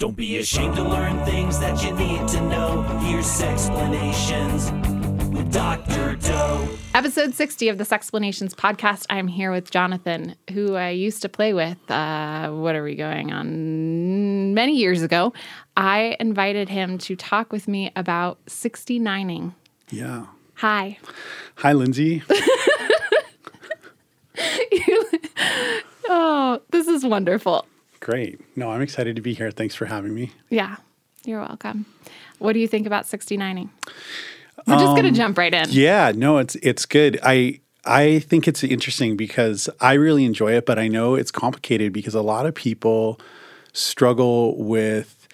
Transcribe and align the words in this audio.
Don't 0.00 0.16
be 0.16 0.38
ashamed 0.38 0.76
to 0.76 0.82
learn 0.82 1.22
things 1.26 1.58
that 1.58 1.84
you 1.84 1.92
need 1.92 2.26
to 2.28 2.40
know. 2.40 2.86
Sexplanations 3.20 4.70
with 5.34 5.52
Dr. 5.52 6.16
Doe. 6.16 6.68
Episode 6.94 7.34
60 7.34 7.68
of 7.68 7.76
the 7.76 7.84
Sexplanations 7.84 8.54
podcast. 8.54 9.04
I'm 9.10 9.28
here 9.28 9.52
with 9.52 9.70
Jonathan, 9.70 10.36
who 10.54 10.74
I 10.74 10.88
used 10.88 11.20
to 11.20 11.28
play 11.28 11.52
with. 11.52 11.76
Uh, 11.90 12.48
what 12.48 12.74
are 12.74 12.82
we 12.82 12.94
going 12.94 13.30
on? 13.30 14.54
Many 14.54 14.74
years 14.78 15.02
ago, 15.02 15.34
I 15.76 16.16
invited 16.18 16.70
him 16.70 16.96
to 16.96 17.14
talk 17.14 17.52
with 17.52 17.68
me 17.68 17.92
about 17.94 18.42
69ing. 18.46 19.54
Yeah. 19.90 20.28
Hi. 20.54 20.96
Hi, 21.56 21.74
Lindsey. 21.74 22.22
Oh, 26.12 26.60
this 26.70 26.88
is 26.88 27.04
wonderful. 27.04 27.66
Great. 28.00 28.40
No, 28.56 28.70
I'm 28.70 28.80
excited 28.80 29.16
to 29.16 29.22
be 29.22 29.34
here. 29.34 29.50
Thanks 29.50 29.74
for 29.74 29.86
having 29.86 30.14
me. 30.14 30.32
Yeah, 30.48 30.76
you're 31.24 31.40
welcome. 31.40 31.86
What 32.38 32.54
do 32.54 32.58
you 32.58 32.68
think 32.68 32.86
about 32.86 33.04
69ing? 33.04 33.68
We're 34.66 34.74
just 34.78 34.96
going 34.96 35.04
to 35.04 35.10
jump 35.12 35.38
right 35.38 35.52
in. 35.52 35.66
Yeah, 35.70 36.12
no, 36.14 36.38
it's 36.38 36.54
it's 36.56 36.84
good. 36.86 37.18
I 37.22 37.60
I 37.84 38.20
think 38.20 38.46
it's 38.46 38.62
interesting 38.62 39.16
because 39.16 39.68
I 39.80 39.94
really 39.94 40.24
enjoy 40.24 40.52
it, 40.52 40.66
but 40.66 40.78
I 40.78 40.88
know 40.88 41.14
it's 41.14 41.30
complicated 41.30 41.92
because 41.92 42.14
a 42.14 42.22
lot 42.22 42.46
of 42.46 42.54
people 42.54 43.18
struggle 43.72 44.62
with 44.62 45.28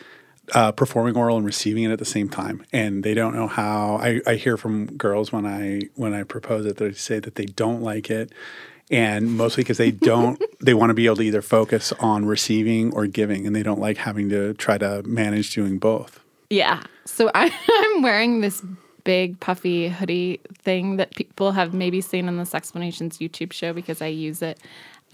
uh, 0.54 0.70
performing 0.72 1.16
oral 1.16 1.36
and 1.36 1.46
receiving 1.46 1.84
it 1.84 1.90
at 1.90 1.98
the 1.98 2.04
same 2.04 2.28
time, 2.28 2.64
and 2.72 3.02
they 3.02 3.14
don't 3.14 3.34
know 3.34 3.48
how. 3.48 3.96
I, 3.96 4.20
I 4.26 4.34
hear 4.36 4.56
from 4.56 4.86
girls 4.96 5.32
when 5.32 5.44
I 5.44 5.82
when 5.94 6.14
I 6.14 6.22
propose 6.22 6.66
it, 6.66 6.76
they 6.76 6.92
say 6.92 7.18
that 7.18 7.34
they 7.34 7.46
don't 7.46 7.82
like 7.82 8.10
it, 8.10 8.32
and 8.90 9.36
mostly 9.36 9.62
because 9.62 9.78
they 9.78 9.90
don't 9.90 10.42
they 10.60 10.74
want 10.74 10.90
to 10.90 10.94
be 10.94 11.06
able 11.06 11.16
to 11.16 11.22
either 11.22 11.42
focus 11.42 11.92
on 12.00 12.24
receiving 12.26 12.92
or 12.94 13.06
giving, 13.06 13.46
and 13.46 13.54
they 13.54 13.62
don't 13.62 13.80
like 13.80 13.96
having 13.96 14.28
to 14.30 14.54
try 14.54 14.78
to 14.78 15.02
manage 15.04 15.54
doing 15.54 15.78
both. 15.78 16.20
Yeah. 16.50 16.82
So 17.04 17.30
I, 17.34 17.52
I'm 17.68 18.02
wearing 18.02 18.40
this 18.40 18.62
big 19.04 19.38
puffy 19.38 19.88
hoodie 19.88 20.40
thing 20.62 20.96
that 20.96 21.14
people 21.14 21.52
have 21.52 21.72
maybe 21.72 22.00
seen 22.00 22.28
in 22.28 22.36
Sexplanations 22.38 23.18
YouTube 23.18 23.52
show 23.52 23.72
because 23.72 24.02
I 24.02 24.08
use 24.08 24.42
it 24.42 24.58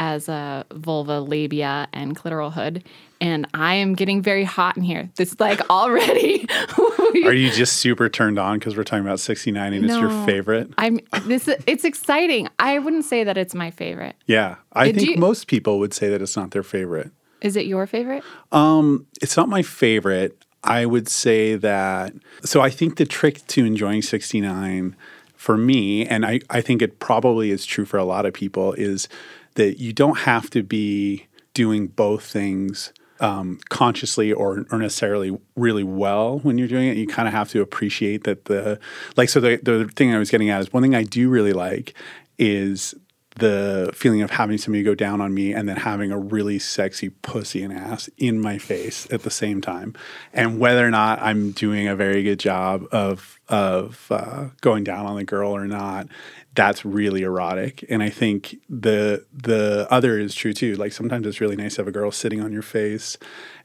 as 0.03 0.29
a 0.29 0.65
vulva, 0.73 1.21
labia, 1.21 1.87
and 1.93 2.17
clitoral 2.17 2.53
hood. 2.53 2.83
And 3.21 3.47
I 3.55 3.75
am 3.75 3.95
getting 3.95 4.21
very 4.21 4.43
hot 4.43 4.77
in 4.77 4.83
here. 4.83 5.09
This 5.15 5.39
like 5.39 5.61
already. 5.71 6.45
Are 7.25 7.33
you 7.33 7.51
just 7.53 7.75
super 7.75 8.09
turned 8.09 8.37
on 8.37 8.59
because 8.59 8.77
we're 8.77 8.83
talking 8.83 9.05
about 9.05 9.21
69 9.21 9.73
and 9.73 9.85
it's 9.85 9.95
your 9.95 10.11
favorite? 10.27 10.73
I'm 10.77 10.99
this. 11.25 11.49
It's 11.69 11.85
exciting. 11.85 12.49
I 12.59 12.81
wouldn't 12.81 13.05
say 13.05 13.23
that 13.23 13.39
it's 13.39 13.55
my 13.55 13.71
favorite. 13.71 14.17
Yeah. 14.27 14.57
I 14.73 14.87
Did 14.87 14.97
think 14.97 15.09
you- 15.11 15.17
most 15.19 15.47
people 15.47 15.79
would 15.79 15.95
say 15.95 16.09
that 16.09 16.21
it's 16.21 16.37
not 16.37 16.51
their 16.51 16.65
favorite. 16.65 17.13
Is 17.41 17.55
it 17.55 17.67
your 17.67 17.87
favorite? 17.87 18.25
Um, 18.51 19.07
it's 19.21 19.37
not 19.37 19.49
my 19.49 19.63
favorite. 19.63 20.37
I 20.65 20.85
would 20.85 21.09
say 21.09 21.55
that. 21.57 22.13
So 22.45 22.61
I 22.61 22.71
think 22.71 22.97
the 22.97 23.07
trick 23.07 23.47
to 23.49 23.65
enjoying 23.65 24.03
69 24.03 24.97
for 25.37 25.57
me, 25.57 26.07
and 26.07 26.25
I, 26.25 26.41
I 26.51 26.61
think 26.61 26.83
it 26.83 26.99
probably 27.01 27.51
is 27.51 27.67
true 27.67 27.85
for 27.85 27.99
a 27.99 28.05
lot 28.05 28.27
of 28.27 28.33
people, 28.33 28.73
is 28.75 29.09
that 29.55 29.79
you 29.79 29.93
don't 29.93 30.19
have 30.21 30.51
to 30.51 30.63
be 30.63 31.27
doing 31.55 31.87
both 31.87 32.25
things 32.25 32.93
um, 33.21 33.61
consciously 33.69 34.33
or, 34.33 34.67
or 34.71 34.79
necessarily 34.79 35.39
really 35.55 35.85
well 35.85 36.41
when 36.41 36.59
you're 36.59 36.69
doing 36.69 36.89
it. 36.89 36.97
You 36.97 37.07
kind 37.07 37.29
of 37.29 37.35
have 37.35 37.51
to 37.51 37.61
appreciate 37.61 38.25
that 38.25 38.47
the, 38.47 38.81
like, 39.17 39.29
so 39.29 39.41
the, 39.41 39.61
the 39.63 39.89
thing 39.95 40.13
I 40.13 40.19
was 40.19 40.31
getting 40.31 40.51
at 40.51 40.61
is 40.61 40.73
one 40.73 40.83
thing 40.83 40.95
I 40.95 41.05
do 41.05 41.29
really 41.29 41.53
like 41.53 41.95
is 42.39 42.95
the 43.37 43.91
feeling 43.95 44.23
of 44.23 44.31
having 44.31 44.59
somebody 44.59 44.83
go 44.83 44.95
down 44.95 45.21
on 45.21 45.33
me 45.33 45.53
and 45.53 45.69
then 45.69 45.77
having 45.77 46.11
a 46.11 46.19
really 46.19 46.59
sexy 46.59 47.09
pussy 47.09 47.63
and 47.63 47.73
ass 47.73 48.09
in 48.19 48.41
my 48.41 48.59
face 48.59 49.07
at 49.11 49.23
the 49.23 49.31
same 49.31 49.61
time, 49.61 49.95
and 50.33 50.59
whether 50.59 50.87
or 50.87 50.91
not 50.91 51.21
I'm 51.21 51.53
doing 51.53 51.89
a 51.89 51.97
very 51.97 52.23
good 52.23 52.39
job 52.39 52.87
of 52.93 53.41
of 53.49 54.07
uh, 54.11 54.49
going 54.61 54.85
down 54.85 55.07
on 55.07 55.17
the 55.17 55.25
girl 55.25 55.55
or 55.55 55.67
not, 55.67 56.07
that's 56.55 56.85
really 56.85 57.23
erotic. 57.23 57.85
And 57.89 58.03
I 58.03 58.11
think 58.11 58.57
the 58.69 59.25
the 59.33 59.87
other 59.91 60.19
is 60.19 60.35
true 60.35 60.53
too. 60.53 60.77
Like 60.77 60.93
sometimes 60.93 61.27
it's 61.27 61.41
really 61.41 61.57
nice 61.57 61.77
to 61.77 61.83
have 61.83 61.89
a 61.89 61.93
girl 61.93 62.11
sitting 62.11 62.41
on 62.41 62.53
your 62.53 62.63
face 62.63 63.17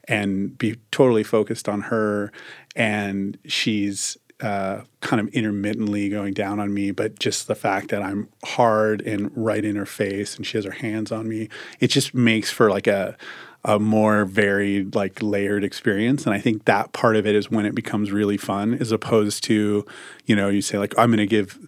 and 0.04 0.56
be 0.56 0.76
totally 0.90 1.22
focused 1.22 1.68
on 1.68 1.82
her, 1.82 2.32
and 2.74 3.38
she's 3.46 4.16
uh, 4.40 4.82
kind 5.00 5.20
of 5.20 5.28
intermittently 5.34 6.08
going 6.08 6.32
down 6.34 6.60
on 6.60 6.72
me, 6.72 6.90
but 6.90 7.18
just 7.18 7.48
the 7.48 7.54
fact 7.54 7.88
that 7.88 8.02
I'm 8.02 8.28
hard 8.44 9.00
and 9.02 9.30
right 9.34 9.64
in 9.64 9.76
her 9.76 9.86
face 9.86 10.36
and 10.36 10.46
she 10.46 10.56
has 10.58 10.64
her 10.64 10.70
hands 10.70 11.10
on 11.10 11.28
me, 11.28 11.48
it 11.80 11.88
just 11.88 12.14
makes 12.14 12.50
for 12.50 12.70
like 12.70 12.86
a 12.86 13.16
a 13.64 13.78
more 13.78 14.24
varied, 14.24 14.94
like 14.94 15.20
layered 15.20 15.64
experience. 15.64 16.24
And 16.24 16.32
I 16.32 16.38
think 16.38 16.64
that 16.66 16.92
part 16.92 17.16
of 17.16 17.26
it 17.26 17.34
is 17.34 17.50
when 17.50 17.66
it 17.66 17.74
becomes 17.74 18.12
really 18.12 18.36
fun, 18.36 18.74
as 18.74 18.92
opposed 18.92 19.42
to, 19.44 19.84
you 20.26 20.36
know, 20.36 20.48
you 20.48 20.62
say 20.62 20.78
like, 20.78 20.94
I'm 20.96 21.10
gonna 21.10 21.26
give 21.26 21.58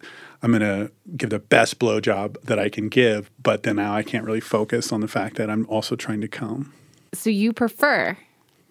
I'm 0.42 0.52
gonna 0.52 0.90
give 1.16 1.30
the 1.30 1.40
best 1.40 1.78
blowjob 1.80 2.40
that 2.44 2.58
I 2.60 2.68
can 2.68 2.88
give, 2.88 3.30
but 3.42 3.64
then 3.64 3.76
now 3.76 3.92
I 3.94 4.02
can't 4.04 4.24
really 4.24 4.40
focus 4.40 4.92
on 4.92 5.00
the 5.00 5.08
fact 5.08 5.36
that 5.36 5.50
I'm 5.50 5.66
also 5.66 5.96
trying 5.96 6.20
to 6.20 6.28
come. 6.28 6.72
So 7.12 7.28
you 7.28 7.52
prefer 7.52 8.16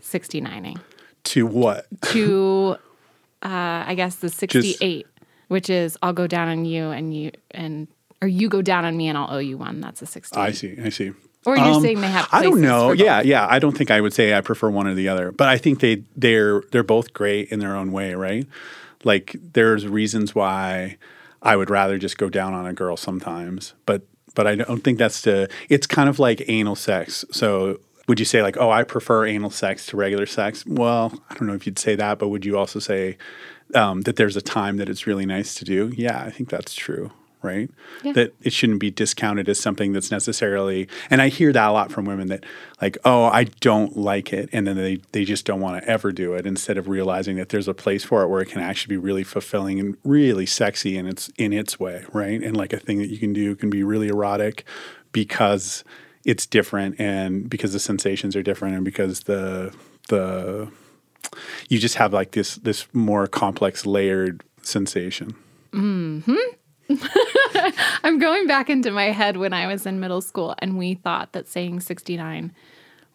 69ing 0.01 0.79
To 1.25 1.45
what? 1.45 1.85
to, 2.13 2.77
uh, 3.43 3.83
I 3.87 3.95
guess, 3.95 4.15
the 4.15 4.29
68, 4.29 5.07
which 5.47 5.69
is 5.69 5.97
I'll 6.01 6.13
go 6.13 6.27
down 6.27 6.47
on 6.49 6.65
you 6.65 6.89
and 6.89 7.13
you 7.13 7.31
and 7.51 7.87
or 8.21 8.27
you 8.27 8.49
go 8.49 8.61
down 8.61 8.83
on 8.85 8.97
me 8.97 9.07
and 9.07 9.17
I'll 9.17 9.33
owe 9.33 9.37
you 9.39 9.57
one. 9.57 9.79
That's 9.81 10.01
a 10.01 10.05
68. 10.05 10.41
I 10.41 10.51
see, 10.51 10.77
I 10.83 10.89
see. 10.89 11.11
Or 11.45 11.55
you're 11.57 11.65
Um, 11.65 11.81
saying 11.81 12.01
they 12.01 12.07
have. 12.07 12.27
I 12.33 12.43
don't 12.43 12.59
know. 12.59 12.91
Yeah, 12.91 13.21
yeah. 13.21 13.47
I 13.49 13.59
don't 13.59 13.77
think 13.77 13.91
I 13.91 14.01
would 14.01 14.13
say 14.13 14.33
I 14.33 14.41
prefer 14.41 14.69
one 14.69 14.87
or 14.87 14.93
the 14.93 15.07
other, 15.07 15.31
but 15.31 15.47
I 15.47 15.57
think 15.57 15.79
they 15.79 16.03
they're 16.17 16.61
they're 16.71 16.83
both 16.83 17.13
great 17.13 17.49
in 17.49 17.59
their 17.59 17.75
own 17.77 17.93
way, 17.93 18.13
right? 18.13 18.45
Like 19.05 19.37
there's 19.53 19.87
reasons 19.87 20.35
why 20.35 20.97
I 21.41 21.55
would 21.55 21.69
rather 21.69 21.97
just 21.97 22.17
go 22.17 22.29
down 22.29 22.53
on 22.53 22.65
a 22.67 22.73
girl 22.73 22.97
sometimes, 22.97 23.73
but 23.85 24.01
but 24.35 24.47
I 24.47 24.55
don't 24.55 24.83
think 24.83 24.97
that's 24.99 25.21
the. 25.21 25.49
It's 25.69 25.87
kind 25.87 26.09
of 26.09 26.19
like 26.19 26.43
anal 26.49 26.75
sex. 26.75 27.23
So 27.31 27.79
would 28.09 28.19
you 28.19 28.25
say 28.25 28.41
like, 28.41 28.57
oh, 28.57 28.71
I 28.71 28.83
prefer 28.83 29.27
anal 29.27 29.51
sex 29.51 29.85
to 29.85 29.97
regular 29.97 30.25
sex? 30.25 30.65
Well, 30.65 31.13
I 31.29 31.35
don't 31.35 31.47
know 31.47 31.53
if 31.53 31.67
you'd 31.67 31.77
say 31.77 31.95
that, 31.95 32.17
but 32.17 32.29
would 32.29 32.43
you 32.43 32.57
also 32.57 32.79
say 32.79 33.17
um, 33.75 34.01
that 34.01 34.15
there's 34.15 34.35
a 34.35 34.41
time 34.41 34.77
that 34.77 34.89
it's 34.89 35.05
really 35.05 35.27
nice 35.27 35.53
to 35.55 35.63
do? 35.63 35.93
Yeah, 35.95 36.23
I 36.23 36.31
think 36.31 36.49
that's 36.49 36.73
true. 36.73 37.11
Right? 37.43 37.69
Yeah. 38.03 38.13
That 38.13 38.33
it 38.41 38.51
shouldn't 38.51 38.79
be 38.79 38.91
discounted 38.91 39.47
as 39.47 39.59
something 39.59 39.93
that's 39.93 40.11
necessarily 40.11 40.89
and 41.09 41.21
I 41.21 41.29
hear 41.29 41.53
that 41.53 41.69
a 41.69 41.71
lot 41.71 41.89
from 41.89 42.03
women 42.03 42.27
that 42.27 42.45
like, 42.81 42.97
oh, 43.05 43.25
I 43.25 43.45
don't 43.45 43.95
like 43.95 44.33
it 44.33 44.49
and 44.51 44.67
then 44.67 44.75
they, 44.75 44.97
they 45.13 45.23
just 45.23 45.45
don't 45.45 45.61
want 45.61 45.81
to 45.81 45.89
ever 45.89 46.11
do 46.11 46.33
it 46.33 46.45
instead 46.45 46.77
of 46.77 46.89
realizing 46.89 47.37
that 47.37 47.47
there's 47.47 47.69
a 47.69 47.73
place 47.73 48.03
for 48.03 48.23
it 48.23 48.27
where 48.27 48.41
it 48.41 48.47
can 48.47 48.59
actually 48.59 48.93
be 48.93 48.97
really 48.97 49.23
fulfilling 49.23 49.79
and 49.79 49.95
really 50.03 50.45
sexy 50.45 50.97
in 50.97 51.07
its 51.07 51.31
in 51.37 51.53
its 51.53 51.79
way, 51.79 52.03
right? 52.11 52.43
And 52.43 52.57
like 52.57 52.73
a 52.73 52.79
thing 52.79 52.97
that 52.97 53.09
you 53.09 53.17
can 53.17 53.31
do 53.31 53.55
can 53.55 53.69
be 53.69 53.83
really 53.83 54.09
erotic 54.09 54.65
because 55.13 55.85
it's 56.25 56.45
different 56.45 56.99
and 56.99 57.49
because 57.49 57.73
the 57.73 57.79
sensations 57.79 58.35
are 58.35 58.43
different 58.43 58.75
and 58.75 58.85
because 58.85 59.21
the 59.21 59.73
the 60.09 60.69
you 61.69 61.79
just 61.79 61.95
have 61.95 62.11
like 62.13 62.31
this 62.31 62.55
this 62.55 62.87
more 62.93 63.27
complex 63.27 63.85
layered 63.85 64.43
sensation. 64.61 65.35
Mm-hmm. 65.71 66.35
I'm 68.03 68.19
going 68.19 68.47
back 68.47 68.69
into 68.69 68.91
my 68.91 69.11
head 69.11 69.37
when 69.37 69.53
I 69.53 69.67
was 69.67 69.85
in 69.85 69.99
middle 69.99 70.21
school 70.21 70.55
and 70.59 70.77
we 70.77 70.95
thought 70.95 71.33
that 71.33 71.47
saying 71.47 71.81
69 71.81 72.51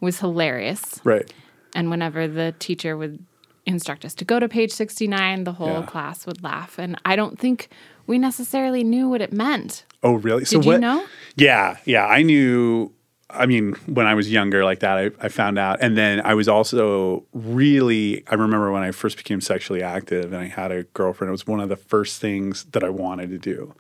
was 0.01 0.21
hilarious. 0.21 1.01
Right. 1.05 1.33
And 1.75 1.91
whenever 1.91 2.29
the 2.29 2.55
teacher 2.59 2.97
would 2.97 3.25
instruct 3.67 4.05
us 4.05 4.15
to 4.15 4.25
go 4.25 4.39
to 4.39 4.49
page 4.49 4.71
69, 4.71 5.45
the 5.45 5.53
whole 5.53 5.81
Yeah. 5.81 5.87
class 5.87 6.27
would 6.27 6.43
laugh. 6.43 6.79
And 6.79 7.01
I 7.05 7.17
don't 7.17 7.39
think 7.39 7.69
we 8.07 8.19
necessarily 8.19 8.85
knew 8.85 9.09
what 9.09 9.21
it 9.21 9.33
meant. 9.33 9.85
Oh, 10.03 10.15
really? 10.15 10.45
So 10.45 10.61
Did 10.61 10.73
you 10.73 10.79
know? 10.79 11.05
Yeah, 11.37 11.79
yeah. 11.85 12.07
I 12.07 12.23
knew. 12.23 12.93
I 13.31 13.47
mean, 13.47 13.73
when 13.87 14.07
I 14.07 14.15
was 14.15 14.31
younger, 14.31 14.65
like 14.65 14.81
that, 14.81 14.97
I, 14.97 15.11
I 15.21 15.29
found 15.29 15.59
out. 15.59 15.79
And 15.81 15.97
then 15.97 16.21
I 16.25 16.35
was 16.35 16.49
also 16.49 17.25
really. 17.33 18.23
I 18.29 18.35
remember 18.35 18.71
when 18.71 18.83
I 18.83 18.93
first 18.93 19.17
became 19.17 19.41
sexually 19.41 19.83
active, 19.83 20.33
and 20.33 20.37
I 20.37 20.47
had 20.47 20.71
a 20.71 20.85
girlfriend. 20.85 21.31
It 21.31 21.33
was 21.33 21.47
one 21.47 21.61
of 21.61 21.69
the 21.69 21.77
first 21.77 22.21
things 22.21 22.65
that 22.73 22.85
I 22.85 22.91
wanted 22.91 23.31
to 23.31 23.39
do 23.39 23.75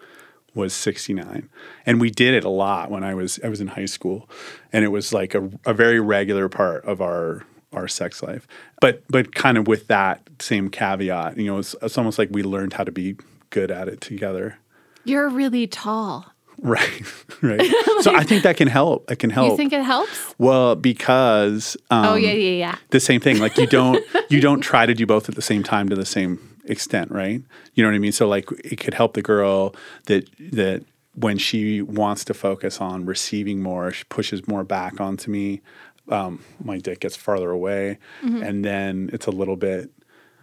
was 0.55 0.73
69 0.73 1.49
and 1.85 2.01
we 2.01 2.11
did 2.11 2.33
it 2.33 2.45
a 2.45 2.49
lot 2.49 2.89
when 2.91 3.03
i 3.03 3.13
was 3.13 3.41
i 3.43 3.49
was 3.49 3.61
in 3.61 3.67
high 3.67 3.87
school 3.87 4.29
and 4.73 4.85
it 4.85 4.89
was 4.89 5.13
like 5.13 5.35
a, 5.35 5.51
a 5.67 5.75
very 5.75 5.99
regular 5.99 6.49
part 6.49 6.85
of 6.85 7.01
our 7.01 7.45
our 7.73 7.89
sex 7.89 8.23
life 8.23 8.47
but 8.81 9.03
but 9.09 9.35
kind 9.35 9.59
of 9.59 9.67
with 9.67 9.89
that 9.89 10.23
same 10.39 10.71
caveat 10.71 11.37
you 11.37 11.47
know 11.47 11.59
it's, 11.59 11.75
it's 11.83 11.99
almost 11.99 12.19
like 12.21 12.29
we 12.31 12.43
learned 12.43 12.73
how 12.73 12.85
to 12.85 12.93
be 12.93 13.17
good 13.55 13.71
at 13.71 13.87
it 13.89 14.01
together 14.01 14.59
You're 15.05 15.29
really 15.29 15.67
tall. 15.67 16.27
Right, 16.63 17.03
right. 17.43 17.61
so 18.01 18.15
I 18.15 18.23
think 18.23 18.45
that 18.45 18.57
can 18.57 18.69
help. 18.69 19.11
It 19.11 19.19
can 19.19 19.29
help. 19.31 19.51
You 19.51 19.57
think 19.57 19.73
it 19.73 19.83
helps? 19.83 20.35
well, 20.39 20.77
because 20.77 21.77
um, 21.91 22.07
oh, 22.07 22.15
yeah, 22.15 22.31
yeah, 22.33 22.57
yeah. 22.65 22.77
the 22.91 23.01
same 23.01 23.21
thing. 23.21 23.39
Like 23.41 23.59
you 23.59 23.67
don't 23.67 24.03
you 24.31 24.41
don't 24.41 24.61
try 24.61 24.87
to 24.87 24.95
do 24.95 25.05
both 25.05 25.29
at 25.29 25.35
the 25.35 25.43
same 25.43 25.63
time 25.65 25.89
to 25.89 25.97
the 25.97 26.07
same 26.07 26.39
extent, 26.67 27.11
right? 27.11 27.43
You 27.75 27.83
know 27.83 27.91
what 27.91 27.97
I 27.97 27.99
mean? 27.99 28.13
So 28.13 28.29
like 28.29 28.47
it 28.63 28.79
could 28.79 28.95
help 28.95 29.15
the 29.15 29.21
girl 29.21 29.75
that 30.07 30.31
that 30.53 30.85
when 31.15 31.39
she 31.39 31.83
wants 31.83 32.25
to 32.27 32.35
focus 32.35 32.81
on 32.81 33.05
receiving 33.05 33.61
more, 33.61 33.91
she 33.91 34.05
pushes 34.05 34.47
more 34.47 34.63
back 34.65 35.01
onto 35.01 35.31
me. 35.33 35.61
um, 36.09 36.39
my 36.63 36.79
dick 36.79 37.01
gets 37.01 37.17
farther 37.17 37.51
away, 37.51 37.99
and 38.23 38.65
then 38.65 39.11
it's 39.13 39.27
a 39.27 39.33
little 39.33 39.57
bit, 39.57 39.91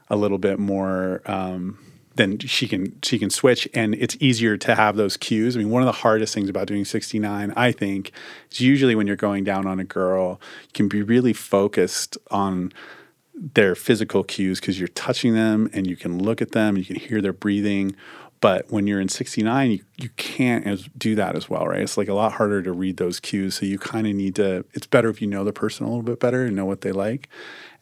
a 0.10 0.18
little 0.18 0.38
bit 0.40 0.60
more. 0.60 1.22
Um, 1.26 1.80
then 2.16 2.40
she 2.40 2.68
can 2.68 2.98
she 3.04 3.18
can 3.18 3.30
switch, 3.30 3.68
and 3.74 3.96
it's 3.96 4.18
easier 4.20 4.58
to 4.58 4.76
have 4.76 4.96
those 4.98 5.18
cues. 5.18 5.56
I 5.56 5.60
mean, 5.60 5.70
one 5.70 5.82
of 5.82 5.86
the 5.86 5.94
hardest 5.94 6.34
things 6.34 6.50
about 6.50 6.68
doing 6.68 6.86
sixty 6.86 7.20
nine, 7.20 7.54
I 7.56 7.72
think, 7.72 8.12
is 8.52 8.60
usually 8.60 8.96
when 8.96 9.08
you're 9.08 9.16
going 9.16 9.44
down 9.44 9.66
on 9.66 9.80
a 9.80 9.86
girl, 9.86 10.42
you 10.64 10.74
can 10.74 10.88
be 10.88 11.02
really 11.02 11.34
focused 11.34 12.18
on 12.30 12.74
their 13.34 13.76
physical 13.76 14.24
cues 14.24 14.60
because 14.60 14.80
you're 14.80 14.88
touching 14.90 15.34
them 15.34 15.70
and 15.74 15.88
you 15.88 15.96
can 15.96 16.22
look 16.22 16.42
at 16.42 16.52
them, 16.52 16.78
you 16.78 16.86
can 16.86 16.98
hear 16.98 17.22
their 17.22 17.34
breathing. 17.34 17.96
But 18.40 18.72
when 18.72 18.88
you're 18.88 19.00
in 19.00 19.08
69, 19.08 19.72
you, 19.72 19.80
you 19.98 20.10
can't 20.18 20.66
as, 20.66 20.90
do 20.98 21.14
that 21.14 21.36
as 21.36 21.48
well, 21.48 21.68
right? 21.68 21.82
It's 21.82 21.96
like 21.96 22.08
a 22.08 22.14
lot 22.14 22.34
harder 22.34 22.64
to 22.64 22.72
read 22.72 22.98
those 22.98 23.20
cues. 23.20 23.56
So 23.56 23.68
you 23.68 23.78
kind 23.78 24.08
of 24.08 24.16
need 24.16 24.36
to, 24.36 24.66
it's 24.74 24.88
better 24.88 25.10
if 25.10 25.22
you 25.22 25.28
know 25.28 25.44
the 25.44 25.54
person 25.54 25.86
a 25.86 25.90
little 25.90 26.02
bit 26.02 26.20
better 26.20 26.46
and 26.46 26.56
know 26.56 26.66
what 26.66 26.82
they 26.82 26.92
like. 26.92 27.30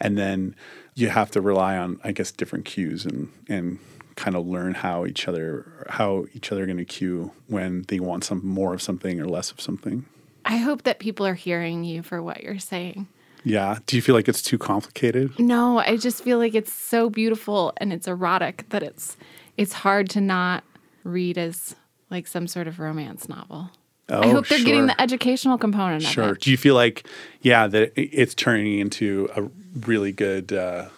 And 0.02 0.18
then 0.18 0.56
you 0.96 1.10
have 1.10 1.32
to 1.32 1.42
rely 1.42 1.78
on, 1.78 2.00
I 2.04 2.12
guess, 2.12 2.32
different 2.34 2.66
cues 2.66 3.06
and, 3.06 3.32
and 3.48 3.80
kind 4.20 4.36
of 4.36 4.46
learn 4.46 4.74
how 4.74 5.06
each 5.06 5.28
other, 5.28 5.86
how 5.90 6.26
each 6.34 6.52
other 6.52 6.64
are 6.64 6.66
going 6.66 6.78
to 6.78 6.86
cue 6.86 7.32
when 7.48 7.86
they 7.88 8.00
want 8.00 8.24
some 8.24 8.46
more 8.46 8.74
of 8.74 8.82
something 8.82 9.20
or 9.20 9.26
less 9.26 9.50
of 9.52 9.62
something. 9.62 10.06
I 10.46 10.58
hope 10.58 10.84
that 10.84 11.00
people 11.00 11.26
are 11.26 11.34
hearing 11.34 11.84
you 11.84 12.04
for 12.04 12.22
what 12.22 12.44
you're 12.44 12.60
saying. 12.60 13.08
Yeah. 13.44 13.80
Do 13.86 13.96
you 13.96 14.02
feel 14.02 14.16
like 14.16 14.28
it's 14.28 14.42
too 14.42 14.58
complicated? 14.58 15.40
No, 15.40 15.80
I 15.80 15.96
just 15.96 16.24
feel 16.24 16.38
like 16.38 16.54
it's 16.54 16.74
so 16.74 17.10
beautiful 17.10 17.74
and 17.78 17.94
it's 17.94 18.08
erotic 18.08 18.68
that 18.70 18.84
it's 18.84 19.16
it's 19.58 19.74
hard 19.74 20.10
to 20.12 20.22
not 20.22 20.64
read 21.04 21.38
as 21.38 21.76
like 22.10 22.28
some 22.28 22.48
sort 22.48 22.68
of 22.68 22.80
romance 22.80 23.30
novel. 23.30 23.70
Oh, 24.10 24.22
I 24.22 24.28
hope 24.30 24.48
they're 24.48 24.64
getting 24.64 24.88
the 24.88 25.00
educational 25.00 25.58
component 25.58 26.04
of 26.04 26.10
Sure. 26.10 26.34
Do 26.34 26.50
you 26.50 26.58
feel 26.58 26.74
like, 26.74 27.08
yeah, 27.42 27.68
that 27.68 27.94
it's 27.96 28.34
turning 28.34 28.80
into 28.80 29.30
a 29.36 29.44
really 29.86 30.12
good 30.12 30.52
uh, 30.52 30.90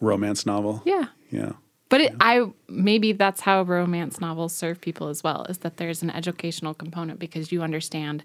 romance 0.00 0.44
novel? 0.44 0.82
Yeah. 0.84 1.06
Yeah. 1.30 1.52
But 1.88 2.00
it, 2.00 2.14
I 2.20 2.46
maybe 2.68 3.12
that's 3.12 3.40
how 3.40 3.62
romance 3.62 4.20
novels 4.20 4.52
serve 4.52 4.80
people 4.80 5.08
as 5.08 5.22
well 5.22 5.44
is 5.48 5.58
that 5.58 5.76
there's 5.76 6.02
an 6.02 6.10
educational 6.10 6.74
component 6.74 7.18
because 7.20 7.52
you 7.52 7.62
understand 7.62 8.24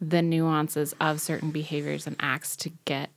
the 0.00 0.22
nuances 0.22 0.94
of 1.00 1.20
certain 1.20 1.50
behaviors 1.50 2.06
and 2.06 2.16
acts 2.20 2.56
to 2.56 2.70
get 2.84 3.10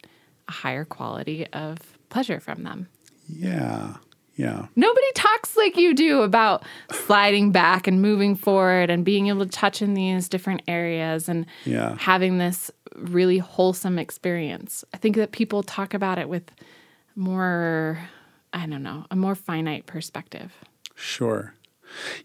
a 0.48 0.52
higher 0.52 0.86
quality 0.86 1.48
of 1.54 1.80
pleasure 2.10 2.40
from 2.40 2.64
them. 2.64 2.88
Yeah. 3.28 3.96
Yeah. 4.36 4.68
Nobody 4.78 5.12
talks 5.16 5.58
like 5.58 5.76
you 5.76 5.94
do 5.94 6.22
about 6.22 6.64
sliding 6.92 7.52
back 7.52 7.88
and 7.88 8.02
moving 8.02 8.36
forward 8.38 8.90
and 8.90 9.04
being 9.04 9.28
able 9.28 9.44
to 9.46 9.52
touch 9.52 9.82
in 9.82 9.96
these 9.96 10.30
different 10.30 10.62
areas 10.68 11.28
and 11.28 11.46
Yeah. 11.66 11.98
having 12.00 12.38
this 12.38 12.72
really 12.96 13.40
wholesome 13.40 14.00
experience. 14.00 14.86
I 14.94 14.98
think 14.98 15.18
that 15.18 15.34
people 15.34 15.62
talk 15.64 15.94
about 15.94 16.18
it 16.20 16.30
with 16.30 16.44
more, 17.18 18.00
I 18.54 18.66
don't 18.66 18.84
know, 18.84 19.06
a 19.12 19.16
more 19.16 19.36
finite 19.36 19.86
perspective. 19.86 20.51
Sure. 20.96 21.54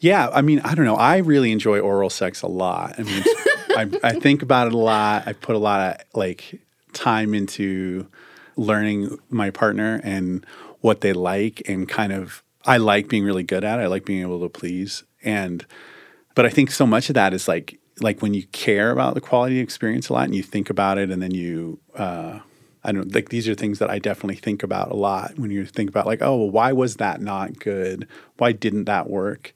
Yeah. 0.00 0.28
I 0.32 0.42
mean, 0.42 0.60
I 0.60 0.74
don't 0.74 0.84
know. 0.84 0.96
I 0.96 1.18
really 1.18 1.52
enjoy 1.52 1.80
oral 1.80 2.10
sex 2.10 2.42
a 2.42 2.46
lot. 2.46 2.94
I 2.98 3.02
mean, 3.02 3.22
I, 3.70 3.90
I 4.02 4.12
think 4.20 4.42
about 4.42 4.66
it 4.66 4.74
a 4.74 4.78
lot. 4.78 5.26
I 5.26 5.32
put 5.32 5.56
a 5.56 5.58
lot 5.58 5.80
of 5.80 6.06
like 6.14 6.60
time 6.92 7.34
into 7.34 8.06
learning 8.56 9.18
my 9.30 9.50
partner 9.50 10.00
and 10.04 10.44
what 10.80 11.00
they 11.00 11.12
like 11.12 11.62
and 11.68 11.88
kind 11.88 12.12
of 12.12 12.42
I 12.66 12.76
like 12.78 13.08
being 13.08 13.24
really 13.24 13.42
good 13.42 13.64
at 13.64 13.78
it. 13.78 13.82
I 13.82 13.86
like 13.86 14.04
being 14.04 14.22
able 14.22 14.40
to 14.40 14.48
please. 14.48 15.04
And 15.22 15.64
but 16.34 16.46
I 16.46 16.50
think 16.50 16.70
so 16.70 16.86
much 16.86 17.08
of 17.08 17.14
that 17.14 17.32
is 17.32 17.48
like 17.48 17.78
like 18.00 18.22
when 18.22 18.34
you 18.34 18.44
care 18.48 18.90
about 18.90 19.14
the 19.14 19.20
quality 19.20 19.60
of 19.60 19.62
experience 19.62 20.08
a 20.08 20.12
lot 20.12 20.24
and 20.24 20.34
you 20.34 20.42
think 20.42 20.68
about 20.68 20.98
it 20.98 21.10
and 21.10 21.22
then 21.22 21.32
you 21.32 21.78
uh 21.94 22.40
I 22.84 22.92
don't 22.92 23.14
like 23.14 23.30
these 23.30 23.48
are 23.48 23.54
things 23.54 23.78
that 23.78 23.90
I 23.90 23.98
definitely 23.98 24.36
think 24.36 24.62
about 24.62 24.90
a 24.90 24.94
lot 24.94 25.38
when 25.38 25.50
you 25.50 25.64
think 25.64 25.88
about 25.88 26.06
like, 26.06 26.20
oh, 26.20 26.36
well, 26.36 26.50
why 26.50 26.72
was 26.72 26.96
that 26.96 27.20
not 27.20 27.58
good? 27.58 28.06
Why 28.36 28.52
didn't 28.52 28.84
that 28.84 29.08
work? 29.08 29.54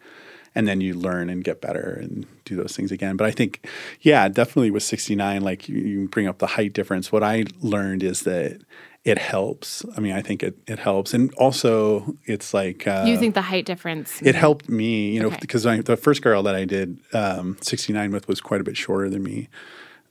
And 0.55 0.67
then 0.67 0.81
you 0.81 0.95
learn 0.95 1.29
and 1.29 1.45
get 1.45 1.61
better 1.61 1.99
and 2.03 2.27
do 2.45 2.57
those 2.57 2.75
things 2.75 2.91
again. 2.91 3.17
But 3.17 3.27
I 3.27 3.31
think, 3.31 3.69
yeah, 4.01 4.29
definitely 4.29 4.71
with 4.71 4.83
69, 4.83 5.43
like 5.43 5.69
you, 5.69 5.79
you 5.79 6.09
bring 6.09 6.27
up 6.27 6.39
the 6.39 6.47
height 6.47 6.73
difference. 6.73 7.13
What 7.13 7.23
I 7.23 7.45
learned 7.61 8.03
is 8.03 8.23
that 8.23 8.63
it 9.05 9.19
helps. 9.19 9.85
I 9.97 10.01
mean, 10.01 10.13
I 10.13 10.23
think 10.23 10.43
it, 10.43 10.59
it 10.67 10.79
helps. 10.79 11.15
And 11.15 11.33
also, 11.35 12.17
it's 12.25 12.53
like, 12.53 12.87
uh, 12.87 13.05
you 13.07 13.19
think 13.19 13.35
the 13.35 13.43
height 13.43 13.67
difference? 13.67 14.21
it 14.23 14.35
helped 14.35 14.69
me, 14.69 15.13
you 15.13 15.23
know, 15.23 15.31
because 15.41 15.65
I, 15.67 15.81
the 15.81 15.97
first 15.97 16.23
girl 16.23 16.43
that 16.43 16.55
I 16.55 16.65
did 16.65 16.99
um, 17.13 17.57
69 17.61 18.11
with 18.11 18.27
was 18.27 18.41
quite 18.41 18.61
a 18.61 18.65
bit 18.65 18.77
shorter 18.77 19.09
than 19.09 19.23
me, 19.23 19.49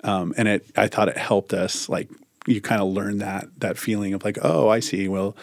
um, 0.03 0.33
and 0.37 0.47
it 0.47 0.65
I 0.75 0.87
thought 0.87 1.09
it 1.09 1.17
helped 1.17 1.53
us. 1.53 1.89
Like 1.89 2.09
you 2.47 2.61
kind 2.61 2.81
of 2.81 2.87
learn 2.87 3.19
that 3.19 3.47
that 3.59 3.77
feeling 3.77 4.13
of 4.13 4.23
like, 4.23 4.37
oh, 4.41 4.69
I 4.69 4.79
see. 4.79 5.07
Well, 5.07 5.35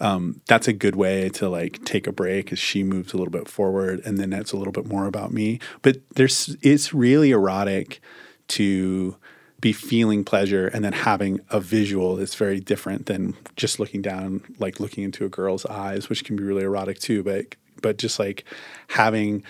um, 0.00 0.40
that's 0.48 0.68
a 0.68 0.72
good 0.72 0.96
way 0.96 1.28
to 1.30 1.48
like 1.48 1.84
take 1.84 2.06
a 2.06 2.12
break 2.12 2.52
as 2.52 2.58
she 2.58 2.82
moves 2.82 3.12
a 3.12 3.16
little 3.16 3.30
bit 3.30 3.48
forward, 3.48 4.00
and 4.04 4.18
then 4.18 4.30
that's 4.30 4.52
a 4.52 4.56
little 4.56 4.72
bit 4.72 4.86
more 4.86 5.06
about 5.06 5.32
me. 5.32 5.60
But 5.80 5.98
there's 6.14 6.56
it's 6.62 6.92
really 6.92 7.30
erotic 7.30 8.00
to 8.48 9.16
be 9.60 9.72
feeling 9.72 10.24
pleasure 10.24 10.66
and 10.66 10.84
then 10.84 10.92
having 10.92 11.40
a 11.50 11.60
visual 11.60 12.16
that's 12.16 12.34
very 12.34 12.58
different 12.58 13.06
than 13.06 13.34
just 13.56 13.78
looking 13.78 14.02
down 14.02 14.42
like 14.58 14.80
looking 14.80 15.04
into 15.04 15.24
a 15.24 15.28
girl's 15.28 15.64
eyes 15.66 16.08
which 16.08 16.24
can 16.24 16.34
be 16.34 16.42
really 16.42 16.64
erotic 16.64 16.98
too 16.98 17.22
but 17.22 17.54
but 17.80 17.96
just 17.96 18.18
like 18.18 18.44
having 18.88 19.44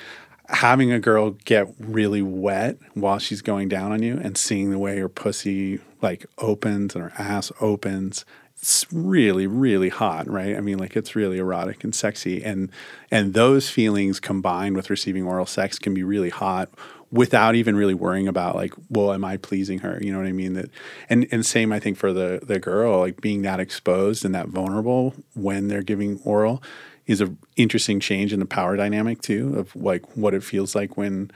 having 0.49 0.93
a 0.93 1.01
girl 1.01 1.31
get 1.45 1.69
really 1.79 2.23
wet 2.23 2.77
while 2.95 3.19
she's 3.19 3.43
going 3.43 3.69
down 3.69 3.93
on 3.93 4.03
you 4.03 4.19
and 4.19 4.37
seeing 4.37 4.71
the 4.71 4.79
way 4.79 4.99
her 4.99 5.09
pussy 5.09 5.81
like 6.01 6.27
opens 6.39 6.95
and 6.95 7.05
her 7.05 7.13
ass 7.19 7.53
opens 7.61 8.25
it's 8.63 8.87
really 8.93 9.47
really 9.49 9.89
hot 9.89 10.29
right? 10.31 10.57
I 10.57 10.61
mean 10.61 10.79
like 10.79 10.97
it's 10.97 11.17
really 11.17 11.39
erotic 11.39 11.83
and 11.83 11.93
sexy. 11.93 12.45
And 12.45 12.71
and 13.11 13.35
those 13.35 13.69
feelings 13.69 14.21
combined 14.21 14.77
with 14.77 14.89
receiving 14.89 15.25
oral 15.25 15.47
sex 15.47 15.79
can 15.79 15.93
be 15.93 16.05
really 16.05 16.31
hot 16.31 16.71
without 17.11 17.57
even 17.57 17.75
really 17.77 17.93
worrying 17.93 18.29
about 18.29 18.55
like 18.55 18.73
well 18.89 19.13
am 19.13 19.25
i 19.25 19.37
pleasing 19.37 19.81
her? 19.81 19.99
You 20.01 20.13
know 20.13 20.19
what 20.19 20.29
i 20.29 20.33
mean? 20.33 20.55
That 20.55 20.71
and 21.11 21.27
and 21.33 21.45
same 21.45 21.73
i 21.73 21.81
think 21.81 21.99
for 21.99 22.13
the 22.13 22.39
the 22.41 22.61
girl 22.61 23.01
like 23.01 23.21
being 23.21 23.43
that 23.43 23.59
exposed 23.59 24.25
and 24.25 24.35
that 24.37 24.47
vulnerable 24.47 25.15
when 25.35 25.67
they're 25.67 25.83
giving 25.83 26.21
oral 26.25 26.63
is 27.07 27.21
an 27.21 27.37
interesting 27.57 28.01
change 28.01 28.33
in 28.33 28.39
the 28.41 28.47
power 28.47 28.77
dynamic 28.77 29.21
too 29.23 29.57
of 29.59 29.75
like 29.77 30.17
what 30.17 30.35
it 30.35 30.43
feels 30.43 30.75
like 30.75 30.97
when 30.97 31.31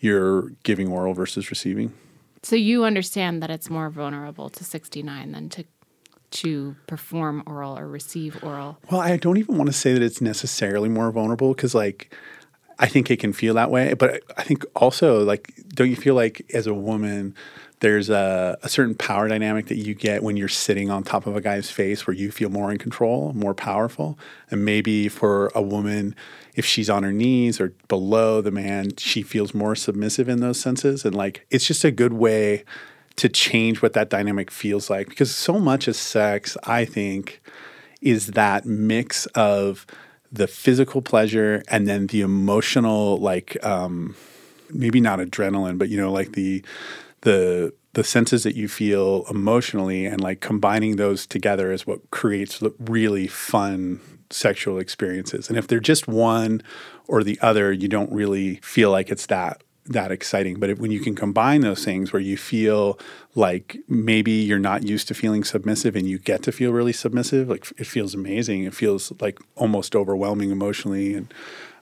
you're 0.00 0.50
giving 0.64 0.88
oral 0.88 1.14
versus 1.14 1.50
receiving 1.50 1.92
So 2.42 2.56
you 2.56 2.84
understand 2.84 3.42
that 3.42 3.50
it's 3.50 3.70
more 3.70 3.88
vulnerable 3.88 4.48
to 4.50 4.64
69 4.64 5.32
than 5.32 5.48
to 5.50 5.64
to 6.32 6.74
perform 6.86 7.42
oral 7.46 7.78
or 7.78 7.86
receive 7.86 8.42
oral. 8.42 8.78
Well, 8.90 9.00
I 9.00 9.16
don't 9.18 9.36
even 9.36 9.58
want 9.58 9.68
to 9.68 9.72
say 9.72 9.92
that 9.92 10.02
it's 10.02 10.20
necessarily 10.20 10.88
more 10.88 11.10
vulnerable 11.10 11.52
because, 11.54 11.74
like, 11.74 12.14
I 12.78 12.86
think 12.86 13.10
it 13.10 13.18
can 13.18 13.32
feel 13.32 13.54
that 13.54 13.70
way. 13.70 13.94
But 13.94 14.22
I 14.36 14.42
think 14.42 14.64
also, 14.74 15.24
like, 15.24 15.52
don't 15.68 15.90
you 15.90 15.96
feel 15.96 16.14
like 16.14 16.44
as 16.54 16.66
a 16.66 16.74
woman, 16.74 17.34
there's 17.80 18.10
a, 18.10 18.56
a 18.62 18.68
certain 18.68 18.94
power 18.94 19.28
dynamic 19.28 19.66
that 19.66 19.76
you 19.76 19.94
get 19.94 20.22
when 20.22 20.36
you're 20.36 20.48
sitting 20.48 20.90
on 20.90 21.02
top 21.02 21.26
of 21.26 21.34
a 21.34 21.40
guy's 21.40 21.70
face 21.70 22.06
where 22.06 22.14
you 22.14 22.30
feel 22.30 22.48
more 22.48 22.70
in 22.70 22.78
control, 22.78 23.32
more 23.34 23.54
powerful? 23.54 24.18
And 24.50 24.64
maybe 24.64 25.08
for 25.08 25.50
a 25.54 25.62
woman, 25.62 26.14
if 26.54 26.64
she's 26.64 26.88
on 26.88 27.02
her 27.02 27.12
knees 27.12 27.60
or 27.60 27.74
below 27.88 28.40
the 28.40 28.50
man, 28.50 28.96
she 28.96 29.22
feels 29.22 29.54
more 29.54 29.74
submissive 29.74 30.28
in 30.28 30.40
those 30.40 30.60
senses. 30.60 31.04
And, 31.04 31.14
like, 31.14 31.46
it's 31.50 31.66
just 31.66 31.84
a 31.84 31.90
good 31.90 32.12
way 32.12 32.64
to 33.16 33.28
change 33.28 33.82
what 33.82 33.92
that 33.92 34.10
dynamic 34.10 34.50
feels 34.50 34.88
like 34.88 35.08
because 35.08 35.34
so 35.34 35.58
much 35.58 35.86
of 35.86 35.94
sex 35.94 36.56
i 36.64 36.84
think 36.84 37.42
is 38.00 38.28
that 38.28 38.64
mix 38.64 39.26
of 39.26 39.86
the 40.32 40.46
physical 40.46 41.02
pleasure 41.02 41.62
and 41.68 41.86
then 41.86 42.06
the 42.08 42.22
emotional 42.22 43.18
like 43.18 43.62
um 43.64 44.16
maybe 44.70 45.00
not 45.00 45.18
adrenaline 45.18 45.78
but 45.78 45.88
you 45.88 45.96
know 45.96 46.10
like 46.10 46.32
the 46.32 46.64
the 47.20 47.72
the 47.94 48.04
senses 48.04 48.42
that 48.42 48.56
you 48.56 48.68
feel 48.68 49.26
emotionally 49.30 50.06
and 50.06 50.20
like 50.20 50.40
combining 50.40 50.96
those 50.96 51.26
together 51.26 51.72
is 51.72 51.86
what 51.86 52.10
creates 52.10 52.62
really 52.78 53.26
fun 53.26 54.00
sexual 54.30 54.78
experiences. 54.78 55.48
And 55.48 55.58
if 55.58 55.66
they're 55.66 55.80
just 55.80 56.08
one 56.08 56.62
or 57.06 57.22
the 57.22 57.38
other 57.40 57.72
you 57.72 57.88
don't 57.88 58.10
really 58.10 58.56
feel 58.62 58.90
like 58.90 59.10
it's 59.10 59.26
that 59.26 59.62
that 59.86 60.12
exciting. 60.12 60.60
But 60.60 60.70
if, 60.70 60.78
when 60.78 60.90
you 60.90 61.00
can 61.00 61.14
combine 61.14 61.60
those 61.60 61.84
things 61.84 62.12
where 62.12 62.22
you 62.22 62.36
feel 62.36 62.98
like 63.34 63.78
maybe 63.88 64.30
you're 64.30 64.58
not 64.58 64.84
used 64.84 65.08
to 65.08 65.14
feeling 65.14 65.44
submissive 65.44 65.96
and 65.96 66.08
you 66.08 66.18
get 66.18 66.42
to 66.44 66.52
feel 66.52 66.72
really 66.72 66.92
submissive, 66.92 67.48
like 67.48 67.70
it 67.76 67.86
feels 67.86 68.14
amazing. 68.14 68.64
It 68.64 68.74
feels 68.74 69.12
like 69.20 69.40
almost 69.56 69.96
overwhelming 69.96 70.50
emotionally 70.50 71.14
and 71.14 71.34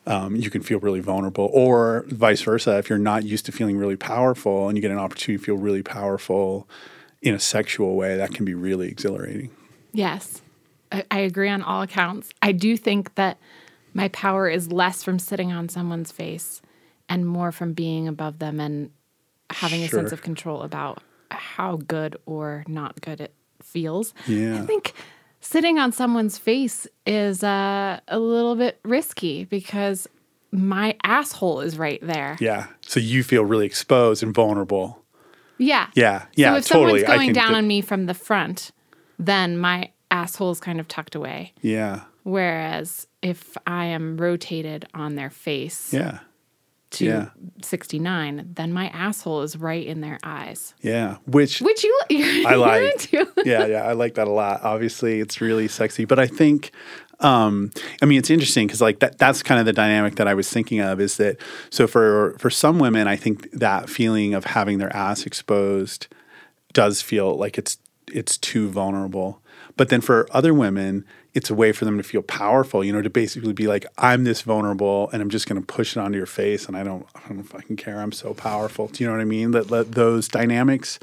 um, 0.07 0.35
you 0.35 0.49
can 0.50 0.62
feel 0.62 0.80
really 0.80 1.00
vulnerable. 1.00 1.50
Or 1.52 2.04
vice 2.09 2.40
versa, 2.40 2.78
if 2.78 2.88
you're 2.88 2.99
not 2.99 3.25
used 3.25 3.47
to 3.47 3.52
feeling 3.52 3.76
really 3.76 3.97
powerful 3.97 4.69
and 4.69 4.76
you 4.76 4.83
get 4.83 4.90
an 4.90 4.99
opportunity 4.99 5.38
to 5.38 5.45
feel 5.45 5.57
really 5.57 5.83
powerful 5.83 6.66
in 7.21 7.35
a 7.35 7.40
sexual 7.40 7.97
way, 7.97 8.16
that 8.16 8.33
can 8.33 8.47
be 8.47 8.54
really 8.54 8.88
exhilarating. 8.88 9.50
Yes, 9.92 10.40
I, 10.90 11.04
I 11.11 11.19
agree 11.21 11.50
on 11.50 11.62
all 11.62 11.83
accounts. 11.83 12.30
I 12.40 12.52
do 12.52 12.78
think 12.78 13.14
that 13.16 13.37
my 13.92 14.09
power 14.09 14.49
is 14.49 14.73
less 14.73 15.02
from 15.02 15.19
sitting 15.19 15.52
on 15.52 15.69
someone's 15.69 16.12
face 16.12 16.59
and 17.10 17.26
more 17.26 17.52
from 17.52 17.74
being 17.74 18.08
above 18.08 18.38
them 18.38 18.60
and 18.60 18.90
having 19.50 19.82
a 19.82 19.88
sense 19.88 20.12
of 20.12 20.22
control 20.22 20.62
about 20.62 21.02
how 21.30 21.76
good 21.76 22.16
or 22.24 22.64
not 22.68 23.00
good 23.00 23.20
it 23.20 23.34
feels. 23.62 24.14
Yeah. 24.26 24.62
I 24.62 24.64
think 24.64 24.94
sitting 25.40 25.78
on 25.78 25.92
someone's 25.92 26.38
face 26.38 26.86
is 27.04 27.42
uh, 27.42 28.00
a 28.08 28.18
little 28.18 28.54
bit 28.54 28.78
risky 28.84 29.44
because 29.44 30.08
my 30.52 30.96
asshole 31.02 31.60
is 31.60 31.76
right 31.76 32.00
there. 32.00 32.36
Yeah. 32.40 32.68
So 32.80 33.00
you 33.00 33.22
feel 33.24 33.44
really 33.44 33.66
exposed 33.66 34.22
and 34.22 34.32
vulnerable. 34.32 35.02
Yeah. 35.58 35.88
Yeah. 35.94 36.26
Yeah. 36.34 36.52
So 36.52 36.56
if 36.56 36.66
totally. 36.66 37.00
someone's 37.00 37.18
going 37.18 37.32
down 37.32 37.54
on 37.54 37.66
me 37.66 37.80
from 37.80 38.06
the 38.06 38.14
front, 38.14 38.70
then 39.18 39.58
my 39.58 39.90
asshole 40.10 40.52
is 40.52 40.60
kind 40.60 40.80
of 40.80 40.88
tucked 40.88 41.14
away. 41.14 41.52
Yeah. 41.60 42.02
Whereas 42.22 43.06
if 43.22 43.56
I 43.66 43.86
am 43.86 44.16
rotated 44.16 44.86
on 44.94 45.16
their 45.16 45.30
face 45.30 45.92
Yeah. 45.92 46.20
To 46.90 47.04
yeah. 47.04 47.28
69, 47.62 48.50
then 48.54 48.73
my 48.73 48.88
asshole 48.88 49.42
is 49.42 49.56
right 49.56 49.87
in 49.87 50.00
their 50.00 50.18
eyes. 50.23 50.75
Yeah. 50.80 51.16
Which 51.26 51.61
Which 51.61 51.85
you 51.85 51.99
I 52.47 52.54
like. 52.56 53.12
yeah, 53.44 53.66
yeah, 53.66 53.82
I 53.85 53.92
like 53.92 54.14
that 54.14 54.26
a 54.26 54.32
lot. 54.32 54.62
Obviously, 54.62 55.20
it's 55.20 55.40
really 55.40 55.68
sexy, 55.68 56.04
but 56.04 56.18
I 56.18 56.26
think, 56.26 56.73
um, 57.20 57.70
I 58.02 58.06
mean, 58.06 58.18
it's 58.18 58.30
interesting 58.30 58.66
because 58.66 58.80
like 58.80 58.99
that, 59.00 59.18
that's 59.18 59.42
kind 59.42 59.61
of 59.61 59.66
the 59.66 59.73
dynamic 59.73 60.16
that 60.16 60.26
I 60.26 60.35
was 60.35 60.50
thinking 60.50 60.80
of. 60.80 61.00
Is 61.00 61.16
that 61.18 61.37
so 61.70 61.87
for 61.87 62.37
for 62.38 62.50
some 62.50 62.78
women, 62.78 63.06
I 63.06 63.16
think 63.16 63.50
that 63.52 63.88
feeling 63.88 64.35
of 64.35 64.44
having 64.44 64.78
their 64.78 64.94
ass 64.94 65.26
exposed 65.26 66.09
does 66.73 67.02
feel 67.02 67.37
like 67.37 67.59
it's 67.59 67.78
it's 68.12 68.37
too 68.37 68.68
vulnerable. 68.68 69.40
But 69.76 69.88
then 69.88 70.00
for 70.00 70.26
other 70.32 70.52
women, 70.52 71.04
it's 71.34 71.50
a 71.50 71.54
way 71.54 71.72
for 71.72 71.84
them 71.84 71.96
to 71.96 72.02
feel 72.02 72.22
powerful. 72.22 72.82
You 72.84 72.92
know, 72.92 73.02
to 73.02 73.10
basically 73.10 73.52
be 73.52 73.66
like, 73.66 73.87
I'm 73.99 74.25
this 74.25 74.42
vulnerable, 74.42 75.10
and 75.12 75.22
I'm 75.22 75.30
just 75.30 75.49
going 75.49 75.60
to 75.60 75.66
push 75.66 75.96
it 75.96 76.00
onto 76.00 76.16
your 76.16 76.26
face, 76.26 76.66
and 76.66 76.76
I 76.76 76.82
don't, 76.82 77.06
I 77.14 77.28
don't 77.28 77.42
fucking 77.42 77.76
care. 77.76 78.00
I'm 78.00 78.12
so 78.12 78.34
powerful. 78.34 78.88
Do 78.88 79.02
you 79.02 79.08
know 79.08 79.16
what 79.16 79.22
I 79.22 79.26
mean? 79.26 79.52
That, 79.52 79.68
that 79.68 79.92
those 79.92 80.28
dynamics 80.28 80.99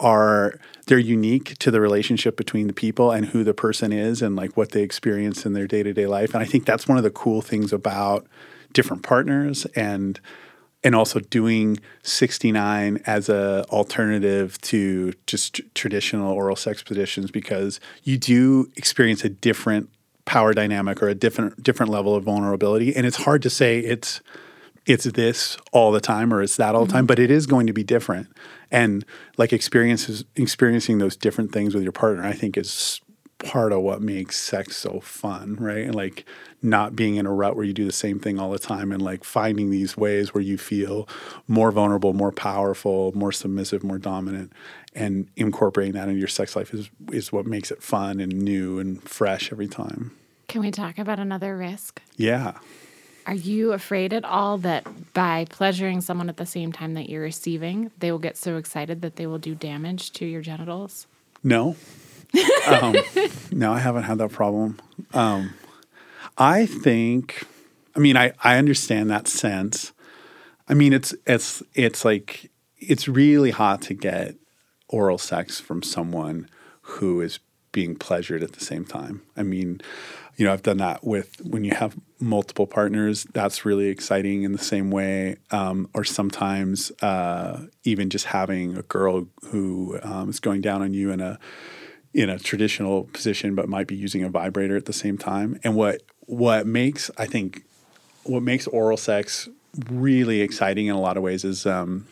are 0.00 0.58
they're 0.86 0.98
unique 0.98 1.56
to 1.58 1.70
the 1.70 1.80
relationship 1.80 2.36
between 2.36 2.66
the 2.66 2.72
people 2.72 3.10
and 3.10 3.26
who 3.26 3.44
the 3.44 3.54
person 3.54 3.92
is 3.92 4.22
and 4.22 4.36
like 4.36 4.56
what 4.56 4.72
they 4.72 4.82
experience 4.82 5.46
in 5.46 5.52
their 5.52 5.68
day-to-day 5.68 6.06
life 6.06 6.34
and 6.34 6.42
i 6.42 6.46
think 6.46 6.66
that's 6.66 6.88
one 6.88 6.98
of 6.98 7.04
the 7.04 7.10
cool 7.10 7.40
things 7.40 7.72
about 7.72 8.26
different 8.72 9.04
partners 9.04 9.66
and 9.76 10.20
and 10.84 10.94
also 10.94 11.18
doing 11.18 11.80
69 12.02 13.02
as 13.06 13.28
a 13.28 13.64
alternative 13.70 14.60
to 14.60 15.12
just 15.26 15.54
tr- 15.54 15.62
traditional 15.74 16.32
oral 16.32 16.56
sex 16.56 16.82
positions 16.82 17.30
because 17.30 17.80
you 18.04 18.18
do 18.18 18.70
experience 18.76 19.24
a 19.24 19.28
different 19.30 19.88
power 20.26 20.54
dynamic 20.54 21.02
or 21.02 21.08
a 21.08 21.14
different 21.14 21.62
different 21.62 21.90
level 21.90 22.14
of 22.14 22.24
vulnerability 22.24 22.94
and 22.94 23.06
it's 23.06 23.16
hard 23.16 23.42
to 23.42 23.50
say 23.50 23.80
it's 23.80 24.20
it's 24.86 25.04
this 25.04 25.56
all 25.72 25.92
the 25.92 26.00
time 26.00 26.32
or 26.32 26.42
it's 26.42 26.56
that 26.56 26.74
all 26.74 26.84
the 26.84 26.92
time, 26.92 27.00
mm-hmm. 27.02 27.06
but 27.06 27.18
it 27.18 27.30
is 27.30 27.46
going 27.46 27.66
to 27.66 27.72
be 27.72 27.82
different. 27.82 28.28
And 28.70 29.04
like 29.36 29.52
experiences 29.52 30.24
experiencing 30.36 30.98
those 30.98 31.16
different 31.16 31.52
things 31.52 31.74
with 31.74 31.82
your 31.82 31.92
partner, 31.92 32.24
I 32.24 32.32
think 32.32 32.56
is 32.56 33.00
part 33.38 33.72
of 33.72 33.82
what 33.82 34.00
makes 34.00 34.38
sex 34.38 34.76
so 34.76 35.00
fun, 35.00 35.56
right? 35.56 35.84
And 35.84 35.94
like 35.94 36.24
not 36.62 36.96
being 36.96 37.16
in 37.16 37.26
a 37.26 37.32
rut 37.32 37.56
where 37.56 37.64
you 37.64 37.72
do 37.72 37.84
the 37.84 37.92
same 37.92 38.18
thing 38.18 38.38
all 38.38 38.50
the 38.50 38.58
time 38.58 38.90
and 38.92 39.02
like 39.02 39.24
finding 39.24 39.70
these 39.70 39.96
ways 39.96 40.32
where 40.32 40.42
you 40.42 40.56
feel 40.56 41.08
more 41.46 41.70
vulnerable, 41.70 42.12
more 42.12 42.32
powerful, 42.32 43.12
more 43.14 43.32
submissive, 43.32 43.84
more 43.84 43.98
dominant 43.98 44.52
and 44.94 45.28
incorporating 45.36 45.94
that 45.94 46.08
into 46.08 46.18
your 46.18 46.28
sex 46.28 46.54
life 46.54 46.72
is 46.72 46.88
is 47.12 47.32
what 47.32 47.46
makes 47.46 47.70
it 47.70 47.82
fun 47.82 48.20
and 48.20 48.32
new 48.32 48.78
and 48.78 49.02
fresh 49.08 49.50
every 49.52 49.68
time. 49.68 50.12
Can 50.48 50.60
we 50.60 50.70
talk 50.70 50.98
about 50.98 51.18
another 51.18 51.56
risk? 51.56 52.00
Yeah. 52.16 52.58
Are 53.26 53.34
you 53.34 53.72
afraid 53.72 54.12
at 54.12 54.24
all 54.24 54.58
that 54.58 54.86
by 55.14 55.46
pleasuring 55.48 56.02
someone 56.02 56.28
at 56.28 56.36
the 56.36 56.44
same 56.46 56.72
time 56.72 56.94
that 56.94 57.08
you're 57.08 57.22
receiving, 57.22 57.90
they 57.98 58.12
will 58.12 58.18
get 58.18 58.36
so 58.36 58.58
excited 58.58 59.00
that 59.00 59.16
they 59.16 59.26
will 59.26 59.38
do 59.38 59.54
damage 59.54 60.12
to 60.12 60.26
your 60.26 60.42
genitals? 60.42 61.06
No. 61.42 61.76
Um, 62.68 62.96
no, 63.52 63.72
I 63.72 63.78
haven't 63.78 64.04
had 64.04 64.18
that 64.18 64.32
problem. 64.32 64.80
Um, 65.12 65.54
I 66.36 66.66
think, 66.66 67.46
I 67.94 68.00
mean, 68.00 68.16
I, 68.16 68.32
I 68.42 68.58
understand 68.58 69.10
that 69.10 69.28
sense. 69.28 69.92
I 70.68 70.74
mean, 70.74 70.92
it's 70.92 71.14
it's 71.26 71.62
it's 71.74 72.04
like 72.04 72.50
it's 72.78 73.06
really 73.06 73.50
hot 73.50 73.82
to 73.82 73.94
get 73.94 74.34
oral 74.88 75.18
sex 75.18 75.60
from 75.60 75.82
someone 75.82 76.48
who 76.82 77.20
is 77.20 77.38
being 77.72 77.96
pleasured 77.96 78.42
at 78.42 78.52
the 78.52 78.64
same 78.64 78.84
time. 78.84 79.22
I 79.36 79.42
mean, 79.42 79.80
you 80.36 80.46
know, 80.46 80.52
I've 80.52 80.62
done 80.62 80.78
that 80.78 81.04
with 81.04 81.40
when 81.44 81.64
you 81.64 81.74
have 81.74 81.96
multiple 82.18 82.66
partners. 82.66 83.24
That's 83.32 83.64
really 83.64 83.88
exciting 83.88 84.42
in 84.42 84.52
the 84.52 84.58
same 84.58 84.90
way. 84.90 85.36
Um, 85.50 85.88
or 85.94 86.04
sometimes 86.04 86.92
uh, 87.02 87.66
even 87.82 88.10
just 88.10 88.26
having 88.26 88.76
a 88.76 88.82
girl 88.82 89.26
who 89.46 89.98
um, 90.02 90.30
is 90.30 90.40
going 90.40 90.60
down 90.60 90.82
on 90.82 90.94
you 90.94 91.10
in 91.10 91.20
a 91.20 91.38
in 92.14 92.30
a 92.30 92.38
traditional 92.38 93.04
position, 93.04 93.54
but 93.54 93.68
might 93.68 93.88
be 93.88 93.96
using 93.96 94.22
a 94.22 94.28
vibrator 94.30 94.76
at 94.76 94.86
the 94.86 94.92
same 94.92 95.18
time. 95.18 95.58
And 95.64 95.74
what 95.74 96.02
what 96.20 96.66
makes 96.66 97.10
I 97.18 97.26
think 97.26 97.64
what 98.22 98.42
makes 98.42 98.66
oral 98.68 98.96
sex 98.96 99.48
really 99.90 100.40
exciting 100.40 100.86
in 100.86 100.94
a 100.94 101.00
lot 101.00 101.16
of 101.16 101.22
ways 101.22 101.44
is 101.44 101.66
um, 101.66 102.06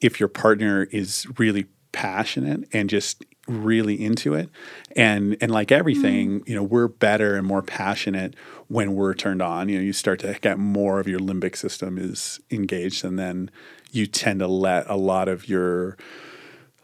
if 0.00 0.18
your 0.18 0.28
partner 0.28 0.84
is 0.90 1.26
really 1.38 1.66
passionate 1.92 2.68
and 2.72 2.90
just 2.90 3.24
really 3.48 4.02
into 4.02 4.34
it 4.34 4.48
and 4.94 5.36
and 5.40 5.50
like 5.50 5.72
everything 5.72 6.42
you 6.46 6.54
know 6.54 6.62
we're 6.62 6.86
better 6.86 7.34
and 7.34 7.44
more 7.44 7.60
passionate 7.60 8.36
when 8.68 8.94
we're 8.94 9.14
turned 9.14 9.42
on 9.42 9.68
you 9.68 9.76
know 9.76 9.82
you 9.82 9.92
start 9.92 10.20
to 10.20 10.38
get 10.40 10.58
more 10.58 11.00
of 11.00 11.08
your 11.08 11.18
limbic 11.18 11.56
system 11.56 11.98
is 11.98 12.40
engaged 12.52 13.04
and 13.04 13.18
then 13.18 13.50
you 13.90 14.06
tend 14.06 14.38
to 14.38 14.46
let 14.46 14.88
a 14.88 14.94
lot 14.94 15.28
of 15.28 15.48
your 15.48 15.96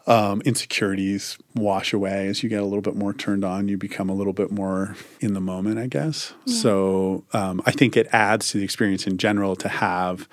um, 0.09 0.41
insecurities 0.47 1.37
wash 1.55 1.93
away 1.93 2.29
as 2.29 2.43
you 2.43 2.49
get 2.49 2.61
a 2.61 2.65
little 2.65 2.81
bit 2.81 2.97
more 2.97 3.13
turned 3.13 3.45
on. 3.45 3.69
You 3.69 3.77
become 3.77 4.09
a 4.09 4.15
little 4.15 4.33
bit 4.33 4.51
more 4.51 4.97
in 5.21 5.35
the 5.35 5.41
moment, 5.41 5.79
I 5.79 5.87
guess. 5.87 6.33
So 6.47 7.25
um, 7.35 7.63
I 7.67 7.73
think 7.73 7.97
it 7.97 8.09
adds 8.11 8.51
to 8.51 8.59
the 8.59 8.65
experience 8.65 9.07
in 9.07 9.19
general 9.19 9.55
to 9.57 9.69
have 9.69 10.27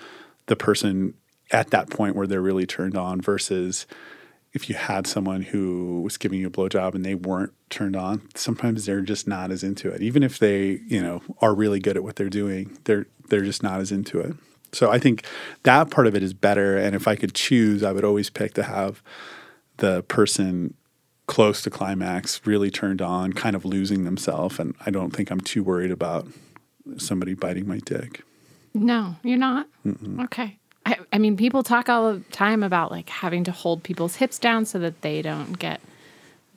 the 0.45 0.55
person 0.55 1.13
at 1.51 1.71
that 1.71 1.89
point 1.89 2.15
where 2.15 2.25
they're 2.25 2.41
really 2.41 2.65
turned 2.65 2.97
on 2.97 3.19
versus 3.19 3.85
if 4.53 4.69
you 4.69 4.75
had 4.75 5.05
someone 5.05 5.41
who 5.41 6.01
was 6.01 6.17
giving 6.17 6.39
you 6.39 6.47
a 6.47 6.49
blowjob 6.49 6.95
and 6.95 7.03
they 7.03 7.15
weren't 7.15 7.51
turned 7.69 7.97
on, 7.97 8.21
sometimes 8.33 8.85
they're 8.85 9.01
just 9.01 9.27
not 9.27 9.51
as 9.51 9.61
into 9.61 9.89
it. 9.89 10.01
Even 10.01 10.23
if 10.23 10.39
they, 10.39 10.79
you 10.87 11.01
know, 11.01 11.21
are 11.41 11.53
really 11.53 11.81
good 11.81 11.97
at 11.97 12.03
what 12.03 12.15
they're 12.15 12.29
doing, 12.29 12.77
they're 12.85 13.07
they're 13.27 13.43
just 13.43 13.61
not 13.61 13.81
as 13.81 13.91
into 13.91 14.19
it. 14.19 14.33
So 14.71 14.89
I 14.89 14.99
think 14.99 15.25
that 15.63 15.89
part 15.89 16.07
of 16.07 16.15
it 16.15 16.23
is 16.23 16.33
better. 16.33 16.77
And 16.77 16.95
if 16.95 17.07
I 17.07 17.17
could 17.17 17.33
choose, 17.33 17.83
I 17.83 17.91
would 17.91 18.05
always 18.05 18.29
pick 18.29 18.53
to 18.53 18.63
have 18.63 19.03
the 19.77 20.03
person 20.03 20.73
close 21.27 21.61
to 21.63 21.69
climax, 21.69 22.41
really 22.45 22.69
turned 22.69 23.01
on, 23.01 23.33
kind 23.33 23.55
of 23.55 23.65
losing 23.65 24.03
themselves. 24.03 24.59
And 24.59 24.75
I 24.85 24.91
don't 24.91 25.11
think 25.11 25.31
I'm 25.31 25.41
too 25.41 25.63
worried 25.63 25.91
about 25.91 26.27
somebody 26.97 27.33
biting 27.33 27.67
my 27.67 27.79
dick. 27.79 28.21
No, 28.73 29.15
you're 29.23 29.37
not. 29.37 29.67
Okay. 30.21 30.59
I, 30.85 30.97
I 31.11 31.17
mean, 31.17 31.35
people 31.35 31.63
talk 31.63 31.89
all 31.89 32.13
the 32.13 32.19
time 32.31 32.61
about 32.61 32.91
like 32.91 33.09
having 33.09 33.43
to 33.45 33.51
hold 33.51 33.81
people's 33.83 34.17
hips 34.17 34.37
down 34.37 34.65
so 34.65 34.77
that 34.79 35.01
they 35.01 35.21
don't 35.23 35.57
get 35.57 35.81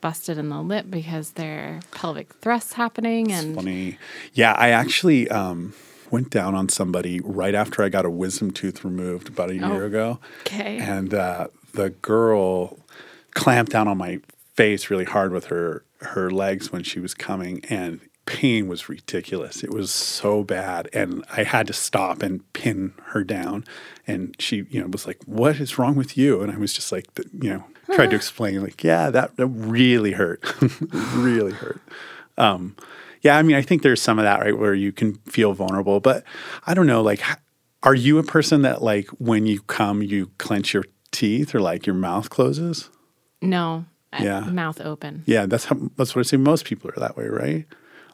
busted 0.02 0.36
in 0.36 0.48
the 0.50 0.60
lip 0.60 0.86
because 0.90 1.32
their 1.32 1.80
pelvic 1.92 2.32
thrusts 2.34 2.74
happening 2.74 3.32
and 3.32 3.54
Funny. 3.54 3.98
Yeah, 4.34 4.52
I 4.52 4.68
actually 4.70 5.28
um, 5.30 5.72
went 6.10 6.28
down 6.30 6.54
on 6.54 6.68
somebody 6.68 7.20
right 7.20 7.54
after 7.54 7.82
I 7.82 7.88
got 7.88 8.04
a 8.04 8.10
wisdom 8.10 8.50
tooth 8.50 8.84
removed 8.84 9.28
about 9.28 9.50
a 9.50 9.54
year 9.54 9.82
Oh, 9.84 9.86
ago. 9.86 10.20
okay. 10.42 10.78
And 10.78 11.14
uh, 11.14 11.48
the 11.72 11.90
girl 11.90 12.78
clamped 13.34 13.72
down 13.72 13.88
on 13.88 13.98
my 13.98 14.20
face 14.54 14.90
really 14.90 15.04
hard 15.04 15.32
with 15.32 15.46
her 15.46 15.84
her 16.00 16.30
legs 16.30 16.72
when 16.72 16.82
she 16.82 17.00
was 17.00 17.14
coming 17.14 17.64
and 17.68 18.00
pain 18.24 18.68
was 18.68 18.88
ridiculous. 18.88 19.64
It 19.64 19.70
was 19.72 19.90
so 19.90 20.44
bad 20.44 20.88
and 20.92 21.24
I 21.32 21.44
had 21.44 21.66
to 21.68 21.72
stop 21.72 22.22
and 22.22 22.52
pin 22.52 22.92
her 23.06 23.24
down 23.24 23.64
and 24.06 24.36
she, 24.38 24.66
you 24.70 24.80
know, 24.80 24.86
was 24.88 25.06
like, 25.06 25.18
"What 25.24 25.56
is 25.56 25.78
wrong 25.78 25.96
with 25.96 26.16
you?" 26.16 26.42
And 26.42 26.52
I 26.52 26.58
was 26.58 26.72
just 26.72 26.92
like, 26.92 27.06
you 27.32 27.50
know, 27.50 27.64
tried 27.94 28.10
to 28.10 28.16
explain 28.22 28.62
like, 28.62 28.84
"Yeah, 28.84 29.10
that, 29.10 29.36
that 29.36 29.46
really 29.46 30.12
hurt. 30.12 30.44
really 31.14 31.52
hurt." 31.52 31.80
Um, 32.36 32.76
yeah, 33.22 33.36
I 33.36 33.42
mean, 33.42 33.56
I 33.56 33.62
think 33.62 33.82
there's 33.82 34.00
some 34.00 34.18
of 34.18 34.24
that, 34.24 34.40
right, 34.40 34.56
where 34.56 34.74
you 34.74 34.92
can 34.92 35.14
feel 35.26 35.52
vulnerable, 35.52 36.00
but 36.00 36.24
I 36.66 36.74
don't 36.74 36.86
know, 36.86 37.02
like, 37.02 37.20
are 37.82 37.94
you 37.94 38.18
a 38.18 38.22
person 38.22 38.62
that, 38.62 38.82
like, 38.82 39.08
when 39.18 39.46
you 39.46 39.60
come, 39.62 40.02
you 40.02 40.30
clench 40.38 40.72
your 40.72 40.84
teeth 41.10 41.54
or 41.54 41.60
like 41.60 41.86
your 41.86 41.96
mouth 41.96 42.30
closes? 42.30 42.90
No, 43.42 43.84
Yeah. 44.18 44.40
mouth 44.40 44.80
open. 44.80 45.22
Yeah, 45.26 45.46
that's 45.46 45.66
how, 45.66 45.76
that's 45.96 46.14
what 46.14 46.20
I 46.20 46.28
say. 46.28 46.36
Most 46.36 46.64
people 46.64 46.90
are 46.90 47.00
that 47.00 47.16
way, 47.16 47.26
right? 47.28 47.66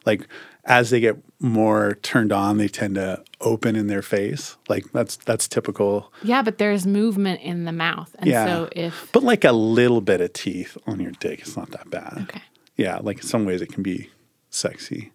Like, 0.05 0.27
as 0.65 0.89
they 0.91 0.99
get 0.99 1.17
more 1.39 1.97
turned 2.03 2.31
on, 2.31 2.57
they 2.57 2.67
tend 2.67 2.95
to 2.95 3.23
open 3.41 3.75
in 3.75 3.87
their 3.87 4.01
face. 4.01 4.55
Like 4.67 4.91
that's 4.93 5.15
that's 5.17 5.47
typical. 5.47 6.11
Yeah, 6.23 6.41
but 6.41 6.57
there's 6.57 6.85
movement 6.87 7.41
in 7.41 7.65
the 7.65 7.71
mouth. 7.71 8.15
And 8.19 8.29
Yeah. 8.29 8.45
so 8.45 8.69
if 8.71 9.09
But 9.11 9.23
like 9.23 9.43
a 9.43 9.51
little 9.51 10.01
bit 10.01 10.21
of 10.21 10.33
teeth 10.33 10.77
on 10.87 10.99
your 10.99 11.11
dick, 11.19 11.39
it's 11.41 11.55
not 11.57 11.71
that 11.71 11.89
bad. 11.89 12.17
Okay. 12.23 12.41
Yeah, 12.77 12.97
like 13.01 13.17
in 13.17 13.23
some 13.23 13.45
ways 13.45 13.61
it 13.61 13.71
can 13.73 13.83
be 13.83 14.09
sexy. 14.49 15.11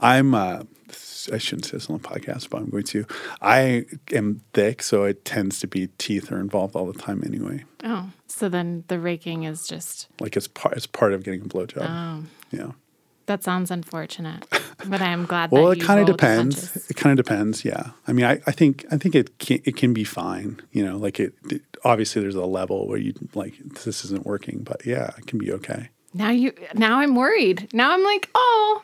I'm. 0.00 0.34
Uh, 0.34 0.62
I 1.32 1.38
shouldn't 1.38 1.66
say 1.66 1.72
this 1.72 1.88
on 1.88 1.98
the 1.98 2.08
podcast, 2.08 2.50
but 2.50 2.58
I'm 2.58 2.70
going 2.70 2.84
to. 2.84 3.06
I 3.40 3.86
am 4.12 4.40
thick, 4.54 4.82
so 4.82 5.04
it 5.04 5.24
tends 5.24 5.60
to 5.60 5.66
be 5.66 5.86
teeth 5.98 6.32
are 6.32 6.40
involved 6.40 6.74
all 6.76 6.90
the 6.90 6.98
time 6.98 7.22
anyway. 7.24 7.64
Oh, 7.84 8.10
so 8.26 8.48
then 8.48 8.84
the 8.88 8.98
raking 8.98 9.44
is 9.44 9.66
just 9.66 10.08
Like 10.20 10.36
it's 10.36 10.48
part. 10.48 10.76
It's 10.76 10.86
part 10.86 11.12
of 11.12 11.22
getting 11.24 11.42
a 11.42 11.44
blowjob. 11.44 11.86
oh, 11.88 12.24
Yeah. 12.50 12.72
that 13.26 13.42
sounds 13.44 13.70
unfortunate. 13.70 14.44
But 14.86 15.00
I 15.00 15.08
am 15.08 15.26
glad. 15.26 15.50
Well, 15.52 15.70
it 15.70 15.80
kind 15.80 16.00
of 16.00 16.08
roll 16.08 16.14
with 16.14 16.20
the 16.20 16.26
depends. 16.26 16.90
It 16.90 16.96
kind 16.96 17.18
of 17.18 17.24
depends. 17.24 17.64
Yeah. 17.64 17.90
I 18.08 18.12
mean, 18.12 18.24
I, 18.24 18.40
I 18.46 18.52
think 18.52 18.84
I 18.90 18.96
think 18.98 19.14
it 19.14 19.38
can 19.38 19.60
it 19.64 19.76
can 19.76 19.92
be 19.94 20.04
fine. 20.04 20.60
You 20.72 20.84
know, 20.84 20.96
like 20.96 21.20
it, 21.20 21.34
it. 21.50 21.62
Obviously, 21.84 22.20
there's 22.22 22.34
a 22.34 22.44
level 22.46 22.88
where 22.88 22.98
you 22.98 23.14
like 23.34 23.54
this 23.84 24.04
isn't 24.04 24.26
working, 24.26 24.62
but 24.64 24.84
yeah, 24.84 25.10
it 25.18 25.26
can 25.26 25.38
be 25.38 25.52
okay. 25.52 25.90
Now 26.14 26.30
you. 26.30 26.52
Now 26.74 26.98
I'm 26.98 27.14
worried. 27.14 27.68
Now 27.72 27.92
I'm 27.92 28.02
like, 28.02 28.28
oh, 28.34 28.82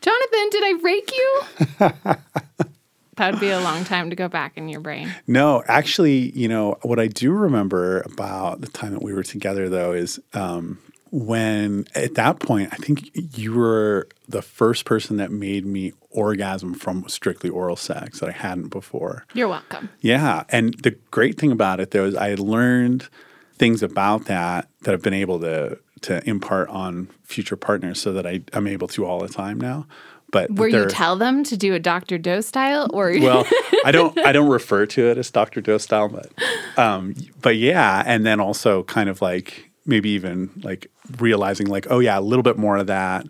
Jonathan, 0.00 0.48
did 0.50 0.64
I 0.64 0.80
rake 0.82 1.12
you? 1.16 1.42
that 3.16 3.32
would 3.32 3.40
be 3.40 3.50
a 3.50 3.60
long 3.60 3.84
time 3.84 4.10
to 4.10 4.16
go 4.16 4.28
back 4.28 4.56
in 4.56 4.68
your 4.68 4.80
brain. 4.80 5.14
No, 5.26 5.62
actually, 5.66 6.30
you 6.38 6.48
know, 6.48 6.78
what 6.82 6.98
I 7.00 7.06
do 7.06 7.32
remember 7.32 8.00
about 8.02 8.60
the 8.60 8.68
time 8.68 8.92
that 8.92 9.02
we 9.02 9.12
were 9.12 9.22
together, 9.22 9.68
though, 9.68 9.92
is 9.92 10.20
um, 10.34 10.78
when 11.10 11.86
at 11.94 12.14
that 12.14 12.40
point, 12.40 12.68
I 12.72 12.76
think 12.76 13.10
you 13.36 13.54
were 13.54 14.08
the 14.28 14.42
first 14.42 14.84
person 14.84 15.16
that 15.16 15.30
made 15.30 15.64
me 15.64 15.92
orgasm 16.10 16.74
from 16.74 17.08
strictly 17.08 17.50
oral 17.50 17.76
sex 17.76 18.20
that 18.20 18.28
I 18.28 18.32
hadn't 18.32 18.68
before. 18.68 19.24
You're 19.34 19.48
welcome. 19.48 19.88
Yeah. 20.00 20.44
And 20.48 20.74
the 20.82 20.92
great 21.10 21.38
thing 21.38 21.52
about 21.52 21.80
it, 21.80 21.90
though, 21.92 22.04
is 22.04 22.16
I 22.16 22.28
had 22.28 22.38
learned 22.38 23.08
things 23.54 23.82
about 23.82 24.26
that 24.26 24.68
that 24.82 24.92
I've 24.92 25.02
been 25.02 25.14
able 25.14 25.40
to 25.40 25.78
to 26.02 26.26
impart 26.28 26.68
on 26.68 27.08
future 27.22 27.56
partners 27.56 28.00
so 28.00 28.12
that 28.12 28.26
I, 28.26 28.42
I'm 28.52 28.66
able 28.66 28.88
to 28.88 29.04
all 29.04 29.20
the 29.20 29.28
time 29.28 29.60
now. 29.60 29.86
But 30.30 30.50
where 30.50 30.68
you 30.68 30.86
tell 30.86 31.16
them 31.16 31.44
to 31.44 31.56
do 31.56 31.74
a 31.74 31.78
Dr. 31.78 32.18
Doe 32.18 32.40
style 32.40 32.90
or 32.92 33.12
well, 33.20 33.46
I 33.84 33.92
don't 33.92 34.18
I 34.18 34.32
don't 34.32 34.48
refer 34.50 34.84
to 34.86 35.06
it 35.06 35.18
as 35.18 35.30
Dr. 35.30 35.60
Doe 35.60 35.78
style, 35.78 36.08
but 36.08 36.32
um, 36.76 37.14
but 37.40 37.56
yeah, 37.56 38.02
and 38.04 38.26
then 38.26 38.40
also 38.40 38.82
kind 38.82 39.08
of 39.08 39.22
like 39.22 39.70
maybe 39.86 40.10
even 40.10 40.50
like 40.62 40.90
realizing 41.18 41.68
like 41.68 41.86
oh 41.90 42.00
yeah, 42.00 42.18
a 42.18 42.20
little 42.20 42.42
bit 42.42 42.58
more 42.58 42.76
of 42.76 42.88
that. 42.88 43.26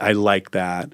I 0.00 0.12
like 0.12 0.50
that 0.50 0.92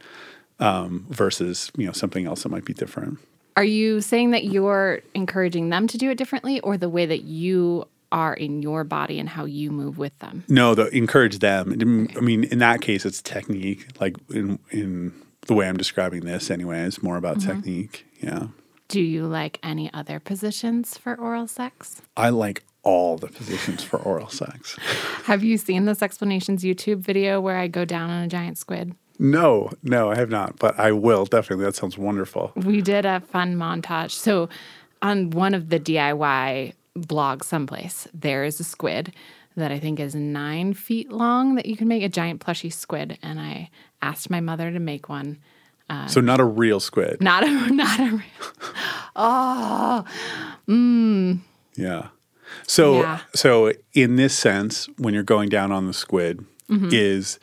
um, 0.60 1.06
versus 1.08 1.72
you 1.76 1.86
know 1.86 1.92
something 1.92 2.26
else 2.26 2.42
that 2.42 2.50
might 2.50 2.66
be 2.66 2.74
different. 2.74 3.18
are 3.56 3.64
you 3.64 4.02
saying 4.02 4.32
that 4.32 4.44
you're 4.44 5.00
encouraging 5.14 5.70
them 5.70 5.86
to 5.88 5.96
do 5.96 6.10
it 6.10 6.18
differently 6.18 6.60
or 6.60 6.76
the 6.76 6.90
way 6.90 7.06
that 7.06 7.22
you 7.22 7.88
are 8.16 8.32
in 8.32 8.62
your 8.62 8.82
body 8.82 9.20
and 9.20 9.28
how 9.28 9.44
you 9.44 9.70
move 9.70 9.98
with 9.98 10.18
them? 10.20 10.42
No, 10.48 10.74
the 10.74 10.88
encourage 10.96 11.40
them. 11.40 11.72
Mm, 11.72 12.16
I 12.16 12.20
mean, 12.20 12.44
in 12.44 12.58
that 12.60 12.80
case, 12.80 13.04
it's 13.04 13.20
technique. 13.20 13.86
Like 14.00 14.16
in 14.30 14.58
in 14.70 15.12
the 15.42 15.54
way 15.54 15.68
I'm 15.68 15.76
describing 15.76 16.24
this, 16.24 16.50
anyway, 16.50 16.80
it's 16.80 17.02
more 17.02 17.18
about 17.18 17.38
mm-hmm. 17.38 17.52
technique. 17.52 18.06
Yeah, 18.22 18.48
Do 18.88 19.02
you 19.02 19.26
like 19.26 19.58
any 19.62 19.92
other 19.92 20.18
positions 20.18 20.96
for 20.96 21.14
oral 21.14 21.46
sex? 21.46 22.00
I 22.16 22.30
like 22.30 22.64
all 22.82 23.18
the 23.18 23.28
positions 23.28 23.84
for 23.84 23.98
oral 23.98 24.28
sex. 24.28 24.76
Have 25.24 25.44
you 25.44 25.58
seen 25.58 25.84
Sexplanations 25.84 26.60
YouTube 26.60 27.00
video 27.00 27.38
where 27.38 27.58
I 27.58 27.68
go 27.68 27.84
down 27.84 28.08
on 28.08 28.22
a 28.22 28.28
giant 28.28 28.56
squid? 28.56 28.94
No, 29.18 29.70
no, 29.82 30.10
I 30.10 30.16
have 30.16 30.30
not, 30.30 30.58
but 30.58 30.78
I 30.78 30.92
will 30.92 31.26
definitely. 31.26 31.66
That 31.66 31.76
sounds 31.76 31.98
wonderful. 31.98 32.52
We 32.54 32.80
did 32.80 33.04
a 33.04 33.20
fun 33.20 33.56
montage. 33.56 34.12
So, 34.12 34.48
on 35.02 35.30
one 35.30 35.52
of 35.54 35.68
the 35.68 35.78
DIY 35.78 36.72
blogs, 36.96 37.44
someplace, 37.44 38.06
there 38.14 38.44
is 38.44 38.60
a 38.60 38.64
squid 38.64 39.12
that 39.56 39.72
I 39.72 39.78
think 39.78 39.98
is 40.00 40.14
nine 40.14 40.74
feet 40.74 41.10
long 41.10 41.54
that 41.54 41.66
you 41.66 41.76
can 41.76 41.88
make 41.88 42.02
a 42.02 42.08
giant 42.08 42.40
plushy 42.40 42.70
squid. 42.70 43.18
And 43.22 43.40
I 43.40 43.70
asked 44.02 44.28
my 44.30 44.40
mother 44.40 44.70
to 44.70 44.78
make 44.78 45.08
one. 45.08 45.38
So 46.08 46.20
not 46.20 46.40
a 46.40 46.44
real 46.44 46.80
squid. 46.80 47.22
Not 47.22 47.44
a, 47.44 47.50
not 47.72 48.00
a, 48.00 48.22
Yeah. 51.76 52.08
So 52.66 53.00
Yeah. 53.00 53.20
so 53.34 53.72
in 53.94 54.16
this 54.16 54.36
sense, 54.36 54.88
when 54.98 55.14
you're 55.14 55.22
going 55.22 55.48
down 55.48 55.72
on 55.72 55.86
the 55.86 55.94
squid, 55.94 56.44
is 56.68 57.38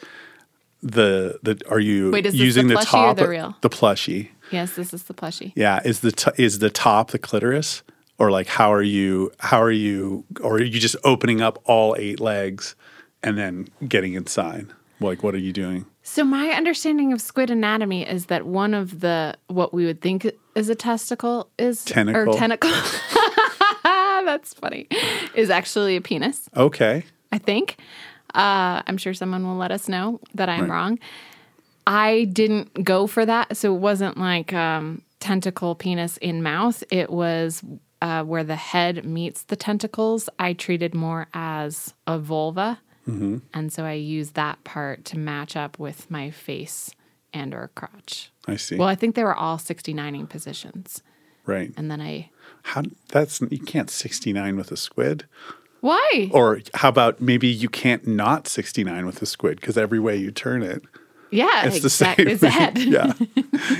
the 0.81 1.39
the 1.43 1.59
are 1.69 1.79
you 1.79 2.05
Mm-hmm. 2.05 2.11
Wait, 2.13 2.23
the 2.25 2.31
using 2.35 2.67
the, 2.67 2.77
or 2.77 2.81
top 2.83 3.17
the 3.17 3.27
real? 3.27 3.55
the 3.61 3.69
plushie? 3.69 4.29
yes, 4.51 4.75
this 4.75 4.93
is 4.93 5.03
the 5.03 5.13
plushie. 5.13 5.53
Yeah, 5.55 5.79
is 5.85 6.01
the 6.01 6.11
t- 6.11 6.31
is 6.37 6.59
the 6.59 6.69
top 6.69 7.11
the 7.11 7.19
clitoris 7.19 7.83
or 8.23 8.31
like 8.31 8.47
how 8.47 8.71
are 8.73 8.81
you 8.83 9.31
how 9.39 9.61
are 9.61 9.71
you 9.71 10.23
or 10.41 10.55
are 10.55 10.61
you 10.63 10.79
just 10.79 10.95
opening 11.03 11.41
up 11.41 11.59
all 11.65 11.95
eight 11.99 12.19
legs 12.19 12.75
and 13.21 13.37
then 13.37 13.67
getting 13.87 14.13
inside? 14.13 14.67
Like 14.99 15.23
what 15.23 15.35
are 15.35 15.39
you 15.39 15.51
doing? 15.51 15.85
So 16.03 16.23
my 16.23 16.49
understanding 16.49 17.11
of 17.13 17.21
squid 17.21 17.49
anatomy 17.49 18.07
is 18.07 18.27
that 18.27 18.45
one 18.45 18.73
of 18.73 19.01
the 19.01 19.35
what 19.47 19.73
we 19.73 19.85
would 19.85 20.01
think 20.01 20.25
is 20.55 20.69
a 20.69 20.75
testicle 20.75 21.49
is 21.57 21.83
Tentacle. 21.83 22.33
or 22.33 22.37
tentacle. 22.37 22.71
That's 23.83 24.53
funny. 24.53 24.87
Is 25.35 25.49
actually 25.49 25.97
a 25.97 26.01
penis. 26.01 26.49
Okay. 26.55 27.03
I 27.31 27.37
think. 27.39 27.77
Uh, 28.33 28.81
I'm 28.87 28.97
sure 28.97 29.13
someone 29.13 29.45
will 29.45 29.57
let 29.57 29.71
us 29.71 29.87
know 29.89 30.19
that 30.33 30.47
I'm 30.49 30.61
Right. 30.61 30.69
wrong. 30.69 30.99
I 31.85 32.23
didn't 32.31 32.83
go 32.85 33.05
for 33.07 33.25
that, 33.25 33.57
so 33.57 33.75
it 33.75 33.79
wasn't 33.79 34.17
like 34.17 34.53
um, 34.53 35.01
tentacle 35.19 35.75
penis 35.75 36.15
in 36.17 36.41
mouth. 36.41 36.83
It 36.89 37.09
was 37.09 37.61
uh, 38.03 38.21
where 38.21 38.43
the 38.43 38.57
head 38.57 39.05
meets 39.05 39.43
the 39.43 39.55
tentacles. 39.55 40.29
I 40.37 40.51
treated 40.51 40.93
more 40.93 41.27
as 41.33 41.93
a 42.05 42.19
vulva, 42.19 42.81
and 43.53 43.71
so 43.71 43.85
I 43.85 43.93
used 43.93 44.33
that 44.33 44.61
part 44.65 45.05
to 45.05 45.17
match 45.17 45.55
up 45.55 45.79
with 45.79 46.11
my 46.11 46.29
face 46.29 46.91
and 47.33 47.53
or 47.53 47.71
crotch. 47.75 48.29
I 48.45 48.57
see. 48.57 48.75
Well, 48.75 48.89
I 48.89 48.95
think 48.95 49.15
they 49.15 49.23
were 49.23 49.33
all 49.33 49.57
69ing 49.57 50.27
positions, 50.27 51.01
right. 51.45 51.71
and 51.77 51.89
then 51.89 52.01
I. 52.01 52.29
How 52.63 52.83
that's 53.07 53.39
you 53.39 53.59
can't 53.59 53.89
69 53.89 54.57
with 54.57 54.71
a 54.71 54.77
squid. 54.77 55.25
Why? 55.79 56.29
Or 56.31 56.59
how 56.73 56.89
about 56.89 57.21
maybe 57.21 57.47
you 57.47 57.69
can't 57.69 58.05
not 58.05 58.49
69 58.49 59.05
with 59.05 59.21
a 59.21 59.25
squid 59.25 59.61
because 59.61 59.77
every 59.77 59.99
way 59.99 60.17
you 60.17 60.31
turn 60.31 60.61
it, 60.61 60.83
yeah, 61.31 61.67
it's 61.67 61.79
the 61.79 61.89
same. 61.89 62.15
It's 62.17 62.41
the 62.41 62.49
head. 62.49 62.77
yeah. 62.79 63.13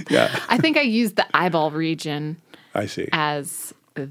Yeah. 0.09 0.39
I 0.49 0.57
think 0.57 0.77
I 0.77 0.81
used 0.81 1.17
the 1.17 1.25
eyeball 1.35 1.71
region 1.71 2.37
I 2.73 2.85
see. 2.85 3.09
as 3.11 3.73
the, 3.95 4.09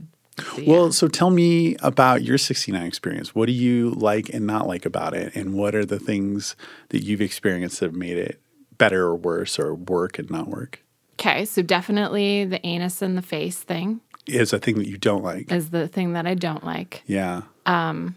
the- 0.56 0.64
Well, 0.66 0.92
so 0.92 1.08
tell 1.08 1.30
me 1.30 1.76
about 1.82 2.22
your 2.22 2.38
69 2.38 2.82
experience. 2.86 3.34
What 3.34 3.46
do 3.46 3.52
you 3.52 3.90
like 3.90 4.28
and 4.30 4.46
not 4.46 4.66
like 4.66 4.84
about 4.86 5.14
it? 5.14 5.34
And 5.36 5.54
what 5.54 5.74
are 5.74 5.84
the 5.84 5.98
things 5.98 6.56
that 6.90 7.02
you've 7.02 7.20
experienced 7.20 7.80
that 7.80 7.86
have 7.86 7.94
made 7.94 8.16
it 8.18 8.40
better 8.78 9.04
or 9.04 9.16
worse 9.16 9.58
or 9.58 9.74
work 9.74 10.18
and 10.18 10.30
not 10.30 10.48
work? 10.48 10.82
okay 11.20 11.44
so 11.44 11.60
definitely 11.62 12.44
the 12.46 12.64
anus 12.66 13.02
and 13.02 13.16
the 13.18 13.22
face 13.22 13.58
thing 13.58 14.00
Is 14.26 14.52
a 14.54 14.58
thing 14.58 14.76
that 14.78 14.88
you 14.88 14.96
don't 14.96 15.22
like. 15.22 15.52
is 15.52 15.68
the 15.70 15.86
thing 15.86 16.14
that 16.14 16.26
i 16.26 16.34
don't 16.34 16.64
like 16.64 17.02
Yeah. 17.06 17.42
Um, 17.66 18.16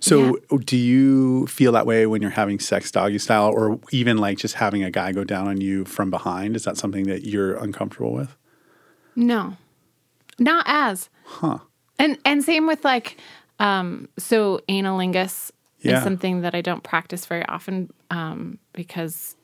so 0.00 0.36
do 0.64 0.76
you 0.76 1.46
feel 1.48 1.72
that 1.72 1.86
way 1.86 2.06
when 2.06 2.20
you're 2.22 2.30
having 2.30 2.60
sex 2.60 2.90
doggy 2.92 3.18
style 3.18 3.48
or 3.52 3.80
even 3.90 4.18
like 4.18 4.38
just 4.38 4.54
having 4.56 4.84
a 4.84 4.90
guy 4.90 5.12
go 5.12 5.24
down 5.24 5.48
on 5.48 5.60
you 5.60 5.84
from 5.86 6.10
behind? 6.10 6.54
Is 6.56 6.64
that 6.64 6.76
something 6.76 7.04
that 7.04 7.24
you're 7.24 7.56
uncomfortable 7.56 8.12
with? 8.12 8.36
no 9.16 9.56
not 10.38 10.64
as. 10.68 11.08
Huh. 11.24 11.58
and 11.98 12.18
and 12.24 12.42
same 12.44 12.66
with 12.66 12.84
like 12.84 13.16
um 13.58 14.08
so 14.18 14.60
analingus 14.68 15.50
Yeah. 15.80 15.96
is 15.98 16.02
something 16.04 16.42
that 16.42 16.54
i 16.54 16.60
don't 16.60 16.82
practice 16.82 17.26
very 17.26 17.44
often 17.46 17.90
um 18.10 18.58
because 18.72 19.34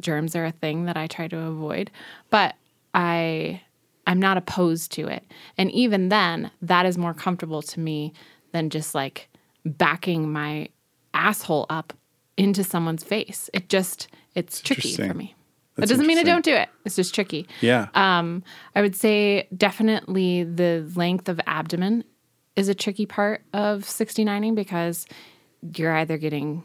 germs 0.00 0.34
are 0.36 0.44
a 0.44 0.50
thing 0.52 0.84
that 0.86 0.96
i 0.96 1.06
try 1.06 1.28
to 1.28 1.38
avoid. 1.38 1.90
But 2.30 2.54
i 2.94 3.60
i'm 4.06 4.18
not 4.18 4.36
opposed 4.36 4.92
to 4.92 5.06
it. 5.06 5.22
And 5.56 5.70
even 5.72 6.08
then 6.08 6.50
that 6.62 6.84
is 6.86 6.98
more 6.98 7.14
comfortable 7.14 7.62
to 7.62 7.80
me 7.80 8.12
than 8.52 8.70
just 8.70 8.94
like 8.94 9.28
backing 9.64 10.32
my 10.32 10.68
asshole 11.14 11.66
up 11.70 11.92
into 12.36 12.64
someone's 12.64 13.04
face. 13.04 13.48
It 13.52 13.68
just 13.68 14.08
it's 14.34 14.60
tricky 14.60 14.94
for 14.96 15.14
me 15.14 15.34
that 15.80 15.88
doesn't 15.88 16.06
mean 16.06 16.18
i 16.18 16.22
don't 16.22 16.44
do 16.44 16.54
it 16.54 16.68
it's 16.84 16.96
just 16.96 17.14
tricky 17.14 17.46
Yeah. 17.60 17.88
um, 17.94 18.42
I 18.74 18.80
would 18.82 18.94
say 18.96 19.48
definitely 19.56 20.44
the 20.44 20.90
length 20.94 21.28
of 21.28 21.40
abdomen 21.46 22.04
is 22.56 22.68
a 22.68 22.74
tricky 22.74 23.06
part 23.06 23.42
of 23.52 23.82
69ing 23.84 24.54
because 24.54 25.06
you're 25.76 25.96
either 25.96 26.18
getting 26.18 26.62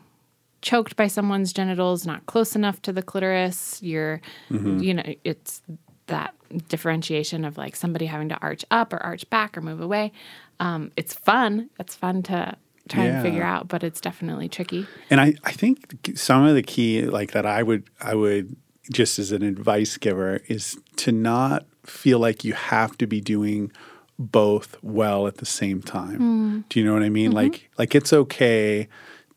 choked 0.61 0.95
by 0.95 1.05
someone's 1.07 1.53
genitals, 1.53 2.07
not 2.07 2.25
close 2.25 2.55
enough 2.55 2.81
to 2.81 2.91
the 2.91 3.03
clitoris. 3.03 3.79
You're, 3.83 4.19
you 4.49 4.93
know, 4.95 5.03
it's 5.23 5.61
that 6.07 6.33
differentiation 6.69 7.45
of 7.45 7.57
like 7.57 7.75
somebody 7.75 8.07
having 8.07 8.29
to 8.29 8.35
arch 8.41 8.65
up 8.71 8.91
or 8.93 8.97
arch 8.97 9.29
back 9.29 9.57
or 9.57 9.61
move 9.61 9.79
away. 9.79 10.11
Um, 10.59 10.91
it's 10.97 11.13
fun. 11.13 11.69
It's 11.79 11.93
fun 11.95 12.23
to 12.23 12.55
try 12.89 13.03
and 13.05 13.21
figure 13.23 13.43
out, 13.43 13.67
but 13.67 13.83
it's 13.83 14.01
definitely 14.01 14.49
tricky. 14.49 14.87
And 15.09 15.19
I, 15.21 15.35
I 15.43 15.51
think 15.51 16.13
some 16.15 16.45
of 16.45 16.55
the 16.55 16.63
key, 16.63 17.03
like 17.03 17.31
that, 17.31 17.45
I 17.45 17.61
would, 17.63 17.83
I 18.01 18.15
would 18.15 18.55
just 18.91 19.19
as 19.19 19.31
an 19.31 19.43
advice 19.43 19.97
giver, 19.97 20.41
is 20.47 20.77
to 20.97 21.11
not 21.11 21.65
feel 21.85 22.19
like 22.19 22.43
you 22.43 22.53
have 22.53 22.97
to 22.97 23.07
be 23.07 23.21
doing 23.21 23.71
both 24.17 24.77
well 24.81 25.27
at 25.27 25.37
the 25.37 25.45
same 25.45 25.81
time. 25.81 26.19
Mm. 26.19 26.69
Do 26.69 26.79
you 26.79 26.85
know 26.85 26.93
what 26.93 27.03
I 27.03 27.09
mean? 27.09 27.29
Mm-hmm. 27.29 27.37
Like, 27.37 27.69
like 27.77 27.95
it's 27.95 28.13
okay 28.13 28.87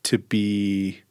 to 0.03 0.17
be, 0.17 1.01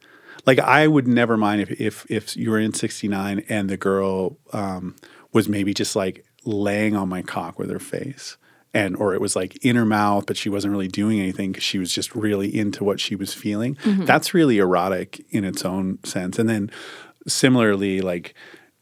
like 0.45 0.59
I 0.59 0.87
would 0.87 1.07
never 1.07 1.37
mind 1.37 1.61
if 1.61 1.79
if 1.79 2.09
if 2.09 2.35
you 2.35 2.49
were 2.49 2.59
in 2.59 2.73
69 2.73 3.43
and 3.49 3.69
the 3.69 3.77
girl 3.77 4.37
um, 4.53 4.95
was 5.31 5.47
maybe 5.47 5.73
just 5.73 5.95
like 5.95 6.25
laying 6.45 6.95
on 6.95 7.09
my 7.09 7.21
cock 7.21 7.59
with 7.59 7.69
her 7.69 7.79
face 7.79 8.37
and 8.73 8.95
or 8.97 9.13
it 9.13 9.21
was 9.21 9.35
like 9.35 9.63
in 9.63 9.75
her 9.75 9.85
mouth 9.85 10.25
but 10.25 10.37
she 10.37 10.49
wasn't 10.49 10.71
really 10.71 10.87
doing 10.87 11.19
anything 11.19 11.51
because 11.51 11.63
she 11.63 11.79
was 11.79 11.91
just 11.91 12.15
really 12.15 12.55
into 12.55 12.83
what 12.83 12.99
she 12.99 13.15
was 13.15 13.33
feeling. 13.33 13.75
Mm-hmm. 13.75 14.05
That's 14.05 14.33
really 14.33 14.57
erotic 14.57 15.25
in 15.29 15.43
its 15.43 15.65
own 15.65 15.99
sense. 16.03 16.39
And 16.39 16.49
then 16.49 16.71
similarly 17.29 18.01
like 18.01 18.33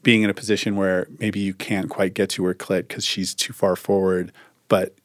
being 0.04 0.24
in 0.24 0.30
a 0.30 0.34
position 0.34 0.76
where 0.76 1.08
maybe 1.20 1.40
you 1.40 1.54
can't 1.54 1.90
quite 1.90 2.14
get 2.14 2.30
to 2.32 2.46
her 2.46 2.54
clit 2.54 2.88
because 2.88 3.06
she's 3.06 3.34
too 3.34 3.54
far 3.54 3.76
forward 3.76 4.32
but 4.70 4.96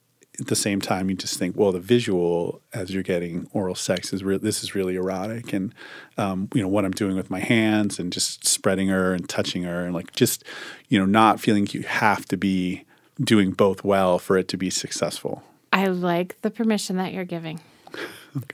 at 0.41 0.47
the 0.47 0.57
same 0.57 0.81
time 0.81 1.11
you 1.11 1.17
just 1.17 1.39
think 1.39 1.57
well 1.57 1.73
the 1.73 1.81
visual 1.81 2.61
as 2.73 2.91
you're 2.91 3.03
getting 3.03 3.49
oral 3.53 3.75
sex 3.75 4.13
is 4.13 4.25
re- 4.25 4.39
this 4.39 4.63
is 4.63 4.75
really 4.75 4.97
erotic 4.97 5.53
and 5.53 5.75
um, 6.17 6.49
you 6.55 6.63
know 6.63 6.69
what 6.69 6.85
i'm 6.85 6.93
doing 6.93 7.17
with 7.17 7.31
my 7.31 7.41
hands 7.41 7.99
and 7.99 8.13
just 8.13 8.47
spreading 8.47 8.89
her 8.89 9.13
and 9.13 9.29
touching 9.29 9.65
her 9.65 9.85
and 9.85 9.95
like 9.95 10.13
just 10.13 10.45
you 10.89 10.99
know 10.99 11.07
not 11.07 11.41
feeling 11.41 11.67
you 11.73 11.83
have 11.83 12.25
to 12.25 12.37
be 12.37 12.85
doing 13.21 13.51
both 13.51 13.85
well 13.85 14.19
for 14.19 14.39
it 14.39 14.49
to 14.49 14.57
be 14.57 14.71
successful 14.71 15.43
I 15.73 15.87
like 15.87 16.41
the 16.43 16.51
permission 16.51 16.97
that 16.97 17.13
you're 17.13 17.25
giving. 17.25 17.61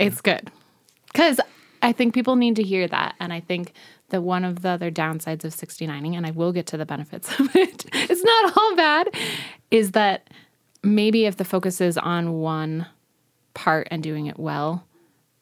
It's 0.00 0.20
good. 0.20 0.50
Because 1.06 1.38
I 1.82 1.92
think 1.92 2.12
people 2.12 2.34
need 2.34 2.56
to 2.56 2.64
hear 2.64 2.88
that. 2.88 3.14
And 3.20 3.32
I 3.32 3.38
think 3.38 3.74
that 4.10 4.22
one 4.22 4.44
of 4.44 4.62
the 4.62 4.70
other 4.70 4.90
downsides 4.90 5.44
of 5.44 5.54
69ing, 5.54 6.16
and 6.16 6.26
I 6.26 6.30
will 6.30 6.52
get 6.52 6.66
to 6.68 6.76
the 6.76 6.86
benefits 6.86 7.28
of 7.40 7.54
it, 7.54 7.86
it's 7.92 8.22
not 8.22 8.56
all 8.56 8.76
bad, 8.76 9.08
is 9.70 9.92
that 9.92 10.30
maybe 10.82 11.26
if 11.26 11.36
the 11.36 11.44
focus 11.44 11.80
is 11.80 11.98
on 11.98 12.40
one 12.40 12.86
part 13.54 13.88
and 13.90 14.02
doing 14.02 14.26
it 14.26 14.38
well, 14.38 14.84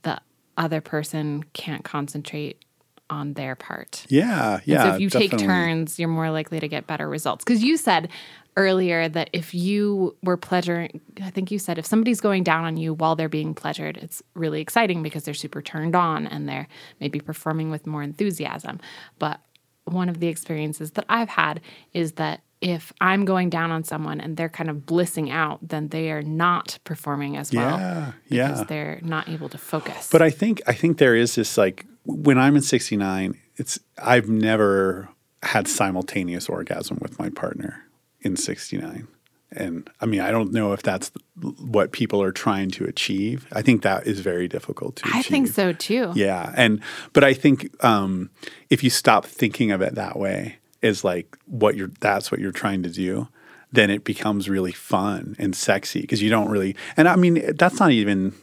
the 0.02 0.20
other 0.56 0.80
person 0.80 1.44
can't 1.52 1.84
concentrate 1.84 2.64
on 3.10 3.34
their 3.34 3.54
part. 3.54 4.04
yeah 4.08 4.60
yeah 4.64 4.82
so 4.84 4.94
if 4.94 5.00
you 5.00 5.10
take 5.10 5.36
turns, 5.38 5.98
you're 5.98 6.08
more 6.08 6.30
likely 6.30 6.60
to 6.60 6.68
get 6.68 6.86
better 6.86 7.08
results. 7.08 7.44
Because 7.44 7.62
you 7.62 7.76
said 7.76 8.08
earlier 8.56 9.08
that 9.08 9.30
if 9.32 9.54
you 9.54 10.16
were 10.22 10.36
pleasuring, 10.36 11.00
I 11.22 11.30
think 11.30 11.50
you 11.50 11.58
said 11.58 11.78
if 11.78 11.86
somebody's 11.86 12.20
going 12.20 12.42
down 12.42 12.64
on 12.64 12.76
you 12.76 12.94
while 12.94 13.14
they're 13.14 13.28
being 13.28 13.54
pleasured, 13.54 13.98
it's 13.98 14.22
really 14.34 14.60
exciting 14.60 15.02
because 15.02 15.24
they're 15.24 15.34
super 15.34 15.60
turned 15.60 15.94
on 15.94 16.26
and 16.26 16.48
they're 16.48 16.66
maybe 17.00 17.20
performing 17.20 17.70
with 17.70 17.86
more 17.86 18.02
enthusiasm. 18.02 18.80
But 19.18 19.40
one 19.84 20.08
of 20.08 20.20
the 20.20 20.28
experiences 20.28 20.92
that 20.92 21.04
I've 21.08 21.28
had 21.28 21.60
is 21.92 22.12
that 22.12 22.40
if 22.66 22.92
I'm 23.00 23.24
going 23.24 23.48
down 23.48 23.70
on 23.70 23.84
someone 23.84 24.20
and 24.20 24.36
they're 24.36 24.48
kind 24.48 24.68
of 24.68 24.84
blissing 24.84 25.30
out, 25.30 25.60
then 25.62 25.88
they 25.88 26.10
are 26.10 26.22
not 26.22 26.78
performing 26.82 27.36
as 27.36 27.52
well 27.52 27.78
yeah 27.78 28.12
because 28.28 28.58
yeah 28.58 28.64
they're 28.64 28.98
not 29.02 29.28
able 29.28 29.48
to 29.50 29.58
focus. 29.58 30.08
But 30.10 30.20
I 30.20 30.30
think 30.30 30.60
I 30.66 30.72
think 30.72 30.98
there 30.98 31.14
is 31.14 31.36
this 31.36 31.56
like 31.56 31.86
when 32.04 32.38
I'm 32.38 32.56
in 32.56 32.62
69, 32.62 33.38
it's 33.54 33.78
I've 34.02 34.28
never 34.28 35.08
had 35.44 35.68
simultaneous 35.68 36.48
orgasm 36.48 36.98
with 37.00 37.20
my 37.20 37.30
partner 37.30 37.84
in 38.20 38.36
69. 38.36 39.06
And 39.52 39.88
I 40.00 40.06
mean, 40.06 40.20
I 40.20 40.32
don't 40.32 40.52
know 40.52 40.72
if 40.72 40.82
that's 40.82 41.12
what 41.60 41.92
people 41.92 42.20
are 42.20 42.32
trying 42.32 42.72
to 42.72 42.84
achieve. 42.84 43.46
I 43.52 43.62
think 43.62 43.82
that 43.82 44.08
is 44.08 44.18
very 44.18 44.48
difficult 44.48 44.96
to 44.96 45.02
achieve. 45.04 45.14
I 45.14 45.20
achieve. 45.20 45.30
think 45.30 45.48
so 45.48 45.72
too. 45.72 46.10
Yeah, 46.16 46.52
and 46.56 46.82
but 47.12 47.22
I 47.22 47.32
think 47.32 47.72
um, 47.84 48.30
if 48.70 48.82
you 48.82 48.90
stop 48.90 49.24
thinking 49.24 49.70
of 49.70 49.82
it 49.82 49.94
that 49.94 50.18
way, 50.18 50.58
is 50.82 51.04
like 51.04 51.36
what 51.46 51.76
you're 51.76 51.90
that's 52.00 52.30
what 52.30 52.40
you're 52.40 52.52
trying 52.52 52.82
to 52.82 52.90
do, 52.90 53.28
then 53.72 53.90
it 53.90 54.04
becomes 54.04 54.48
really 54.48 54.72
fun 54.72 55.36
and 55.38 55.54
sexy 55.54 56.00
because 56.00 56.22
you 56.22 56.30
don't 56.30 56.50
really. 56.50 56.76
And 56.96 57.08
I 57.08 57.16
mean, 57.16 57.54
that's 57.56 57.80
not 57.80 57.90
even 57.90 58.34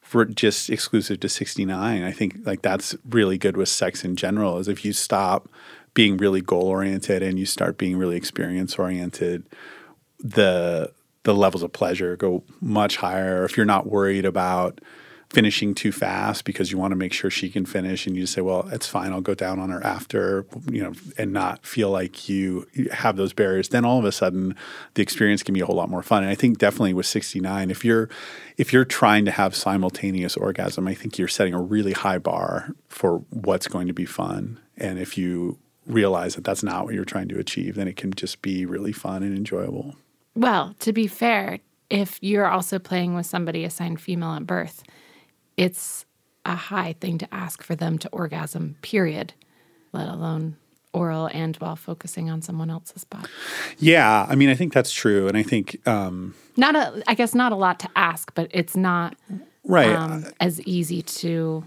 for 0.00 0.24
just 0.24 0.70
exclusive 0.70 1.20
to 1.20 1.28
69. 1.28 2.02
I 2.02 2.10
think 2.10 2.38
like 2.44 2.62
that's 2.62 2.96
really 3.08 3.38
good 3.38 3.56
with 3.56 3.68
sex 3.68 4.04
in 4.04 4.16
general. 4.16 4.58
Is 4.58 4.68
if 4.68 4.84
you 4.84 4.92
stop 4.92 5.48
being 5.94 6.16
really 6.16 6.40
goal 6.40 6.64
oriented 6.64 7.22
and 7.22 7.38
you 7.38 7.46
start 7.46 7.78
being 7.78 7.96
really 7.96 8.16
experience 8.16 8.78
oriented, 8.78 9.46
the 10.18 10.92
the 11.22 11.34
levels 11.34 11.62
of 11.62 11.72
pleasure 11.72 12.16
go 12.16 12.42
much 12.60 12.96
higher. 12.96 13.44
If 13.44 13.56
you're 13.56 13.66
not 13.66 13.86
worried 13.86 14.24
about 14.24 14.80
finishing 15.30 15.74
too 15.74 15.92
fast 15.92 16.44
because 16.44 16.72
you 16.72 16.78
want 16.78 16.90
to 16.90 16.96
make 16.96 17.12
sure 17.12 17.30
she 17.30 17.48
can 17.48 17.64
finish 17.64 18.06
and 18.06 18.16
you 18.16 18.26
say, 18.26 18.40
well, 18.40 18.68
it's 18.72 18.86
fine, 18.86 19.12
I'll 19.12 19.20
go 19.20 19.34
down 19.34 19.60
on 19.60 19.70
her 19.70 19.84
after, 19.84 20.44
you 20.70 20.82
know, 20.82 20.92
and 21.16 21.32
not 21.32 21.64
feel 21.64 21.88
like 21.90 22.28
you 22.28 22.66
have 22.92 23.16
those 23.16 23.32
barriers, 23.32 23.68
then 23.68 23.84
all 23.84 23.98
of 23.98 24.04
a 24.04 24.10
sudden 24.10 24.56
the 24.94 25.02
experience 25.02 25.44
can 25.44 25.54
be 25.54 25.60
a 25.60 25.66
whole 25.66 25.76
lot 25.76 25.88
more 25.88 26.02
fun. 26.02 26.24
And 26.24 26.32
I 26.32 26.34
think 26.34 26.58
definitely 26.58 26.94
with 26.94 27.06
69, 27.06 27.70
if 27.70 27.84
you're 27.84 28.08
if 28.56 28.72
you're 28.72 28.84
trying 28.84 29.24
to 29.24 29.30
have 29.30 29.54
simultaneous 29.54 30.36
orgasm, 30.36 30.88
I 30.88 30.94
think 30.94 31.16
you're 31.16 31.28
setting 31.28 31.54
a 31.54 31.62
really 31.62 31.92
high 31.92 32.18
bar 32.18 32.74
for 32.88 33.18
what's 33.30 33.68
going 33.68 33.86
to 33.86 33.94
be 33.94 34.04
fun. 34.04 34.58
And 34.76 34.98
if 34.98 35.16
you 35.16 35.58
realize 35.86 36.34
that 36.34 36.44
that's 36.44 36.62
not 36.62 36.84
what 36.84 36.94
you're 36.94 37.04
trying 37.04 37.28
to 37.28 37.38
achieve, 37.38 37.76
then 37.76 37.88
it 37.88 37.96
can 37.96 38.12
just 38.12 38.42
be 38.42 38.66
really 38.66 38.92
fun 38.92 39.22
and 39.22 39.36
enjoyable. 39.36 39.94
Well, 40.34 40.74
to 40.80 40.92
be 40.92 41.06
fair, 41.06 41.60
if 41.88 42.18
you're 42.20 42.48
also 42.48 42.78
playing 42.78 43.14
with 43.14 43.26
somebody 43.26 43.64
assigned 43.64 44.00
female 44.00 44.34
at 44.34 44.46
birth, 44.46 44.82
it's 45.56 46.04
a 46.44 46.54
high 46.54 46.94
thing 46.94 47.18
to 47.18 47.34
ask 47.34 47.62
for 47.62 47.74
them 47.74 47.98
to 47.98 48.08
orgasm, 48.10 48.76
period, 48.82 49.34
let 49.92 50.08
alone 50.08 50.56
oral 50.92 51.28
and 51.32 51.56
while 51.56 51.76
focusing 51.76 52.30
on 52.30 52.42
someone 52.42 52.70
else's 52.70 53.04
body. 53.04 53.28
Yeah, 53.78 54.26
I 54.28 54.34
mean, 54.34 54.48
I 54.48 54.54
think 54.54 54.72
that's 54.72 54.92
true, 54.92 55.28
and 55.28 55.36
I 55.36 55.42
think 55.42 55.86
um, 55.86 56.34
Not 56.56 56.74
a, 56.74 57.02
I 57.06 57.14
guess, 57.14 57.34
not 57.34 57.52
a 57.52 57.56
lot 57.56 57.78
to 57.80 57.88
ask, 57.96 58.34
but 58.34 58.50
it's 58.52 58.76
not 58.76 59.16
right. 59.64 59.94
um, 59.94 60.26
as 60.40 60.60
easy 60.62 61.02
to 61.02 61.64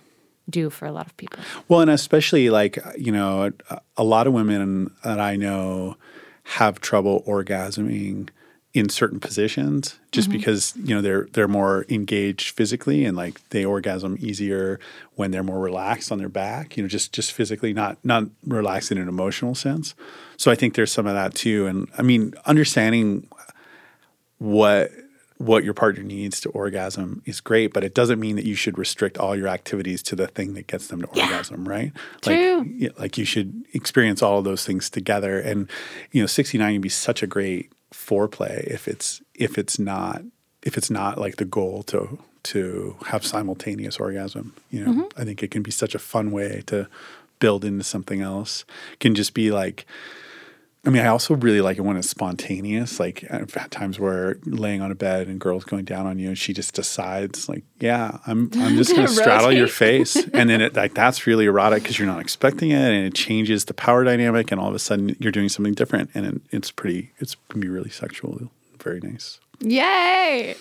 do 0.50 0.70
for 0.70 0.86
a 0.86 0.92
lot 0.92 1.06
of 1.06 1.16
people. 1.18 1.40
Well, 1.70 1.80
and 1.80 1.90
especially 1.90 2.50
like 2.50 2.78
you 2.98 3.12
know, 3.12 3.52
a, 3.70 3.82
a 3.98 4.04
lot 4.04 4.28
of 4.28 4.34
women 4.34 4.94
that 5.04 5.20
I 5.20 5.36
know 5.36 5.96
have 6.44 6.82
trouble 6.82 7.24
orgasming 7.26 8.30
in 8.74 8.90
certain 8.90 9.20
positions 9.20 10.00
just 10.12 10.30
mm-hmm. 10.30 10.38
because 10.38 10.74
you 10.78 10.96
know 10.96 11.02
they're 11.02 11.28
they're 11.34 11.48
more 11.48 11.86
engaged 11.90 12.56
physically 12.56 13.06
and 13.06 13.16
like 13.16 13.48
they 13.50 13.64
orgasm 13.64 14.18
easier 14.20 14.80
when 15.16 15.30
they're 15.30 15.44
more 15.44 15.60
relaxed 15.60 16.12
on 16.12 16.18
their 16.18 16.30
back 16.30 16.76
you 16.76 16.82
know 16.82 16.90
just 16.90 17.14
just 17.14 17.32
physically 17.32 17.72
not 17.72 17.98
not 18.04 18.26
relaxed 18.48 18.92
in 18.92 18.98
an 18.98 19.08
emotional 19.08 19.54
sense 19.54 19.94
so 20.38 20.52
i 20.52 20.56
think 20.56 20.74
there's 20.74 20.92
some 20.92 21.06
of 21.06 21.14
that 21.14 21.36
too 21.36 21.68
and 21.68 21.88
i 22.00 22.02
mean 22.02 22.34
understanding 22.46 23.28
what 24.40 24.92
what 25.38 25.64
your 25.64 25.74
partner 25.74 26.04
needs 26.04 26.40
to 26.42 26.50
orgasm 26.50 27.22
is 27.26 27.42
great, 27.42 27.74
but 27.74 27.84
it 27.84 27.94
doesn't 27.94 28.20
mean 28.20 28.36
that 28.36 28.46
you 28.46 28.56
should 28.56 28.78
restrict 28.78 29.18
all 29.18 29.36
your 29.36 29.48
activities 29.48 30.02
to 30.04 30.16
the 30.16 30.28
thing 30.28 30.54
that 30.54 30.68
gets 30.68 30.88
them 30.88 31.02
to 31.02 31.08
orgasm, 31.08 31.68
right? 31.68 31.92
True. 32.22 32.64
Like, 32.80 33.00
like 33.00 33.18
you 33.18 33.26
should 33.26 33.66
experience 33.74 34.22
all 34.22 34.38
of 34.38 34.46
those 34.46 34.66
things 34.66 34.90
together. 34.90 35.40
And 35.40 35.70
you 36.12 36.22
know, 36.22 36.28
69 36.28 36.76
can 36.76 36.82
be 36.82 36.90
such 36.90 37.24
a 37.24 37.28
great 37.28 37.72
foreplay 37.94 38.64
if 38.66 38.88
it's 38.88 39.22
if 39.34 39.58
it's 39.58 39.80
not 39.80 40.22
if 40.64 40.78
it's 40.78 40.90
not 40.90 41.18
like 41.18 41.38
the 41.38 41.46
goal 41.46 41.84
to 41.84 42.20
to 42.44 42.98
have 43.08 43.26
simultaneous 43.26 43.98
orgasm. 43.98 44.54
You 44.70 44.86
know, 44.86 44.92
mm-hmm. 44.92 45.22
I 45.22 45.24
think 45.24 45.44
it 45.44 45.52
can 45.52 45.64
be 45.64 45.72
such 45.72 45.96
a 45.96 46.00
fun 46.00 46.32
way 46.32 46.64
to 46.68 46.88
build 47.40 47.64
into 47.64 47.84
something 47.84 48.22
else. 48.22 48.66
It 48.94 49.00
can 49.00 49.16
just 49.16 49.34
be 49.34 49.52
like 49.52 49.86
I 50.86 50.90
mean, 50.90 51.02
I 51.02 51.08
also 51.08 51.36
really 51.36 51.62
like 51.62 51.78
it 51.78 51.82
when 51.82 51.96
it's 51.96 52.10
spontaneous. 52.10 53.00
Like 53.00 53.24
I've 53.32 53.54
had 53.54 53.72
times 53.72 54.00
where 54.02 54.38
laying 54.46 54.82
on 54.82 54.92
a 54.92 54.96
bed 54.96 55.28
and 55.28 55.40
girls 55.40 55.64
going 55.64 55.86
down 55.86 56.06
on 56.06 56.20
you, 56.20 56.28
and 56.28 56.38
she 56.38 56.52
just 56.52 56.74
decides, 56.74 57.48
like, 57.48 57.64
"Yeah, 57.80 58.18
I'm, 58.28 58.50
I'm 58.56 58.76
just 58.76 58.92
going 58.96 59.08
to 59.08 59.14
straddle 59.14 59.54
your 59.54 59.68
face," 59.86 60.18
and 60.18 60.50
then 60.50 60.60
it 60.60 60.76
like 60.76 60.94
that's 60.94 61.26
really 61.26 61.46
erotic 61.46 61.84
because 61.84 61.98
you're 61.98 62.08
not 62.08 62.20
expecting 62.20 62.72
it, 62.72 62.76
and 62.92 63.06
it 63.06 63.14
changes 63.16 63.64
the 63.66 63.74
power 63.74 64.04
dynamic, 64.04 64.52
and 64.52 64.60
all 64.60 64.68
of 64.68 64.76
a 64.76 64.80
sudden 64.80 65.16
you're 65.20 65.32
doing 65.32 65.48
something 65.48 65.74
different, 65.74 66.10
and 66.14 66.26
it, 66.26 66.42
it's 66.52 66.70
pretty, 66.70 67.12
it's 67.20 67.38
can 67.48 67.62
be 67.62 67.70
really 67.70 67.90
sexual, 67.90 68.52
very 68.82 69.00
nice. 69.00 69.40
Yay! 69.62 70.56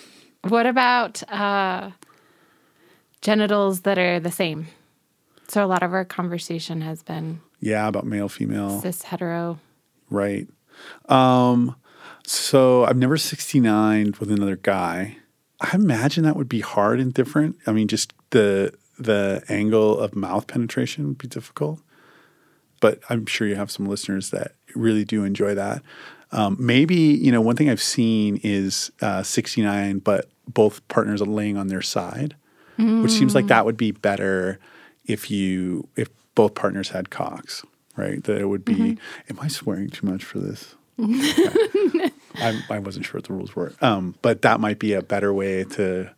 What 0.47 0.65
about 0.65 1.21
uh, 1.29 1.91
genitals 3.21 3.81
that 3.81 3.97
are 3.97 4.21
the 4.21 4.31
same? 4.31 4.67
So 5.49 5.65
a 5.65 5.67
lot 5.67 5.83
of 5.83 5.93
our 5.93 6.05
conversation 6.05 6.79
has 6.81 7.03
been 7.03 7.41
Yeah, 7.59 7.87
about 7.89 8.05
male, 8.05 8.29
female. 8.29 8.79
cis 8.81 9.01
hetero. 9.03 9.59
Right. 10.09 10.47
Um, 11.07 11.75
so 12.25 12.85
I've 12.85 12.97
never 12.97 13.17
69 13.17 14.15
with 14.19 14.31
another 14.31 14.55
guy. 14.55 15.17
I 15.59 15.75
imagine 15.75 16.23
that 16.23 16.35
would 16.35 16.49
be 16.49 16.61
hard 16.61 16.99
and 16.99 17.13
different. 17.13 17.57
I 17.67 17.71
mean, 17.71 17.87
just 17.87 18.13
the 18.31 18.73
the 18.99 19.43
angle 19.49 19.97
of 19.97 20.15
mouth 20.15 20.47
penetration 20.47 21.07
would 21.07 21.17
be 21.17 21.27
difficult. 21.27 21.81
But 22.79 22.99
I'm 23.09 23.25
sure 23.25 23.47
you 23.47 23.55
have 23.55 23.71
some 23.71 23.85
listeners 23.85 24.29
that 24.31 24.53
really 24.75 25.05
do 25.05 25.23
enjoy 25.23 25.55
that. 25.55 25.81
Um, 26.31 26.57
maybe 26.59 26.95
you 26.95 27.31
know 27.31 27.41
one 27.41 27.55
thing 27.55 27.69
I've 27.69 27.81
seen 27.81 28.39
is 28.43 28.91
uh, 29.01 29.23
69, 29.23 29.99
but 29.99 30.29
both 30.47 30.85
partners 30.87 31.21
are 31.21 31.25
laying 31.25 31.57
on 31.57 31.67
their 31.67 31.81
side, 31.81 32.35
which 33.03 33.11
seems 33.11 33.35
like 33.35 33.47
that 33.47 33.65
would 33.65 33.77
be 33.77 33.91
better 33.91 34.59
if 35.05 35.29
you 35.31 35.87
if 35.95 36.09
both 36.35 36.55
partners 36.55 36.89
had 36.89 37.09
cocks, 37.09 37.63
right? 37.95 38.23
That 38.23 38.39
it 38.39 38.45
would 38.45 38.65
be. 38.65 38.97
Am 39.29 39.39
I 39.39 39.47
swearing 39.47 39.89
too 39.89 40.07
much 40.07 40.23
for 40.23 40.39
this? 40.39 40.75
I, 40.99 42.61
I 42.69 42.79
wasn't 42.79 43.05
sure 43.05 43.17
what 43.19 43.25
the 43.25 43.33
rules 43.33 43.55
were, 43.55 43.73
um, 43.81 44.15
but 44.21 44.41
that 44.43 44.59
might 44.59 44.79
be 44.79 44.93
a 44.93 45.01
better 45.01 45.33
way 45.33 45.63
to 45.63 46.09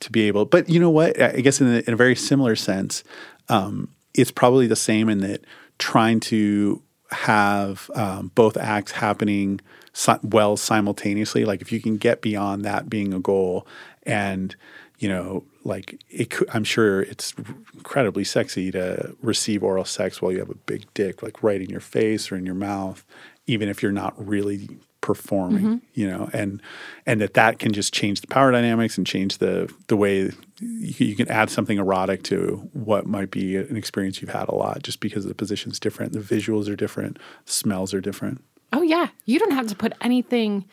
to 0.00 0.12
be 0.12 0.22
able. 0.28 0.44
But 0.44 0.68
you 0.68 0.78
know 0.78 0.90
what? 0.90 1.20
I 1.20 1.30
I 1.30 1.40
guess 1.40 1.60
in 1.60 1.66
a, 1.66 1.78
in 1.86 1.92
a 1.92 1.96
very 1.96 2.14
similar 2.16 2.56
sense, 2.56 3.02
um, 3.48 3.88
it's 4.14 4.30
probably 4.30 4.66
the 4.66 4.76
same 4.76 5.08
in 5.08 5.18
that 5.18 5.44
trying 5.78 6.20
to 6.20 6.80
have 7.10 7.90
um, 7.94 8.30
both 8.34 8.56
acts 8.56 8.92
happening 8.92 9.60
si- 9.92 10.12
well 10.22 10.56
simultaneously. 10.56 11.44
Like 11.44 11.60
if 11.60 11.72
you 11.72 11.80
can 11.80 11.96
get 11.96 12.20
beyond 12.20 12.64
that 12.64 12.88
being 12.88 13.12
a 13.12 13.20
goal, 13.20 13.66
and 14.04 14.54
you 14.98 15.08
know, 15.08 15.44
like 15.64 16.00
it, 16.10 16.30
could, 16.30 16.48
I'm 16.52 16.64
sure 16.64 17.02
it's 17.02 17.32
incredibly 17.74 18.24
sexy 18.24 18.70
to 18.72 19.16
receive 19.22 19.62
oral 19.64 19.84
sex 19.84 20.20
while 20.20 20.30
you 20.30 20.38
have 20.38 20.50
a 20.50 20.54
big 20.54 20.84
dick, 20.94 21.22
like 21.22 21.42
right 21.42 21.60
in 21.60 21.70
your 21.70 21.80
face 21.80 22.30
or 22.30 22.36
in 22.36 22.46
your 22.46 22.54
mouth, 22.54 23.04
even 23.46 23.68
if 23.68 23.82
you're 23.82 23.92
not 23.92 24.14
really 24.24 24.68
performing 25.00 25.64
mm-hmm. 25.64 25.76
you 25.92 26.08
know? 26.08 26.30
And 26.32 26.62
and 27.04 27.20
that 27.20 27.34
that 27.34 27.58
can 27.58 27.72
just 27.72 27.92
change 27.92 28.22
the 28.22 28.26
power 28.26 28.50
dynamics 28.50 28.96
and 28.96 29.06
change 29.06 29.38
the 29.38 29.72
the 29.88 29.96
way 29.96 30.32
you, 30.60 30.94
you 31.08 31.14
can 31.14 31.30
add 31.30 31.50
something 31.50 31.78
erotic 31.78 32.22
to 32.24 32.68
what 32.72 33.06
might 33.06 33.30
be 33.30 33.56
an 33.56 33.76
experience 33.76 34.22
you've 34.22 34.30
had 34.30 34.48
a 34.48 34.54
lot 34.54 34.82
just 34.82 35.00
because 35.00 35.26
the 35.26 35.34
position's 35.34 35.78
different 35.78 36.12
the 36.12 36.20
visuals 36.20 36.70
are 36.70 36.76
different 36.76 37.18
smells 37.44 37.92
are 37.92 38.00
different. 38.00 38.42
Oh 38.72 38.82
yeah, 38.82 39.08
you 39.26 39.38
don't 39.38 39.52
have 39.52 39.66
to 39.68 39.76
put 39.76 39.92
anything 40.00 40.64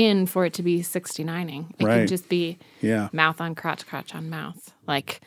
in 0.00 0.26
for 0.26 0.46
it 0.46 0.54
to 0.54 0.62
be 0.62 0.80
69ing. 0.80 1.70
It 1.78 1.84
can 1.84 2.06
just 2.06 2.28
be 2.28 2.58
Yeah. 2.80 3.08
mouth 3.12 3.40
on 3.40 3.54
crotch, 3.54 3.86
crotch 3.86 4.14
on 4.14 4.30
mouth. 4.30 4.72
Like 4.86 5.20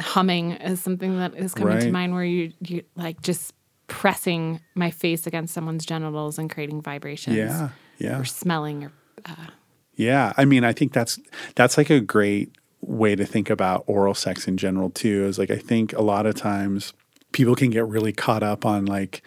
humming 0.00 0.52
is 0.52 0.80
something 0.80 1.16
that 1.18 1.34
is 1.36 1.54
coming 1.54 1.78
to 1.78 1.90
mind 1.92 2.12
where 2.12 2.24
you 2.24 2.52
you 2.60 2.82
like 2.96 3.22
just 3.22 3.54
pressing 3.86 4.60
my 4.74 4.90
face 4.90 5.26
against 5.26 5.54
someone's 5.54 5.86
genitals 5.86 6.38
and 6.38 6.50
creating 6.50 6.82
vibrations. 6.82 7.36
yeah 7.36 7.68
yeah 7.98 8.18
Or 8.20 8.24
smelling 8.24 8.84
or 8.84 8.92
uh, 9.24 9.46
Yeah, 9.94 10.32
I 10.36 10.44
mean, 10.44 10.64
I 10.64 10.72
think 10.72 10.92
that's 10.92 11.18
that's 11.54 11.78
like 11.78 11.88
a 11.90 12.00
great 12.00 12.50
way 12.80 13.14
to 13.16 13.24
think 13.24 13.48
about 13.48 13.84
oral 13.86 14.14
sex 14.14 14.46
in 14.48 14.56
general 14.56 14.90
too. 14.90 15.24
Is 15.26 15.38
like 15.38 15.50
I 15.52 15.56
think 15.58 15.92
a 15.92 16.02
lot 16.02 16.26
of 16.26 16.34
times 16.34 16.92
people 17.32 17.54
can 17.54 17.70
get 17.70 17.86
really 17.86 18.12
caught 18.12 18.42
up 18.42 18.66
on 18.66 18.86
like 18.86 19.22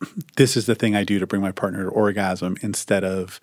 this 0.36 0.56
is 0.56 0.66
the 0.66 0.74
thing 0.74 0.96
I 0.96 1.04
do 1.04 1.18
to 1.18 1.26
bring 1.26 1.42
my 1.42 1.52
partner 1.52 1.84
to 1.84 1.90
orgasm 1.90 2.56
instead 2.62 3.04
of 3.04 3.40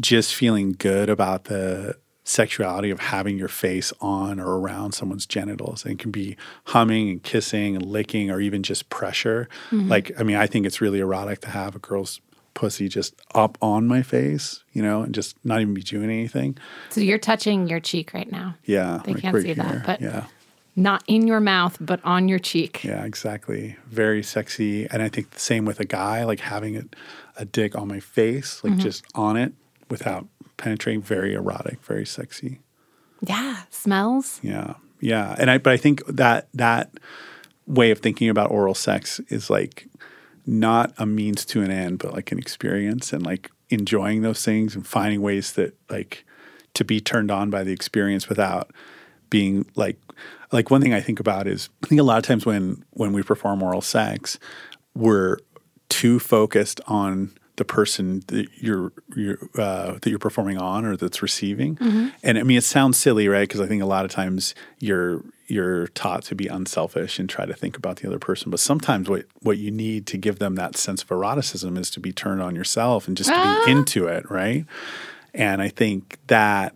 just 0.00 0.34
feeling 0.34 0.72
good 0.72 1.08
about 1.08 1.44
the 1.44 1.96
sexuality 2.26 2.90
of 2.90 3.00
having 3.00 3.36
your 3.38 3.48
face 3.48 3.92
on 4.00 4.40
or 4.40 4.58
around 4.58 4.92
someone's 4.92 5.26
genitals. 5.26 5.84
And 5.84 5.92
it 5.92 5.98
can 5.98 6.10
be 6.10 6.36
humming 6.64 7.10
and 7.10 7.22
kissing 7.22 7.76
and 7.76 7.84
licking 7.84 8.30
or 8.30 8.40
even 8.40 8.62
just 8.62 8.88
pressure. 8.88 9.48
Like, 9.70 10.10
I 10.18 10.22
mean, 10.22 10.36
I 10.36 10.46
think 10.46 10.64
it's 10.64 10.80
really 10.80 11.00
erotic 11.00 11.40
to 11.42 11.50
have 11.50 11.76
a 11.76 11.78
girl's 11.78 12.20
pussy 12.54 12.88
just 12.88 13.14
up 13.34 13.58
on 13.60 13.86
my 13.86 14.00
face, 14.02 14.64
you 14.72 14.80
know, 14.82 15.02
and 15.02 15.14
just 15.14 15.36
not 15.44 15.60
even 15.60 15.74
be 15.74 15.82
doing 15.82 16.04
anything. 16.10 16.56
so 16.90 17.00
you're 17.00 17.18
touching 17.18 17.68
your 17.68 17.80
cheek 17.80 18.14
right 18.14 18.30
now. 18.30 18.54
Yeah. 18.64 19.02
They 19.04 19.14
can't 19.14 19.34
right 19.34 19.42
see 19.42 19.52
that, 19.54 19.84
but- 19.86 20.00
yeah. 20.00 20.26
Not 20.76 21.04
in 21.06 21.28
your 21.28 21.38
mouth, 21.38 21.76
but 21.80 22.00
on 22.04 22.26
your 22.28 22.40
cheek. 22.40 22.82
Yeah, 22.82 23.04
exactly. 23.04 23.76
Very 23.86 24.24
sexy. 24.24 24.88
And 24.90 25.02
I 25.02 25.08
think 25.08 25.30
the 25.30 25.38
same 25.38 25.66
with 25.66 25.78
a 25.78 25.84
guy, 25.84 26.24
like 26.24 26.40
having 26.40 26.74
it, 26.74 26.96
a 27.36 27.44
dick 27.44 27.76
on 27.76 27.86
my 27.86 28.00
face, 28.00 28.56
Mm-hmm. 28.56 28.68
like 28.68 28.78
just 28.78 29.04
on 29.14 29.36
it 29.36 29.52
without 29.88 30.26
penetrating, 30.56 31.02
very 31.02 31.34
erotic, 31.34 31.82
very 31.82 32.06
sexy. 32.06 32.60
Yeah. 33.20 33.62
Smells. 33.70 34.40
Yeah. 34.42 34.74
Yeah. 35.00 35.34
And 35.38 35.50
I 35.50 35.58
but 35.58 35.72
I 35.72 35.76
think 35.76 36.04
that 36.06 36.48
that 36.54 36.90
way 37.66 37.90
of 37.90 37.98
thinking 37.98 38.28
about 38.28 38.50
oral 38.50 38.74
sex 38.74 39.20
is 39.28 39.48
like 39.50 39.88
not 40.46 40.92
a 40.98 41.06
means 41.06 41.44
to 41.46 41.62
an 41.62 41.70
end, 41.70 41.98
but 41.98 42.12
like 42.12 42.32
an 42.32 42.38
experience 42.38 43.12
and 43.12 43.24
like 43.24 43.50
enjoying 43.70 44.22
those 44.22 44.44
things 44.44 44.74
and 44.74 44.86
finding 44.86 45.22
ways 45.22 45.52
that 45.52 45.74
like 45.88 46.24
to 46.74 46.84
be 46.84 47.00
turned 47.00 47.30
on 47.30 47.50
by 47.50 47.64
the 47.64 47.72
experience 47.72 48.28
without 48.28 48.70
being 49.30 49.66
like 49.74 49.98
like 50.52 50.70
one 50.70 50.80
thing 50.80 50.94
I 50.94 51.00
think 51.00 51.18
about 51.18 51.46
is 51.46 51.68
I 51.82 51.86
think 51.86 52.00
a 52.00 52.04
lot 52.04 52.18
of 52.18 52.24
times 52.24 52.46
when 52.46 52.84
when 52.90 53.12
we 53.12 53.22
perform 53.22 53.62
oral 53.62 53.80
sex, 53.80 54.38
we're 54.94 55.38
too 55.88 56.18
focused 56.18 56.80
on 56.86 57.32
the 57.56 57.64
person 57.64 58.22
that 58.28 58.48
you're 58.56 58.92
you're 59.14 59.38
uh, 59.56 59.92
that 60.00 60.06
you're 60.06 60.18
performing 60.18 60.58
on 60.58 60.84
or 60.84 60.96
that's 60.96 61.22
receiving. 61.22 61.76
And 62.22 62.38
I 62.38 62.42
mean, 62.42 62.58
it 62.58 62.64
sounds 62.64 62.96
silly, 62.96 63.28
right? 63.28 63.46
Because 63.48 63.60
I 63.60 63.66
think 63.66 63.82
a 63.82 63.86
lot 63.86 64.04
of 64.04 64.10
times 64.10 64.54
you're 64.80 65.22
you're 65.46 65.88
taught 65.88 66.22
to 66.24 66.34
be 66.34 66.46
unselfish 66.48 67.18
and 67.18 67.28
try 67.28 67.44
to 67.46 67.54
think 67.54 67.76
about 67.76 67.96
the 67.96 68.08
other 68.08 68.18
person. 68.18 68.50
But 68.50 68.60
sometimes 68.60 69.08
what 69.08 69.26
what 69.40 69.58
you 69.58 69.70
need 69.70 70.06
to 70.08 70.18
give 70.18 70.38
them 70.38 70.56
that 70.56 70.76
sense 70.76 71.02
of 71.02 71.10
eroticism 71.10 71.76
is 71.76 71.90
to 71.90 72.00
be 72.00 72.12
turned 72.12 72.42
on 72.42 72.56
yourself 72.56 73.06
and 73.06 73.16
just 73.16 73.30
to 73.30 73.64
be 73.64 73.70
into 73.70 74.06
it, 74.06 74.28
right? 74.30 74.66
And 75.32 75.62
I 75.62 75.68
think 75.68 76.18
that 76.26 76.74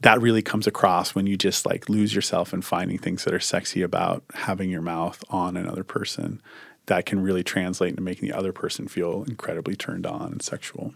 that 0.00 0.20
really 0.20 0.42
comes 0.42 0.66
across 0.66 1.14
when 1.14 1.26
you 1.26 1.36
just 1.36 1.64
like 1.64 1.88
lose 1.88 2.14
yourself 2.14 2.52
in 2.52 2.60
finding 2.60 2.98
things 2.98 3.24
that 3.24 3.32
are 3.32 3.40
sexy 3.40 3.80
about 3.80 4.22
having 4.34 4.68
your 4.68 4.82
mouth 4.82 5.24
on 5.30 5.56
another 5.56 5.82
person 5.82 6.42
that 6.86 7.06
can 7.06 7.22
really 7.22 7.42
translate 7.42 7.90
into 7.90 8.02
making 8.02 8.28
the 8.28 8.36
other 8.36 8.52
person 8.52 8.88
feel 8.88 9.24
incredibly 9.24 9.74
turned 9.76 10.06
on 10.06 10.32
and 10.32 10.42
sexual. 10.42 10.94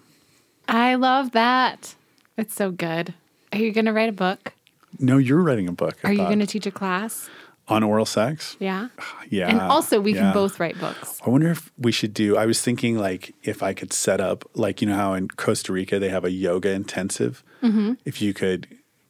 I 0.68 0.96
love 0.96 1.32
that. 1.32 1.94
It's 2.36 2.54
so 2.54 2.70
good. 2.70 3.14
Are 3.52 3.58
you 3.58 3.72
going 3.72 3.86
to 3.86 3.92
write 3.92 4.10
a 4.10 4.12
book? 4.12 4.52
No, 4.98 5.18
you're 5.18 5.42
writing 5.42 5.68
a 5.68 5.72
book. 5.72 5.96
I 6.04 6.08
Are 6.08 6.12
you 6.12 6.18
going 6.18 6.40
to 6.40 6.46
teach 6.46 6.66
a 6.66 6.70
class? 6.70 7.28
on 7.68 7.82
oral 7.82 8.06
sex? 8.06 8.56
Yeah. 8.58 8.88
Yeah. 9.30 9.50
And 9.50 9.60
also, 9.60 10.00
we 10.00 10.14
yeah. 10.14 10.20
can 10.20 10.32
both 10.32 10.58
write 10.58 10.80
books. 10.80 11.20
I 11.22 11.28
wonder 11.28 11.50
if 11.50 11.70
we 11.76 11.92
should 11.92 12.14
do. 12.14 12.38
I 12.38 12.46
was 12.46 12.62
thinking 12.62 12.96
like 12.96 13.34
if 13.42 13.62
I 13.62 13.74
could 13.74 13.92
set 13.92 14.22
up 14.22 14.48
like 14.54 14.80
you 14.80 14.88
know 14.88 14.96
how 14.96 15.12
in 15.12 15.28
Costa 15.28 15.70
Rica 15.70 15.98
they 15.98 16.08
have 16.08 16.24
a 16.24 16.30
yoga 16.30 16.70
intensive. 16.70 17.44
Mm-hmm. 17.62 17.94
If 18.06 18.22
you 18.22 18.32
could, 18.32 18.68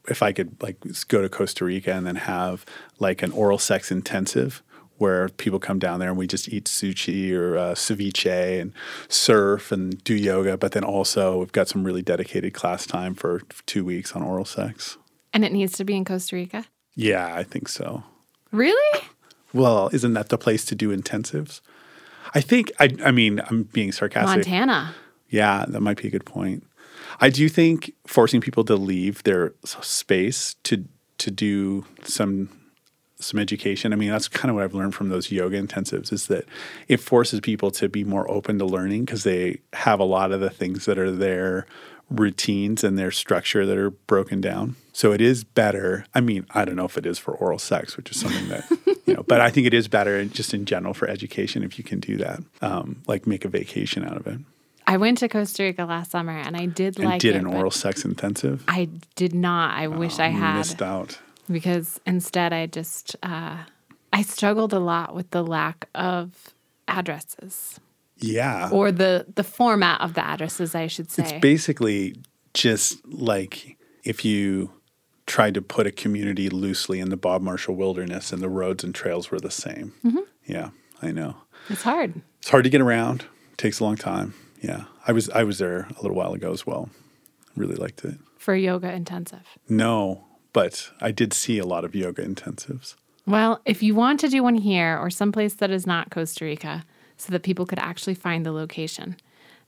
if 0.09 0.25
I 0.25 0.33
could 0.33 0.61
like 0.61 0.79
go 1.07 1.23
to 1.23 1.29
Costa 1.29 1.67
Rica 1.67 1.93
and 1.93 2.05
then 2.05 2.17
have 2.17 2.67
like 2.99 3.23
an 3.23 3.31
oral 3.31 3.59
sex 3.59 3.93
intensive 3.93 4.61
where 4.99 5.29
people 5.31 5.59
come 5.59 5.79
down 5.79 6.01
there 6.01 6.09
and 6.09 6.19
we 6.19 6.27
just 6.27 6.49
eat 6.49 6.65
sushi 6.65 7.33
or 7.33 7.57
uh, 7.57 7.75
ceviche 7.75 8.61
and 8.61 8.73
surf 9.09 9.73
and 9.73 10.03
do 10.05 10.15
yoga, 10.15 10.57
but 10.57 10.73
then 10.73 10.85
also 10.85 11.39
we've 11.39 11.53
got 11.53 11.69
some 11.69 11.85
really 11.85 12.03
dedicated 12.03 12.53
class 12.55 12.87
time 12.87 13.15
for 13.15 13.43
two 13.67 13.85
weeks 13.85 14.13
on 14.13 14.23
oral 14.23 14.45
sex. 14.45 14.99
And 15.33 15.45
it 15.45 15.53
needs 15.53 15.73
to 15.75 15.85
be 15.85 15.97
in 15.97 16.05
Costa 16.05 16.37
Rica. 16.37 16.65
Yeah, 16.95 17.35
I 17.35 17.45
think 17.45 17.69
so. 17.69 18.03
Really? 18.51 19.03
Well, 19.53 19.89
isn't 19.93 20.15
that 20.15 20.29
the 20.29 20.39
place 20.39 20.65
to 20.67 20.75
do 20.75 20.95
intensives? 20.95 21.61
I 22.35 22.41
think 22.41 22.73
I 22.79 22.91
I 23.05 23.11
mean 23.11 23.41
I'm 23.49 23.65
being 23.65 23.93
sarcastic. 23.93 24.47
Montana. 24.47 24.95
Yeah, 25.31 25.65
that 25.69 25.81
might 25.81 26.01
be 26.01 26.09
a 26.09 26.11
good 26.11 26.27
point. 26.27 26.65
I 27.21 27.31
do 27.31 27.49
think 27.49 27.93
forcing 28.07 28.41
people 28.41 28.65
to 28.65 28.77
leave 28.77 29.23
their 29.23 29.55
space 29.65 30.55
to 30.65 30.85
to 31.19 31.31
do 31.31 31.85
some 32.05 32.49
some 33.21 33.41
education. 33.41 33.93
I 33.93 33.97
mean, 33.97 34.11
that's 34.11 34.29
kind 34.29 34.51
of 34.51 34.55
what 34.57 34.65
I've 34.65 34.75
learned 34.75 34.95
from 34.95 35.09
those 35.09 35.31
yoga 35.31 35.61
intensives 35.61 36.13
is 36.13 36.29
that 36.29 36.45
it 36.87 36.99
forces 36.99 37.41
people 37.41 37.71
to 37.73 37.89
be 37.89 38.05
more 38.05 38.31
open 38.31 38.59
to 38.59 38.65
learning 38.65 39.05
because 39.05 39.25
they 39.25 39.61
have 39.73 39.99
a 39.99 40.05
lot 40.05 40.33
of 40.33 40.41
the 40.41 40.51
things 40.51 40.85
that 40.85 40.99
are 40.99 41.11
their 41.11 41.67
routines 42.11 42.83
and 42.85 42.99
their 42.99 43.11
structure 43.11 43.67
that 43.67 43.77
are 43.77 43.91
broken 43.91 44.41
down. 44.41 44.77
So 44.93 45.13
it 45.13 45.21
is 45.21 45.45
better. 45.45 46.07
I 46.15 46.21
mean, 46.21 46.47
I 46.51 46.65
don't 46.65 46.77
know 46.77 46.85
if 46.85 46.97
it 46.97 47.07
is 47.07 47.19
for 47.19 47.35
oral 47.35 47.59
sex, 47.59 47.97
which 47.97 48.11
is 48.11 48.21
something 48.21 48.49
that 48.49 48.71
you 49.07 49.15
know, 49.15 49.25
but 49.25 49.41
I 49.41 49.51
think 49.51 49.67
it 49.67 49.75
is 49.75 49.89
better 49.89 50.25
just 50.25 50.55
in 50.55 50.65
general 50.65 50.95
for 50.95 51.09
education 51.09 51.63
if 51.63 51.77
you 51.77 51.85
can 51.85 52.01
do 52.01 52.17
that. 52.19 52.41
Um, 52.63 53.03
like 53.07 53.27
make 53.27 53.45
a 53.45 53.49
vacation 53.49 54.05
out 54.05 54.17
of 54.17 54.27
it. 54.27 54.39
I 54.87 54.97
went 54.97 55.19
to 55.19 55.29
Costa 55.29 55.65
Rica 55.65 55.85
last 55.85 56.13
summer 56.13 56.33
and 56.33 56.57
I 56.57 56.65
did 56.65 56.97
and 56.99 57.05
like 57.05 57.21
did 57.21 57.37
it. 57.37 57.41
an 57.41 57.47
oral 57.47 57.71
sex 57.71 58.07
intensive. 58.07 58.65
I 58.69 58.89
did 59.17 59.35
not. 59.35 59.75
I 59.75 59.89
wish 59.89 60.19
I 60.19 60.29
had 60.29 60.57
missed 60.57 60.81
out. 60.81 61.19
Because 61.49 62.01
instead 62.07 62.53
I 62.53 62.67
just 62.67 63.17
uh, 63.23 63.59
I 64.13 64.23
struggled 64.23 64.73
a 64.73 64.79
lot 64.79 65.15
with 65.15 65.31
the 65.31 65.43
lack 65.43 65.89
of 65.95 66.55
addresses 66.87 67.79
Yeah, 68.17 68.69
or 68.73 68.91
the 68.93 69.27
the 69.35 69.45
format 69.45 70.01
of 70.01 70.15
the 70.15 70.25
addresses. 70.25 70.75
I 70.75 70.87
should 70.87 71.11
say. 71.11 71.23
it's 71.23 71.33
basically 71.41 72.17
just 72.55 73.07
like 73.07 73.77
if 74.05 74.25
you 74.25 74.73
tried 75.27 75.55
to 75.55 75.63
put 75.63 75.87
a 75.87 75.93
community 75.93 76.49
loosely 76.49 77.01
in 77.01 77.11
the 77.11 77.17
Bob 77.17 77.43
Marshall 77.43 77.75
Wilderness, 77.77 78.33
and 78.33 78.41
the 78.43 78.49
roads 78.49 78.83
and 78.85 78.95
trails 78.95 79.31
were 79.31 79.39
the 79.41 79.51
same. 79.51 79.93
Mm-hmm. 80.05 80.19
Yeah, 80.47 80.71
I 81.03 81.11
know. 81.13 81.37
it's 81.69 81.83
hard. 81.83 82.23
It's 82.41 82.49
hard 82.49 82.65
to 82.65 82.71
get 82.71 82.81
around. 82.81 83.23
It 83.53 83.59
Takes 83.59 83.81
a 83.81 83.85
long 83.85 83.97
time. 83.97 84.35
Yeah, 84.63 84.85
I 85.07 85.13
was 85.13 85.29
I 85.31 85.45
was 85.45 85.59
there 85.59 85.81
a 85.97 86.03
little 86.03 86.17
while 86.17 86.33
ago 86.33 86.53
as 86.53 86.67
well. 86.67 86.89
I 87.49 87.53
really 87.61 87.77
liked 87.77 88.05
it. 88.05 88.15
for 88.39 88.55
yoga 88.57 88.91
intensive. 88.93 89.47
No, 89.69 90.25
but 90.59 90.91
I 91.01 91.13
did 91.13 91.33
see 91.33 91.59
a 91.59 91.65
lot 91.65 91.85
of 91.85 91.95
yoga 91.95 92.27
intensives. 92.27 92.97
Well, 93.29 93.61
if 93.65 93.81
you 93.81 93.95
want 93.95 94.19
to 94.19 94.29
do 94.29 94.43
one 94.43 94.57
here 94.57 94.99
or 94.99 95.09
someplace 95.09 95.55
that 95.55 95.71
is 95.71 95.87
not 95.87 96.11
Costa 96.11 96.45
Rica, 96.45 96.85
so 97.17 97.31
that 97.31 97.45
people 97.45 97.65
could 97.65 97.79
actually 97.79 98.15
find 98.15 98.45
the 98.45 98.51
location, 98.51 99.17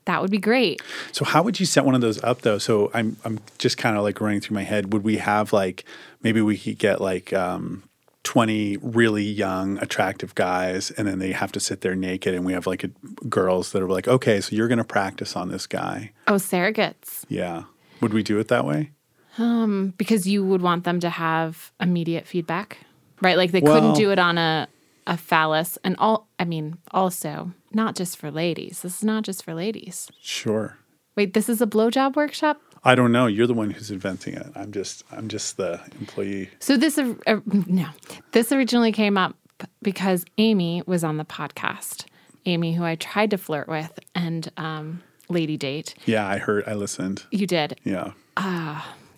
that 0.07 0.21
would 0.21 0.33
be 0.33 0.39
great. 0.39 0.83
So 1.13 1.25
how 1.25 1.45
would 1.45 1.61
you 1.61 1.67
set 1.67 1.85
one 1.85 1.95
of 1.95 2.01
those 2.01 2.21
up 2.25 2.43
though? 2.43 2.59
So 2.59 2.91
I'm 2.93 3.17
I'm 3.25 3.39
just 3.59 3.79
kind 3.79 3.97
of 3.97 4.03
like 4.03 4.21
running 4.21 4.41
through 4.41 4.57
my 4.57 4.65
head. 4.65 4.93
Would 4.93 5.05
we 5.05 5.19
have 5.19 5.53
like 5.53 5.85
maybe 6.23 6.41
we 6.41 6.59
could 6.59 6.79
get 6.79 7.01
like 7.01 7.33
um 7.33 7.85
20 8.25 8.79
really 8.79 9.23
young 9.23 9.79
attractive 9.79 10.35
guys 10.35 10.91
and 10.91 11.07
then 11.07 11.21
they 11.21 11.31
have 11.31 11.53
to 11.53 11.61
sit 11.61 11.83
there 11.83 11.95
naked 11.95 12.35
and 12.35 12.45
we 12.45 12.53
have 12.53 12.67
like 12.67 12.83
a, 12.83 12.89
girls 13.29 13.71
that 13.71 13.81
are 13.81 13.89
like, 13.89 14.09
"Okay, 14.09 14.41
so 14.41 14.57
you're 14.57 14.69
going 14.69 14.79
to 14.79 14.85
practice 14.99 15.37
on 15.37 15.51
this 15.51 15.69
guy." 15.69 16.11
Oh, 16.27 16.35
surrogates, 16.35 17.25
Yeah. 17.29 17.65
Would 18.01 18.13
we 18.13 18.25
do 18.25 18.39
it 18.41 18.49
that 18.49 18.65
way? 18.65 18.91
Because 19.37 20.27
you 20.27 20.45
would 20.45 20.63
want 20.63 20.85
them 20.85 21.01
to 21.01 21.11
have 21.11 21.73
immediate 21.81 22.27
feedback, 22.27 22.79
right? 23.21 23.37
Like 23.37 23.53
they 23.53 23.61
Well- 23.61 23.75
couldn't 23.75 23.95
do 23.97 24.11
it 24.11 24.19
on 24.19 24.39
a 24.39 24.69
a 25.07 25.17
phallus 25.17 25.79
and 25.83 25.97
all 25.99 26.29
I 26.39 26.45
mean 26.45 26.77
also 26.93 27.53
not 27.73 27.97
just 27.97 28.17
for 28.19 28.31
ladies. 28.31 28.83
This 28.83 28.99
is 28.99 29.05
not 29.05 29.25
just 29.25 29.43
for 29.43 29.55
ladies. 29.55 30.09
Sure. 30.21 30.77
Wait, 31.17 31.33
this 31.35 31.49
is 31.49 31.61
a 31.61 31.67
blowjob 31.67 32.15
workshop? 32.17 32.61
I 32.85 32.95
don't 32.95 33.11
know. 33.11 33.27
You're 33.27 33.47
the 33.47 33.55
one 33.55 33.71
who's 33.71 33.91
inventing 33.91 34.35
it. 34.35 34.47
I'm 34.55 34.73
just 34.73 35.03
I'm 35.11 35.27
just 35.29 35.57
the 35.57 35.81
employee. 35.99 36.51
So 36.61 36.77
this 36.77 36.99
uh, 36.99 37.15
uh, 37.27 37.41
no. 37.47 37.87
This 38.33 38.53
originally 38.53 38.93
came 38.93 39.17
up 39.19 39.35
because 39.83 40.25
Amy 40.39 40.83
was 40.87 41.03
on 41.03 41.17
the 41.17 41.25
podcast. 41.25 42.05
Amy 42.47 42.75
who 42.75 42.85
I 42.85 42.95
tried 42.95 43.31
to 43.31 43.39
flirt 43.39 43.69
with 43.69 43.99
and 44.15 44.51
um 44.59 45.03
lady 45.29 45.57
date. 45.57 45.95
Yeah, 46.07 46.27
I 46.29 46.39
heard. 46.39 46.65
I 46.69 46.75
listened. 46.75 47.25
You 47.31 47.47
did. 47.47 47.81
Yeah. 47.85 48.13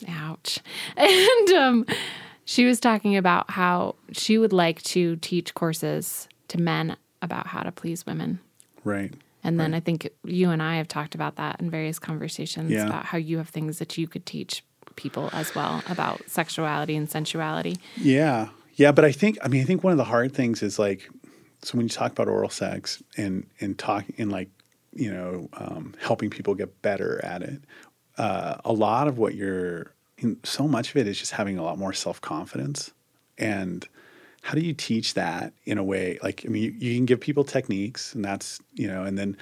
Ouch. 0.09 0.59
And 0.97 1.51
um, 1.51 1.87
she 2.45 2.65
was 2.65 2.81
talking 2.81 3.17
about 3.17 3.51
how 3.51 3.95
she 4.13 4.39
would 4.39 4.53
like 4.53 4.83
to 4.83 5.17
teach 5.17 5.55
courses 5.55 6.29
to 6.49 6.59
men 6.61 6.97
about 7.21 7.47
how 7.47 7.63
to 7.63 7.73
please 7.73 8.05
women. 8.07 8.41
Right. 8.85 9.13
And 9.45 9.59
then 9.59 9.75
I 9.75 9.81
think 9.81 10.09
you 10.25 10.51
and 10.51 10.63
I 10.63 10.77
have 10.77 10.87
talked 10.87 11.15
about 11.17 11.37
that 11.37 11.61
in 11.61 11.71
various 11.71 11.99
conversations 11.99 12.71
Yeah. 12.71 12.87
about 12.87 13.07
how 13.07 13.19
you 13.19 13.39
have 13.39 13.49
things 13.49 13.79
that 13.79 13.99
you 13.99 14.07
could 14.07 14.25
teach 14.25 14.63
people 14.97 15.31
as 15.33 15.55
well 15.55 15.83
about 15.89 16.23
sexuality 16.29 16.95
and 16.97 17.09
sensuality. 17.11 17.77
Yeah. 17.97 18.49
Yeah, 18.75 18.93
but 18.93 19.05
I 19.05 19.13
think 19.13 19.39
I 19.43 19.49
mean 19.49 19.63
I 19.63 19.65
think 19.65 19.83
one 19.85 19.93
of 19.93 19.97
the 19.99 20.05
hard 20.05 20.33
things 20.33 20.63
is 20.63 20.79
like 20.79 21.09
so 21.63 21.77
when 21.77 21.87
you 21.87 21.91
talk 21.91 22.13
about 22.13 22.29
oral 22.29 22.51
sex 22.51 23.03
and 23.17 23.47
and 23.61 23.79
talking 23.79 24.15
and 24.19 24.31
like 24.33 24.49
you 24.95 25.13
know 25.13 25.49
um, 25.55 25.95
helping 26.01 26.31
people 26.31 26.55
get 26.55 26.81
better 26.83 27.21
at 27.25 27.43
it, 27.43 27.63
uh, 28.23 28.61
a 28.65 28.73
lot 28.73 29.09
of 29.09 29.19
what 29.19 29.35
you're 29.35 29.93
in, 30.19 30.39
so 30.45 30.69
much 30.69 30.91
of 30.91 30.97
it 30.97 31.09
is 31.09 31.19
just 31.19 31.33
having 31.33 31.59
a 31.59 31.63
lot 31.63 31.77
more 31.77 31.93
self 31.93 32.21
confidence 32.21 32.93
and 33.37 33.89
how 34.43 34.55
do 34.55 34.61
you 34.61 34.73
teach 34.73 35.15
that 35.15 35.53
in 35.65 35.77
a 35.77 35.83
way 35.83 36.19
like 36.23 36.45
i 36.47 36.49
mean 36.49 36.63
you, 36.63 36.71
you 36.71 36.97
can 36.97 37.05
give 37.05 37.21
people 37.21 37.43
techniques 37.43 38.15
and 38.15 38.25
that's 38.25 38.61
you 38.75 38.87
know 38.87 39.03
and 39.03 39.19
then 39.19 39.37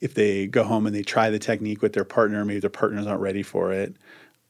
if 0.00 0.14
they 0.14 0.46
go 0.46 0.62
home 0.62 0.86
and 0.86 0.94
they 0.94 1.02
try 1.02 1.28
the 1.28 1.38
technique 1.38 1.82
with 1.82 1.92
their 1.92 2.04
partner 2.04 2.44
maybe 2.44 2.60
their 2.60 2.70
partner's 2.70 3.06
not 3.06 3.20
ready 3.20 3.42
for 3.42 3.72
it 3.72 3.96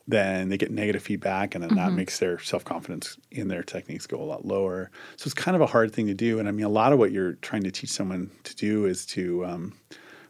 then 0.08 0.48
they 0.48 0.58
get 0.58 0.70
negative 0.70 1.02
feedback 1.02 1.54
and 1.54 1.62
then 1.62 1.74
that 1.76 1.92
makes 1.92 2.18
their 2.18 2.38
self-confidence 2.38 3.16
in 3.30 3.48
their 3.48 3.62
techniques 3.62 4.08
go 4.08 4.20
a 4.20 4.24
lot 4.24 4.44
lower. 4.44 4.90
So 5.16 5.26
it's 5.26 5.34
kind 5.34 5.54
of 5.54 5.60
a 5.60 5.66
hard 5.66 5.92
thing 5.92 6.08
to 6.08 6.14
do. 6.14 6.40
And 6.40 6.48
i 6.48 6.50
mean 6.50 6.66
a 6.66 6.70
lot 6.70 6.92
of 6.92 6.98
what 6.98 7.12
you're 7.12 7.34
trying 7.34 7.62
to 7.62 7.70
teach 7.70 7.90
someone 7.90 8.28
to 8.42 8.56
do 8.56 8.86
is 8.86 9.06
to 9.06 9.44
um, 9.46 9.72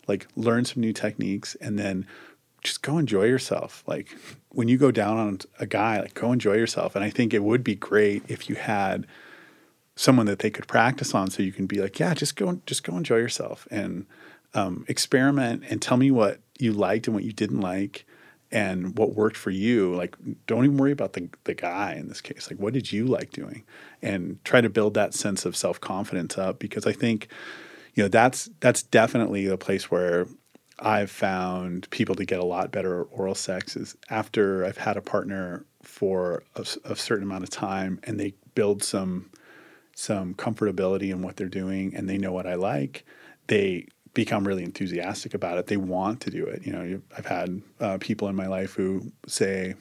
like 0.07 0.27
learn 0.37 0.65
some 0.65 0.81
new 0.81 0.93
techniques 0.93 1.57
and 1.61 1.79
then 1.79 2.07
just 2.63 2.83
go 2.83 2.99
enjoy 2.99 3.25
yourself. 3.25 3.83
Like 3.87 4.17
when 4.51 4.69
you 4.69 4.79
go 4.79 4.91
down 4.91 5.19
on 5.19 5.39
a 5.59 5.67
guy, 5.67 6.01
like 6.01 6.15
go 6.15 6.33
enjoy 6.33 6.55
yourself. 6.55 6.95
And 6.95 7.05
I 7.05 7.11
think 7.11 7.33
it 7.33 7.43
would 7.43 7.65
be 7.65 7.75
great 7.75 8.23
if 8.29 8.49
you 8.49 8.57
had 8.57 9.07
someone 9.97 10.27
that 10.27 10.39
they 10.39 10.51
could 10.51 10.67
practice 10.67 11.15
on, 11.15 11.31
so 11.31 11.43
you 11.43 11.53
can 11.53 11.67
be 11.67 11.81
like, 11.81 11.99
yeah, 11.99 12.15
just 12.15 12.37
go, 12.37 12.61
just 12.67 12.85
go 12.85 12.97
enjoy 12.97 13.17
yourself 13.17 13.69
and 13.71 14.07
um, 14.55 14.85
experiment 14.89 15.63
and 15.69 15.81
tell 15.81 15.97
me 15.97 16.11
what 16.11 16.41
you 16.59 16.73
liked 16.73 17.07
and 17.07 17.15
what 17.15 17.25
you 17.25 17.33
didn't 17.33 17.61
like 17.61 18.07
and 18.53 18.99
what 18.99 19.15
worked 19.15 19.37
for 19.37 19.51
you. 19.51 19.95
Like, 19.95 20.17
don't 20.47 20.65
even 20.65 20.77
worry 20.77 20.93
about 20.93 21.13
the 21.13 21.29
the 21.45 21.55
guy 21.55 21.95
in 21.95 22.09
this 22.09 22.21
case. 22.21 22.51
Like, 22.51 22.59
what 22.59 22.73
did 22.73 22.93
you 22.93 23.07
like 23.07 23.31
doing? 23.31 23.65
And 24.03 24.43
try 24.45 24.61
to 24.61 24.69
build 24.69 24.95
that 24.95 25.15
sense 25.15 25.45
of 25.45 25.57
self 25.57 25.81
confidence 25.81 26.37
up 26.37 26.59
because 26.59 26.87
I 26.87 26.93
think 26.93 27.29
you 27.95 28.03
know 28.03 28.09
that's 28.09 28.51
that's 28.61 28.83
definitely 28.83 29.47
the 29.47 29.59
place 29.59 29.91
where 29.91 30.27
I've 30.81 31.11
found 31.11 31.89
people 31.91 32.15
to 32.15 32.25
get 32.25 32.41
a 32.41 32.45
lot 32.45 32.73
better 32.73 33.05
oral 33.05 33.35
sex 33.35 33.77
is 33.77 33.97
after 34.09 34.65
I've 34.65 34.79
had 34.79 34.97
a 34.97 35.03
partner 35.03 35.65
for 35.83 36.43
a 36.55 36.97
certain 36.97 37.25
amount 37.25 37.45
of 37.45 37.51
time 37.51 38.01
and 38.05 38.19
they 38.19 38.35
build 38.55 38.83
some 38.83 39.31
some 39.95 40.35
comfortability 40.35 41.11
in 41.11 41.21
what 41.21 41.37
they're 41.37 41.49
doing 41.49 41.95
and 41.95 42.09
they 42.09 42.17
know 42.17 42.33
what 42.33 42.47
I 42.47 42.55
like, 42.55 43.05
they 43.49 43.87
become 44.15 44.47
really 44.47 44.65
enthusiastic 44.65 45.35
about 45.35 45.59
it. 45.59 45.67
They 45.67 45.77
want 45.77 46.21
to 46.23 46.31
do 46.31 46.47
it. 46.47 46.65
You 46.65 46.73
know, 46.73 47.01
I've 47.17 47.27
had 47.27 47.61
uh, 47.81 47.99
people 48.01 48.29
in 48.29 48.35
my 48.35 48.47
life 48.47 48.73
who 48.73 49.13
say, 49.27 49.75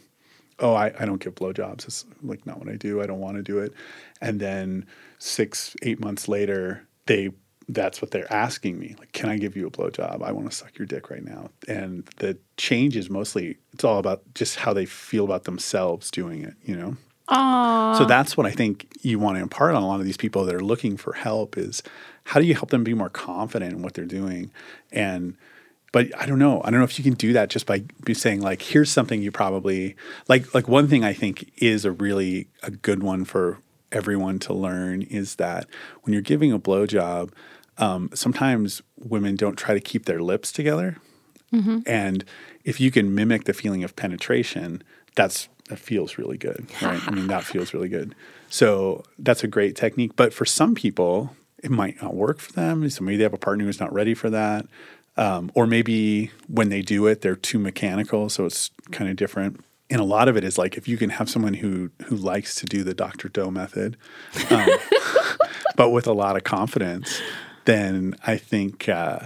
oh, 0.60 0.74
I, 0.74 0.92
I 1.00 1.06
don't 1.06 1.22
give 1.24 1.36
blowjobs. 1.36 1.86
It's 1.86 2.06
like 2.22 2.46
not 2.46 2.60
what 2.60 2.70
I 2.70 2.76
do. 2.76 3.02
I 3.02 3.06
don't 3.06 3.22
want 3.22 3.38
to 3.38 3.44
do 3.44 3.60
it. 3.60 3.74
And 4.22 4.40
then 4.40 4.86
six, 5.20 5.76
eight 5.82 6.00
months 6.00 6.28
later, 6.28 6.86
they 7.06 7.30
that's 7.70 8.02
what 8.02 8.12
they're 8.12 8.32
asking 8.34 8.80
me. 8.80 8.96
Like, 9.00 9.12
can 9.12 9.30
I 9.30 9.38
give 9.38 9.56
you 9.56 9.68
a 9.68 9.72
blowjob? 9.72 10.24
I 10.24 10.32
want 10.32 10.50
to 10.50 10.56
suck 10.56 10.78
your 10.78 10.88
dick 10.88 11.10
right 11.10 11.24
now. 11.24 11.50
And 11.68 12.04
the 12.18 12.38
change 12.58 12.98
is 12.98 13.10
mostly 13.10 13.58
it's 13.74 13.84
all 13.84 14.00
about 14.00 14.24
just 14.34 14.58
how 14.58 14.74
they 14.74 14.86
feel 14.86 15.24
about 15.24 15.44
themselves 15.44 16.10
doing 16.10 16.44
it, 16.44 16.56
you 16.64 16.76
know? 16.76 16.98
Aww. 17.30 17.96
So 17.96 18.06
that's 18.06 18.36
what 18.36 18.48
I 18.48 18.52
think 18.52 18.92
you 19.02 19.20
want 19.20 19.38
to 19.38 19.42
impart 19.44 19.76
on 19.76 19.84
a 19.84 19.88
lot 19.88 20.00
of 20.00 20.06
these 20.06 20.18
people 20.18 20.46
that 20.46 20.56
are 20.56 20.64
looking 20.64 20.98
for 20.98 21.14
help 21.14 21.58
is 21.58 21.84
how 22.24 22.40
do 22.40 22.46
you 22.48 22.56
help 22.56 22.72
them 22.72 22.84
be 22.84 22.96
more 22.96 23.10
confident 23.10 23.74
in 23.74 23.84
what 23.84 23.94
they're 23.94 24.06
doing? 24.06 24.52
And 24.92 25.38
but 25.92 26.08
I 26.20 26.26
don't 26.26 26.40
know. 26.40 26.62
I 26.64 26.72
don't 26.72 26.80
know 26.80 26.86
if 26.86 26.98
you 26.98 27.04
can 27.04 27.14
do 27.14 27.34
that 27.34 27.50
just 27.50 27.66
by 27.66 27.84
saying 28.14 28.42
like, 28.42 28.62
here's 28.62 28.92
something 28.92 29.22
you 29.22 29.32
probably 29.32 29.96
like. 30.28 30.54
Like 30.56 30.68
one 30.68 30.88
thing 30.88 31.04
I 31.04 31.14
think 31.14 31.52
is 31.58 31.86
a 31.86 31.92
really 31.92 32.48
a 32.64 32.72
good 32.72 33.04
one 33.04 33.26
for 33.26 33.60
everyone 33.92 34.40
to 34.40 34.54
learn 34.54 35.02
is 35.04 35.36
that 35.36 35.68
when 36.02 36.14
you're 36.14 36.22
giving 36.22 36.52
a 36.52 36.60
blowjob, 36.60 37.32
um, 37.80 38.10
sometimes 38.14 38.82
women 38.98 39.36
don't 39.36 39.56
try 39.56 39.74
to 39.74 39.80
keep 39.80 40.06
their 40.06 40.22
lips 40.22 40.52
together. 40.52 40.98
And 41.88 42.26
if 42.64 42.80
you 42.80 42.92
can 42.92 43.16
mimic 43.16 43.46
the 43.46 43.54
feeling 43.54 43.84
of 43.84 43.96
penetration, 43.96 44.84
that's 45.16 45.50
that 45.70 45.80
feels 45.80 46.18
really 46.18 46.38
good, 46.38 46.68
right? 46.82 47.02
I 47.08 47.12
mean, 47.12 47.28
that 47.28 47.44
feels 47.52 47.74
really 47.74 47.90
good. 47.90 48.16
So 48.50 49.04
that's 49.18 49.44
a 49.44 49.48
great 49.48 49.76
technique. 49.76 50.16
But 50.16 50.34
for 50.34 50.46
some 50.46 50.76
people, 50.76 51.36
it 51.64 51.72
might 51.72 52.02
not 52.02 52.16
work 52.16 52.40
for 52.40 52.52
them. 52.54 52.90
So 52.90 53.04
maybe 53.04 53.18
they 53.18 53.24
have 53.24 53.34
a 53.34 53.38
partner 53.38 53.66
who's 53.66 53.80
not 53.80 53.94
ready 53.94 54.14
for 54.14 54.30
that, 54.30 54.66
um, 55.18 55.52
or 55.54 55.68
maybe 55.68 56.32
when 56.48 56.70
they 56.70 56.82
do 56.82 57.08
it, 57.08 57.22
they're 57.22 57.36
too 57.36 57.60
mechanical, 57.60 58.30
so 58.30 58.46
it's 58.46 58.72
kind 58.92 59.10
of 59.10 59.16
different. 59.16 59.64
And 59.90 60.00
a 60.00 60.06
lot 60.06 60.28
of 60.28 60.38
it 60.38 60.44
is 60.44 60.58
like 60.58 60.78
if 60.78 60.88
you 60.88 60.98
can 60.98 61.10
have 61.10 61.30
someone 61.30 61.56
who 61.56 61.90
who 62.06 62.16
likes 62.16 62.56
to 62.56 62.66
do 62.66 62.84
the 62.84 62.94
Dr. 62.94 63.28
Doe 63.28 63.50
method, 63.50 63.98
um, 64.52 64.70
but 65.76 65.90
with 65.90 66.06
a 66.08 66.14
lot 66.14 66.36
of 66.36 66.44
confidence, 66.44 67.22
then 67.70 68.16
I 68.26 68.38
think 68.38 68.90
uh, 68.90 69.20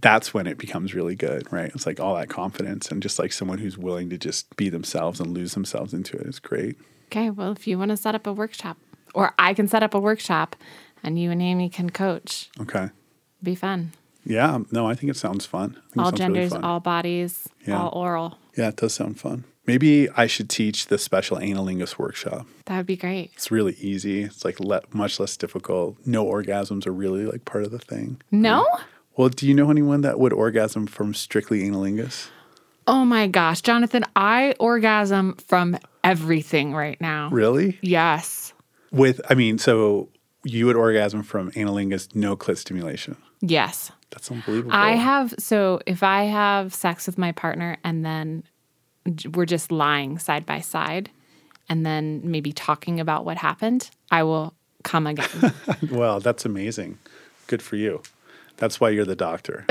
that's 0.00 0.34
when 0.34 0.46
it 0.46 0.58
becomes 0.58 0.94
really 0.94 1.14
good, 1.14 1.50
right? 1.52 1.70
It's 1.74 1.86
like 1.86 1.98
all 2.00 2.14
that 2.16 2.28
confidence 2.28 2.90
and 2.90 3.02
just 3.02 3.18
like 3.18 3.32
someone 3.32 3.58
who's 3.58 3.78
willing 3.78 4.10
to 4.10 4.18
just 4.18 4.54
be 4.56 4.68
themselves 4.68 5.20
and 5.20 5.32
lose 5.32 5.54
themselves 5.54 5.94
into 5.94 6.16
it 6.16 6.26
is 6.26 6.38
great. 6.38 6.76
Okay, 7.06 7.30
well, 7.30 7.52
if 7.52 7.66
you 7.66 7.78
want 7.78 7.90
to 7.90 7.96
set 7.96 8.14
up 8.14 8.26
a 8.26 8.32
workshop, 8.32 8.76
or 9.14 9.32
I 9.38 9.54
can 9.54 9.68
set 9.68 9.82
up 9.82 9.94
a 9.94 10.00
workshop 10.00 10.56
and 11.02 11.18
you 11.18 11.30
and 11.30 11.40
Amy 11.40 11.68
can 11.70 11.90
coach, 11.90 12.50
Okay. 12.60 12.90
be 13.42 13.54
fun. 13.54 13.92
Yeah. 14.24 14.58
No, 14.72 14.86
I 14.88 14.94
think 14.94 15.10
it 15.10 15.16
sounds 15.16 15.46
fun. 15.46 15.70
Think 15.74 15.84
it 15.96 15.98
All 16.00 16.04
sounds 16.06 16.20
really 16.20 16.34
genders, 16.34 16.52
fun. 16.52 16.64
all 16.64 16.80
bodies, 16.80 17.48
Yeah. 17.64 17.78
all 17.80 17.90
oral. 17.90 18.38
Yeah, 18.58 18.68
it 18.68 18.76
does 18.76 18.94
sound 18.94 19.20
fun. 19.20 19.44
Maybe 19.66 20.08
I 20.10 20.26
should 20.26 20.48
teach 20.48 20.86
the 20.86 20.98
special 20.98 21.38
anilingus 21.38 21.98
workshop. 21.98 22.46
That 22.66 22.76
would 22.76 22.86
be 22.86 22.96
great. 22.96 23.32
It's 23.34 23.50
really 23.50 23.74
easy. 23.74 24.22
It's 24.22 24.44
like 24.44 24.60
le- 24.60 24.82
much 24.92 25.18
less 25.18 25.36
difficult. 25.36 25.96
No 26.06 26.24
orgasms 26.24 26.86
are 26.86 26.92
really 26.92 27.24
like 27.26 27.44
part 27.44 27.64
of 27.64 27.70
the 27.72 27.78
thing. 27.78 28.20
No? 28.30 28.66
Well, 29.16 29.28
do 29.28 29.46
you 29.46 29.54
know 29.54 29.70
anyone 29.70 30.02
that 30.02 30.18
would 30.18 30.32
orgasm 30.32 30.86
from 30.86 31.14
strictly 31.14 31.62
anilingus? 31.62 32.28
Oh 32.86 33.04
my 33.04 33.26
gosh, 33.26 33.62
Jonathan, 33.62 34.04
I 34.14 34.54
orgasm 34.60 35.34
from 35.48 35.76
everything 36.04 36.72
right 36.72 37.00
now. 37.00 37.30
Really? 37.30 37.78
Yes. 37.82 38.52
With, 38.92 39.20
I 39.28 39.34
mean, 39.34 39.58
so 39.58 40.08
you 40.44 40.66
would 40.66 40.76
orgasm 40.76 41.24
from 41.24 41.50
anilingus, 41.52 42.14
no 42.14 42.36
clit 42.36 42.58
stimulation. 42.58 43.16
Yes. 43.40 43.90
That's 44.10 44.30
unbelievable. 44.30 44.72
I 44.72 44.92
have, 44.92 45.34
so 45.38 45.80
if 45.86 46.04
I 46.04 46.24
have 46.24 46.72
sex 46.72 47.06
with 47.06 47.18
my 47.18 47.32
partner 47.32 47.78
and 47.82 48.04
then 48.04 48.44
we're 49.34 49.46
just 49.46 49.70
lying 49.72 50.18
side 50.18 50.44
by 50.46 50.60
side 50.60 51.10
and 51.68 51.84
then 51.84 52.20
maybe 52.24 52.52
talking 52.52 53.00
about 53.00 53.24
what 53.24 53.36
happened, 53.38 53.90
I 54.10 54.22
will 54.22 54.54
come 54.84 55.06
again. 55.06 55.52
Well, 55.90 56.20
that's 56.20 56.44
amazing. 56.44 56.98
Good 57.48 57.62
for 57.62 57.76
you. 57.76 58.02
That's 58.56 58.80
why 58.80 58.90
you're 58.90 59.04
the 59.04 59.16
doctor. 59.16 59.64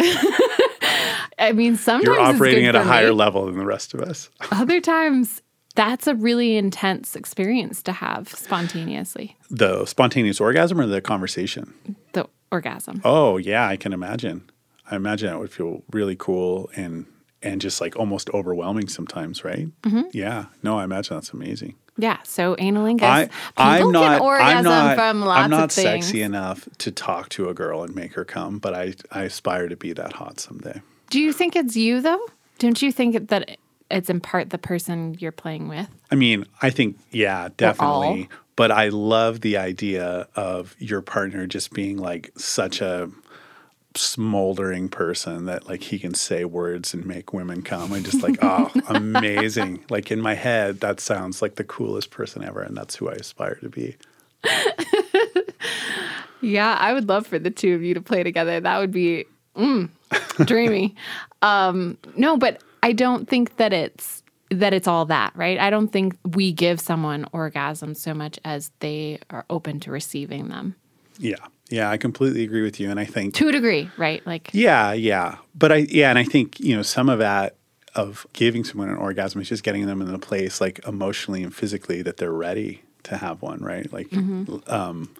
I 1.38 1.52
mean, 1.54 1.76
sometimes 1.76 2.06
You're 2.06 2.20
operating 2.20 2.66
at 2.66 2.76
a 2.76 2.84
higher 2.84 3.10
me. 3.10 3.16
level 3.16 3.46
than 3.46 3.58
the 3.58 3.66
rest 3.66 3.94
of 3.94 4.02
us. 4.02 4.30
Other 4.52 4.80
times, 4.80 5.42
that's 5.76 6.08
a 6.08 6.16
really 6.16 6.56
intense 6.56 7.16
experience 7.16 7.84
to 7.84 7.92
have 7.92 8.30
spontaneously. 8.30 9.36
The 9.50 9.86
spontaneous 9.86 10.40
orgasm 10.40 10.80
or 10.80 10.86
the 10.88 11.02
conversation? 11.02 11.74
The 12.14 12.28
orgasm. 12.52 13.02
Oh, 13.04 13.38
yeah, 13.38 13.68
I 13.68 13.76
can 13.76 13.92
imagine. 13.92 14.50
I 14.90 14.96
imagine 14.96 15.34
it 15.34 15.40
would 15.40 15.52
feel 15.52 15.84
really 15.92 16.16
cool 16.16 16.70
and 16.76 17.06
and 17.46 17.62
just 17.62 17.80
like 17.80 17.96
almost 17.96 18.30
overwhelming 18.32 18.90
sometimes, 18.90 19.46
right? 19.46 19.68
Mm-hmm. 19.84 20.02
Yeah. 20.12 20.46
No, 20.64 20.80
I 20.80 20.84
imagine 20.84 21.16
that's 21.16 21.32
amazing. 21.32 21.76
Yeah. 21.98 22.18
So 22.24 22.56
anilingus. 22.58 23.04
I, 23.04 23.30
I'm 23.56 23.92
not. 23.92 24.20
orgasm 24.20 24.58
I'm 24.58 24.64
not. 24.64 24.96
from 24.96 25.22
lots 25.22 25.44
I'm 25.44 25.50
not 25.52 25.64
of 25.66 25.72
things. 25.72 26.06
sexy 26.06 26.22
enough 26.22 26.68
to 26.80 26.92
talk 26.92 27.30
to 27.30 27.48
a 27.48 27.54
girl 27.54 27.84
and 27.84 27.96
make 27.96 28.14
her 28.16 28.26
come, 28.26 28.60
but 28.60 28.74
I 28.74 28.96
I 29.12 29.24
aspire 29.24 29.70
to 29.70 29.78
be 29.78 29.94
that 29.94 30.14
hot 30.14 30.40
someday. 30.40 30.82
Do 31.10 31.22
you 31.22 31.32
think 31.32 31.56
it's 31.56 31.78
you 31.78 32.02
though? 32.02 32.26
Don't 32.60 32.82
you 32.82 32.92
think 32.92 33.30
that 33.30 33.58
it's 33.92 34.10
in 34.10 34.20
part 34.20 34.50
the 34.50 34.58
person 34.58 35.16
you're 35.20 35.32
playing 35.32 35.68
with? 35.68 35.88
I 36.12 36.16
mean, 36.16 36.46
I 36.62 36.70
think 36.72 36.98
yeah, 37.12 37.50
definitely. 37.56 38.28
But 38.58 38.72
I 38.72 38.88
love 38.88 39.42
the 39.42 39.58
idea 39.58 40.30
of 40.36 40.76
your 40.80 41.02
partner 41.02 41.46
just 41.46 41.74
being 41.74 41.98
like 41.98 42.32
such 42.38 42.80
a 42.82 43.10
smoldering 43.98 44.90
person 44.90 45.46
that 45.46 45.68
like 45.68 45.84
he 45.84 46.00
can 46.00 46.14
say 46.14 46.46
words 46.46 46.94
and 46.94 47.06
make 47.06 47.34
women 47.34 47.62
come. 47.62 47.94
I'm 47.94 48.04
just 48.04 48.22
like, 48.22 48.38
oh, 48.42 48.72
amazing. 48.88 49.84
Like 49.90 50.12
in 50.12 50.22
my 50.22 50.34
head, 50.34 50.82
that 50.82 51.00
sounds 51.00 51.42
like 51.42 51.56
the 51.56 51.64
coolest 51.64 52.12
person 52.12 52.44
ever. 52.44 52.62
And 52.62 52.76
that's 52.76 52.96
who 52.96 53.10
I 53.10 53.14
aspire 53.14 53.56
to 53.56 53.70
be. 53.70 53.96
Yeah, 56.46 56.78
I 56.80 56.94
would 56.94 57.10
love 57.10 57.26
for 57.26 57.40
the 57.40 57.50
two 57.50 57.74
of 57.74 57.82
you 57.82 57.94
to 57.96 58.02
play 58.02 58.24
together. 58.24 58.60
That 58.60 58.78
would 58.78 58.92
be 58.92 59.26
mm, 59.56 59.90
dreamy. 60.46 60.96
um, 61.42 61.98
no, 62.16 62.38
but 62.38 62.62
I 62.84 62.92
don't 62.92 63.28
think 63.28 63.58
that 63.58 63.74
it's 63.74 64.22
that 64.52 64.74
it's 64.74 64.88
all 64.88 65.06
that, 65.06 65.36
right? 65.36 65.58
I 65.58 65.72
don't 65.72 65.88
think 65.88 66.18
we 66.24 66.52
give 66.52 66.80
someone 66.80 67.26
orgasms 67.34 67.98
so 67.98 68.14
much 68.14 68.40
as 68.46 68.72
they 68.80 69.20
are 69.32 69.44
open 69.50 69.80
to 69.82 69.92
receiving 69.92 70.50
them. 70.50 70.76
Yeah. 71.18 71.38
Yeah. 71.70 71.90
I 71.90 71.98
completely 71.98 72.44
agree 72.44 72.62
with 72.62 72.80
you. 72.80 72.90
And 72.90 73.00
I 73.00 73.06
think 73.06 73.36
To 73.36 73.50
a 73.50 73.52
degree, 73.52 73.90
right? 73.98 74.26
Like 74.26 74.50
Yeah, 74.54 74.94
yeah. 74.94 75.38
But 75.54 75.72
I 75.72 75.76
yeah, 75.90 76.10
and 76.10 76.20
I 76.20 76.24
think, 76.24 76.60
you 76.60 76.76
know, 76.76 76.82
some 76.82 77.10
of 77.10 77.20
that 77.20 77.56
of 77.96 78.28
giving 78.34 78.64
someone 78.64 78.90
an 78.90 78.98
orgasm 78.98 79.40
is 79.42 79.48
just 79.48 79.64
getting 79.64 79.86
them 79.86 80.02
in 80.02 80.14
a 80.14 80.20
place 80.20 80.60
like 80.60 80.86
emotionally 80.86 81.44
and 81.44 81.56
physically 81.56 82.02
that 82.02 82.18
they're 82.18 82.32
ready 82.32 82.84
to 83.04 83.18
have 83.18 83.42
one, 83.42 83.60
right? 83.64 83.92
Like 83.92 84.12
um 84.68 85.16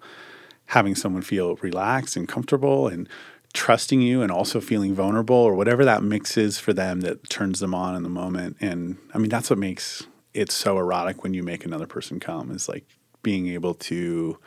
having 0.66 0.94
someone 0.94 1.22
feel 1.22 1.56
relaxed 1.56 2.16
and 2.16 2.28
comfortable 2.28 2.88
and 2.88 3.08
trusting 3.52 4.02
you 4.02 4.20
and 4.20 4.30
also 4.30 4.60
feeling 4.60 4.94
vulnerable 4.94 5.36
or 5.36 5.54
whatever 5.54 5.84
that 5.84 6.02
mix 6.02 6.36
is 6.36 6.58
for 6.58 6.74
them 6.74 7.00
that 7.00 7.30
turns 7.30 7.60
them 7.60 7.74
on 7.74 7.94
in 7.94 8.02
the 8.02 8.08
moment. 8.08 8.56
And 8.60 8.98
I 9.14 9.18
mean 9.18 9.30
that's 9.30 9.48
what 9.48 9.58
makes 9.58 10.06
it 10.34 10.50
so 10.52 10.76
erotic 10.76 11.22
when 11.22 11.32
you 11.32 11.42
make 11.42 11.64
another 11.64 11.86
person 11.86 12.20
come 12.20 12.50
is 12.50 12.68
like 12.68 12.84
being 13.22 13.46
able 13.48 13.72
to 13.74 14.38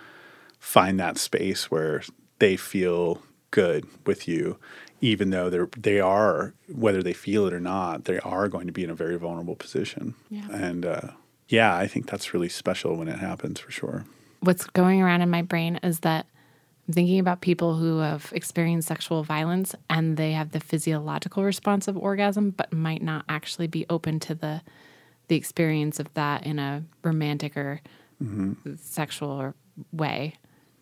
find 0.59 0.99
that 0.99 1.17
space 1.17 1.71
where 1.71 2.03
they 2.39 2.55
feel 2.57 3.21
good 3.51 3.85
with 4.05 4.27
you, 4.27 4.57
even 5.01 5.29
though 5.31 5.49
they're 5.49 5.69
they 5.77 5.99
are 5.99 6.53
whether 6.73 7.01
they 7.01 7.13
feel 7.13 7.47
it 7.47 7.53
or 7.53 7.59
not, 7.59 8.05
they 8.05 8.19
are 8.19 8.47
going 8.47 8.67
to 8.67 8.73
be 8.73 8.83
in 8.83 8.89
a 8.89 8.95
very 8.95 9.17
vulnerable 9.17 9.55
position. 9.55 10.15
Yeah. 10.29 10.47
And 10.51 10.85
uh, 10.85 11.01
yeah, 11.47 11.75
I 11.75 11.87
think 11.87 12.09
that's 12.09 12.33
really 12.33 12.49
special 12.49 12.95
when 12.95 13.07
it 13.07 13.19
happens 13.19 13.59
for 13.59 13.71
sure. 13.71 14.05
what's 14.41 14.65
going 14.67 15.01
around 15.01 15.21
in 15.21 15.29
my 15.29 15.41
brain 15.41 15.79
is 15.83 15.99
that 16.01 16.25
I'm 16.87 16.93
thinking 16.93 17.19
about 17.19 17.41
people 17.41 17.75
who 17.75 17.99
have 17.99 18.31
experienced 18.33 18.87
sexual 18.87 19.23
violence 19.23 19.75
and 19.89 20.17
they 20.17 20.31
have 20.31 20.51
the 20.51 20.59
physiological 20.59 21.43
response 21.43 21.87
of 21.87 21.97
orgasm, 21.97 22.51
but 22.51 22.73
might 22.73 23.01
not 23.03 23.25
actually 23.29 23.67
be 23.67 23.85
open 23.89 24.19
to 24.21 24.35
the 24.35 24.61
the 25.27 25.35
experience 25.35 25.99
of 25.99 26.11
that 26.15 26.43
in 26.43 26.57
a 26.57 26.83
romantic 27.03 27.55
or 27.55 27.81
sexual 28.77 29.29
or 29.29 29.53
way. 29.91 30.33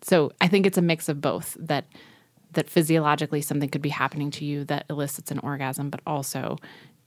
So 0.02 0.32
I 0.40 0.48
think 0.48 0.66
it's 0.66 0.78
a 0.78 0.82
mix 0.82 1.08
of 1.08 1.20
both 1.20 1.56
that 1.60 1.84
that 2.52 2.70
physiologically 2.70 3.42
something 3.42 3.68
could 3.68 3.82
be 3.82 3.90
happening 3.90 4.30
to 4.30 4.44
you 4.44 4.64
that 4.64 4.86
elicits 4.88 5.30
an 5.30 5.38
orgasm, 5.40 5.90
but 5.90 6.00
also 6.06 6.56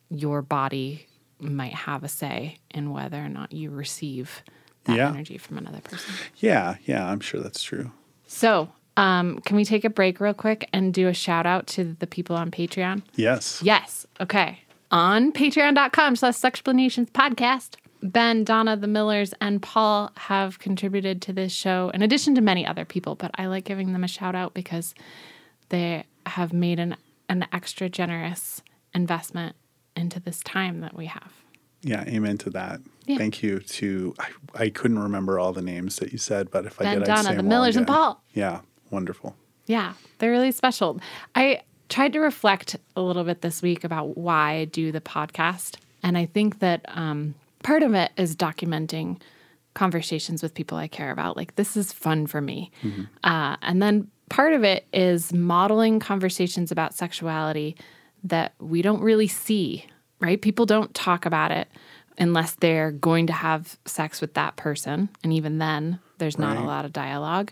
your 0.10 0.42
body 0.44 1.08
might 1.40 1.74
have 1.74 2.04
a 2.04 2.08
say 2.08 2.58
in 2.70 2.92
whether 2.92 3.18
or 3.18 3.28
not 3.30 3.52
you 3.52 3.72
receive 3.72 4.44
that 4.84 4.98
Yeah. 4.98 5.10
energy 5.10 5.40
from 5.40 5.58
another 5.58 5.80
person. 5.82 6.14
Yeah, 6.38 6.76
yeah, 6.86 7.10
I'm 7.10 7.20
sure 7.20 7.40
that's 7.42 7.64
true. 7.64 7.92
So, 8.28 8.70
um, 8.98 9.40
can 9.40 9.56
we 9.56 9.66
take 9.66 9.84
a 9.84 9.90
break 9.90 10.20
real 10.20 10.36
quick 10.36 10.70
and 10.74 10.94
do 10.94 11.08
a 11.08 11.14
shout 11.14 11.48
out 11.48 11.66
to 11.68 11.96
the 12.00 12.06
people 12.08 12.36
on 12.36 12.52
Patreon? 12.52 13.02
Yes. 13.16 13.62
Yes. 13.64 14.06
Okay. 14.20 14.60
On 14.92 15.32
patreon.com 15.32 16.18
slash 16.18 16.36
sexplanations 16.36 17.10
podcast, 17.10 17.76
Ben, 18.04 18.44
Donna, 18.44 18.76
the 18.76 18.88
Millers, 18.88 19.34
and 19.40 19.62
Paul 19.62 20.12
have 20.18 20.60
contributed 20.60 21.22
to 21.24 21.34
this 21.34 21.52
show 21.52 21.92
in 21.94 22.02
addition 22.02 22.36
to 22.36 22.42
many 22.42 22.66
other 22.66 22.86
people, 22.86 23.16
but 23.16 23.32
I 23.36 23.46
like 23.46 23.64
giving 23.64 23.94
them 23.94 24.04
a 24.04 24.08
shout 24.08 24.36
out 24.36 24.54
because 24.54 24.96
they 25.70 26.06
have 26.26 26.54
made 26.54 26.80
an, 26.80 26.98
an 27.30 27.46
extra 27.54 27.90
generous 27.90 28.62
investment 28.94 29.56
into 29.96 30.20
this 30.20 30.40
time 30.42 30.82
that 30.82 30.96
we 30.96 31.06
have. 31.06 31.32
Yeah, 31.84 32.04
amen 32.08 32.38
to 32.40 32.50
that. 32.52 32.82
Yeah. 33.06 33.18
Thank 33.18 33.42
you 33.42 33.60
to 33.60 34.14
I, 34.20 34.30
I 34.56 34.70
couldn't 34.70 35.00
remember 35.00 35.40
all 35.40 35.52
the 35.52 35.62
names 35.64 35.98
that 35.98 36.12
you 36.12 36.18
said, 36.18 36.52
but 36.52 36.66
if 36.66 36.80
I 36.80 36.84
Ben, 36.84 37.00
did, 37.00 37.10
I'd 37.10 37.16
Donna, 37.16 37.30
say 37.30 37.36
the 37.36 37.44
Millers, 37.44 37.76
and. 37.76 37.88
Paul. 37.88 38.22
Yeah, 38.34 38.62
wonderful. 38.92 39.36
Yeah, 39.66 39.94
they're 40.20 40.32
really 40.32 40.52
special. 40.52 41.00
I 41.34 41.62
tried 41.90 42.14
to 42.14 42.20
reflect 42.20 42.78
a 42.96 43.02
little 43.02 43.24
bit 43.24 43.42
this 43.42 43.62
week 43.62 43.84
about 43.84 44.18
why 44.18 44.54
I 44.54 44.66
do 44.66 44.92
the 44.92 45.02
podcast. 45.02 45.78
And 46.04 46.18
I 46.18 46.26
think 46.26 46.60
that 46.60 46.84
um, 46.88 47.36
part 47.64 47.84
of 47.84 47.94
it 47.94 48.12
is 48.18 48.36
documenting 48.36 49.22
conversations 49.74 50.44
with 50.44 50.54
people 50.54 50.78
I 50.78 50.88
care 50.88 51.12
about. 51.12 51.38
Like, 51.38 51.56
this 51.56 51.78
is 51.78 51.94
fun 51.94 52.28
for 52.28 52.42
me. 52.42 52.72
Uh, 53.24 53.56
and 53.62 53.82
then 53.82 54.10
part 54.30 54.54
of 54.54 54.64
it 54.64 54.86
is 54.94 55.32
modeling 55.34 56.00
conversations 56.00 56.72
about 56.72 56.94
sexuality 56.94 57.76
that 58.24 58.54
we 58.60 58.82
don't 58.82 59.02
really 59.02 59.28
see, 59.28 59.86
right? 60.20 60.42
People 60.42 60.66
don't 60.66 60.94
talk 60.94 61.26
about 61.26 61.52
it 61.52 61.68
unless 62.18 62.56
they're 62.56 62.92
going 62.92 63.28
to 63.28 63.34
have 63.34 63.78
sex 63.86 64.22
with 64.22 64.34
that 64.34 64.56
person. 64.58 65.10
And 65.24 65.34
even 65.34 65.58
then, 65.58 66.00
there's 66.18 66.38
not 66.38 66.58
a 66.58 66.62
lot 66.62 66.86
of 66.86 66.94
dialogue 66.94 67.52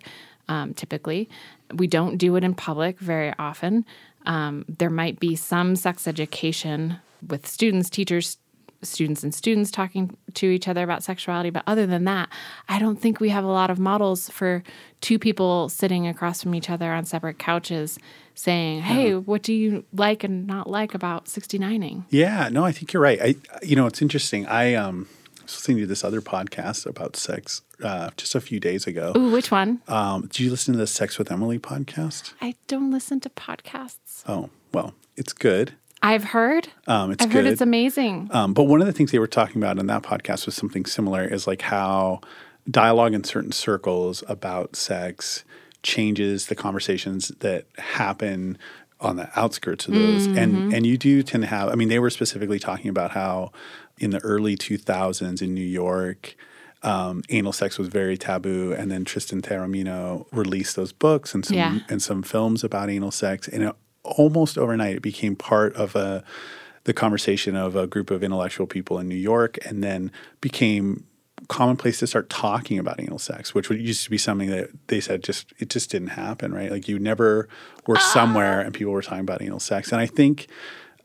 um, 0.49 0.74
typically. 0.74 1.30
We 1.74 1.88
don't 1.88 2.18
do 2.18 2.36
it 2.36 2.43
in 2.43 2.55
public 2.55 2.99
very 2.99 3.34
often. 3.39 3.86
Um, 4.26 4.66
there 4.68 4.89
might 4.89 5.20
be 5.20 5.36
some 5.36 5.76
sex 5.78 6.07
education 6.07 6.97
with 7.26 7.47
students, 7.47 7.89
teachers, 7.89 8.38
students, 8.82 9.23
and 9.23 9.34
students 9.34 9.71
talking 9.71 10.15
to 10.36 10.47
each 10.47 10.67
other 10.67 10.84
about 10.84 11.03
sexuality. 11.03 11.49
But 11.49 11.63
other 11.67 11.86
than 11.86 12.05
that, 12.05 12.30
I 12.67 12.80
don't 12.80 12.99
think 12.99 13.19
we 13.19 13.30
have 13.30 13.43
a 13.43 13.47
lot 13.47 13.69
of 13.69 13.80
models 13.80 14.30
for 14.30 14.63
two 15.01 15.19
people 15.19 15.69
sitting 15.69 16.07
across 16.07 16.43
from 16.43 16.55
each 16.55 16.69
other 16.69 16.91
on 16.91 17.05
separate 17.05 17.39
couches 17.39 17.99
saying, 18.36 18.82
Hey, 18.82 19.15
what 19.15 19.43
do 19.43 19.53
you 19.53 19.84
like 19.93 20.23
and 20.23 20.47
not 20.47 20.69
like 20.69 20.93
about 20.93 21.25
69ing? 21.25 22.05
Yeah, 22.09 22.49
no, 22.49 22.63
I 22.63 22.71
think 22.71 22.93
you're 22.93 23.03
right. 23.03 23.21
I, 23.21 23.36
you 23.61 23.75
know, 23.75 23.86
it's 23.86 24.01
interesting. 24.01 24.45
I 24.47 24.75
um, 24.75 25.07
was 25.43 25.55
listening 25.55 25.77
to 25.80 25.88
this 25.88 26.03
other 26.03 26.21
podcast 26.21 26.86
about 26.86 27.15
sex 27.15 27.61
uh, 27.84 28.11
just 28.17 28.36
a 28.36 28.41
few 28.41 28.59
days 28.59 28.88
ago. 28.88 29.13
Ooh, 29.15 29.32
which 29.32 29.51
one? 29.51 29.82
Um, 29.88 30.23
did 30.23 30.39
you 30.39 30.51
listen 30.51 30.73
to 30.73 30.77
the 30.77 30.88
Sex 30.88 31.17
with 31.17 31.32
Emily 31.32 31.59
podcast? 31.59 32.34
I 32.41 32.55
don't 32.67 32.91
listen 32.91 33.19
to 33.21 33.30
podcasts. 33.30 34.23
Oh, 34.27 34.49
well, 34.73 34.93
it's 35.15 35.34
good. 35.34 35.73
I've 36.01 36.23
heard. 36.23 36.67
Um, 36.87 37.11
it's 37.11 37.23
I've 37.23 37.29
good. 37.31 37.43
heard 37.45 37.51
it's 37.53 37.61
amazing. 37.61 38.29
Um, 38.31 38.53
but 38.53 38.63
one 38.63 38.79
of 38.81 38.87
the 38.87 38.93
things 38.93 39.11
they 39.11 39.19
were 39.19 39.27
talking 39.27 39.61
about 39.61 39.77
in 39.79 39.87
that 39.87 40.01
podcast 40.03 40.45
was 40.45 40.55
something 40.55 40.85
similar 40.85 41.25
is 41.25 41.45
like 41.47 41.61
how 41.63 42.21
dialogue 42.69 43.13
in 43.13 43.23
certain 43.23 43.51
circles 43.51 44.23
about 44.27 44.75
sex 44.75 45.43
changes 45.83 46.47
the 46.47 46.55
conversations 46.55 47.29
that 47.39 47.65
happen 47.77 48.57
on 49.01 49.15
the 49.15 49.29
outskirts 49.39 49.87
of 49.87 49.93
those. 49.93 50.25
And 50.27 50.73
and 50.73 50.85
you 50.85 50.97
do 50.97 51.23
tend 51.23 51.43
to 51.43 51.47
have 51.47 51.69
I 51.69 51.75
mean 51.75 51.87
they 51.87 51.99
were 51.99 52.09
specifically 52.09 52.59
talking 52.59 52.89
about 52.89 53.11
how 53.11 53.51
in 53.97 54.11
the 54.11 54.19
early 54.19 54.55
2000s 54.57 55.41
in 55.41 55.53
New 55.53 55.61
York 55.65 56.35
um, 56.83 57.23
anal 57.29 57.51
sex 57.51 57.77
was 57.77 57.89
very 57.89 58.17
taboo, 58.17 58.71
and 58.71 58.89
then 58.89 59.03
Tristan 59.03 59.41
Taormino 59.41 60.25
released 60.31 60.77
those 60.77 60.93
books 60.93 61.33
and 61.33 61.45
some 61.45 61.57
Yeah. 61.57 61.79
and 61.89 62.01
some 62.01 62.23
films 62.23 62.63
about 62.63 62.89
anal 62.89 63.11
sex, 63.11 63.49
and 63.49 63.63
it, 63.63 63.75
almost 64.03 64.57
overnight 64.57 64.97
it 64.97 65.01
became 65.01 65.35
part 65.35 65.75
of 65.75 65.95
a 65.95 66.23
the 66.85 66.93
conversation 66.93 67.55
of 67.55 67.75
a 67.75 67.85
group 67.85 68.09
of 68.09 68.23
intellectual 68.23 68.65
people 68.65 68.99
in 68.99 69.07
New 69.07 69.15
York, 69.15 69.57
and 69.65 69.83
then 69.83 70.11
became 70.41 71.05
commonplace 71.47 71.99
to 71.99 72.07
start 72.07 72.29
talking 72.29 72.77
about 72.77 72.99
anal 72.99 73.19
sex, 73.19 73.53
which 73.53 73.69
would 73.69 73.79
used 73.79 74.03
to 74.03 74.09
be 74.09 74.17
something 74.17 74.49
that 74.49 74.69
they 74.87 74.99
said 74.99 75.23
just 75.23 75.53
it 75.59 75.69
just 75.69 75.89
didn't 75.91 76.09
happen, 76.09 76.53
right? 76.53 76.71
Like 76.71 76.87
you 76.87 76.99
never 76.99 77.47
were 77.87 77.97
ah. 77.97 78.11
somewhere 78.13 78.61
and 78.61 78.73
people 78.73 78.93
were 78.93 79.01
talking 79.01 79.21
about 79.21 79.41
anal 79.41 79.59
sex, 79.59 79.91
and 79.91 80.01
I 80.01 80.05
think 80.05 80.47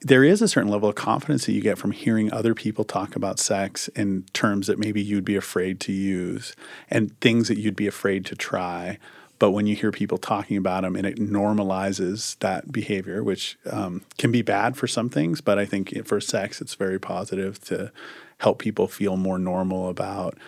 there 0.00 0.22
is 0.22 0.42
a 0.42 0.48
certain 0.48 0.70
level 0.70 0.88
of 0.88 0.94
confidence 0.94 1.46
that 1.46 1.52
you 1.52 1.62
get 1.62 1.78
from 1.78 1.92
hearing 1.92 2.30
other 2.30 2.54
people 2.54 2.84
talk 2.84 3.16
about 3.16 3.38
sex 3.38 3.88
in 3.88 4.24
terms 4.34 4.66
that 4.66 4.78
maybe 4.78 5.02
you'd 5.02 5.24
be 5.24 5.34
afraid 5.34 5.80
to 5.80 5.92
use 5.92 6.54
and 6.90 7.18
things 7.20 7.48
that 7.48 7.58
you'd 7.58 7.74
be 7.74 7.86
afraid 7.86 8.26
to 8.26 8.36
try. 8.36 8.98
But 9.38 9.50
when 9.50 9.66
you 9.66 9.74
hear 9.74 9.90
people 9.90 10.18
talking 10.18 10.56
about 10.56 10.82
them 10.82 10.96
and 10.96 11.06
it 11.06 11.16
normalizes 11.16 12.38
that 12.38 12.70
behavior, 12.70 13.22
which 13.22 13.58
um, 13.70 14.02
can 14.16 14.30
be 14.30 14.42
bad 14.42 14.76
for 14.76 14.86
some 14.86 15.08
things, 15.08 15.40
but 15.40 15.58
I 15.58 15.66
think 15.66 16.06
for 16.06 16.20
sex, 16.20 16.60
it's 16.60 16.74
very 16.74 16.98
positive 16.98 17.60
to 17.64 17.92
help 18.38 18.58
people 18.58 18.86
feel 18.86 19.16
more 19.16 19.38
normal 19.38 19.88
about 19.88 20.38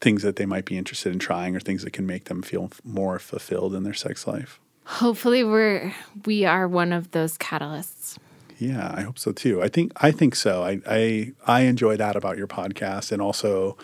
things 0.00 0.22
that 0.22 0.36
they 0.36 0.46
might 0.46 0.64
be 0.64 0.78
interested 0.78 1.12
in 1.12 1.18
trying 1.18 1.56
or 1.56 1.60
things 1.60 1.82
that 1.82 1.92
can 1.92 2.06
make 2.06 2.24
them 2.26 2.42
feel 2.42 2.70
more 2.84 3.18
fulfilled 3.18 3.74
in 3.74 3.82
their 3.82 3.94
sex 3.94 4.26
life. 4.26 4.60
Hopefully, 4.84 5.44
we're 5.44 5.92
we 6.24 6.44
are 6.44 6.66
one 6.66 6.92
of 6.92 7.10
those 7.10 7.36
catalysts. 7.36 8.16
Yeah, 8.58 8.92
I 8.94 9.02
hope 9.02 9.18
so 9.18 9.32
too. 9.32 9.62
I 9.62 9.68
think 9.68 9.92
I 9.96 10.10
think 10.10 10.34
so. 10.34 10.62
I 10.62 10.80
I, 10.86 11.32
I 11.46 11.60
enjoy 11.62 11.96
that 11.96 12.16
about 12.16 12.38
your 12.38 12.46
podcast 12.46 13.12
and 13.12 13.20
also 13.20 13.76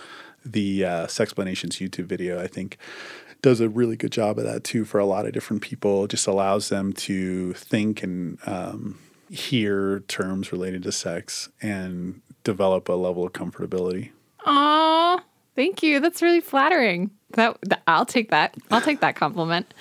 the 0.44 0.84
uh, 0.84 1.06
Sexplanations 1.06 1.80
YouTube 1.80 2.06
video. 2.06 2.42
I 2.42 2.46
think 2.46 2.78
does 3.44 3.60
a 3.60 3.68
really 3.68 3.94
good 3.94 4.10
job 4.10 4.38
of 4.38 4.44
that 4.44 4.64
too 4.64 4.86
for 4.86 4.98
a 4.98 5.04
lot 5.04 5.26
of 5.26 5.32
different 5.32 5.60
people. 5.60 6.04
It 6.04 6.10
just 6.12 6.26
allows 6.26 6.70
them 6.70 6.94
to 6.94 7.52
think 7.52 8.02
and 8.02 8.38
um, 8.46 8.98
hear 9.28 10.00
terms 10.08 10.50
related 10.50 10.82
to 10.84 10.92
sex 10.92 11.50
and 11.60 12.22
develop 12.42 12.88
a 12.88 12.94
level 12.94 13.26
of 13.26 13.34
comfortability. 13.34 14.12
Aw, 14.46 15.22
Thank 15.54 15.82
you. 15.82 16.00
That's 16.00 16.22
really 16.22 16.40
flattering. 16.40 17.10
That, 17.32 17.58
that 17.62 17.82
I'll 17.86 18.06
take 18.06 18.30
that. 18.30 18.56
I'll 18.70 18.80
take 18.80 19.00
that 19.00 19.14
compliment. 19.14 19.74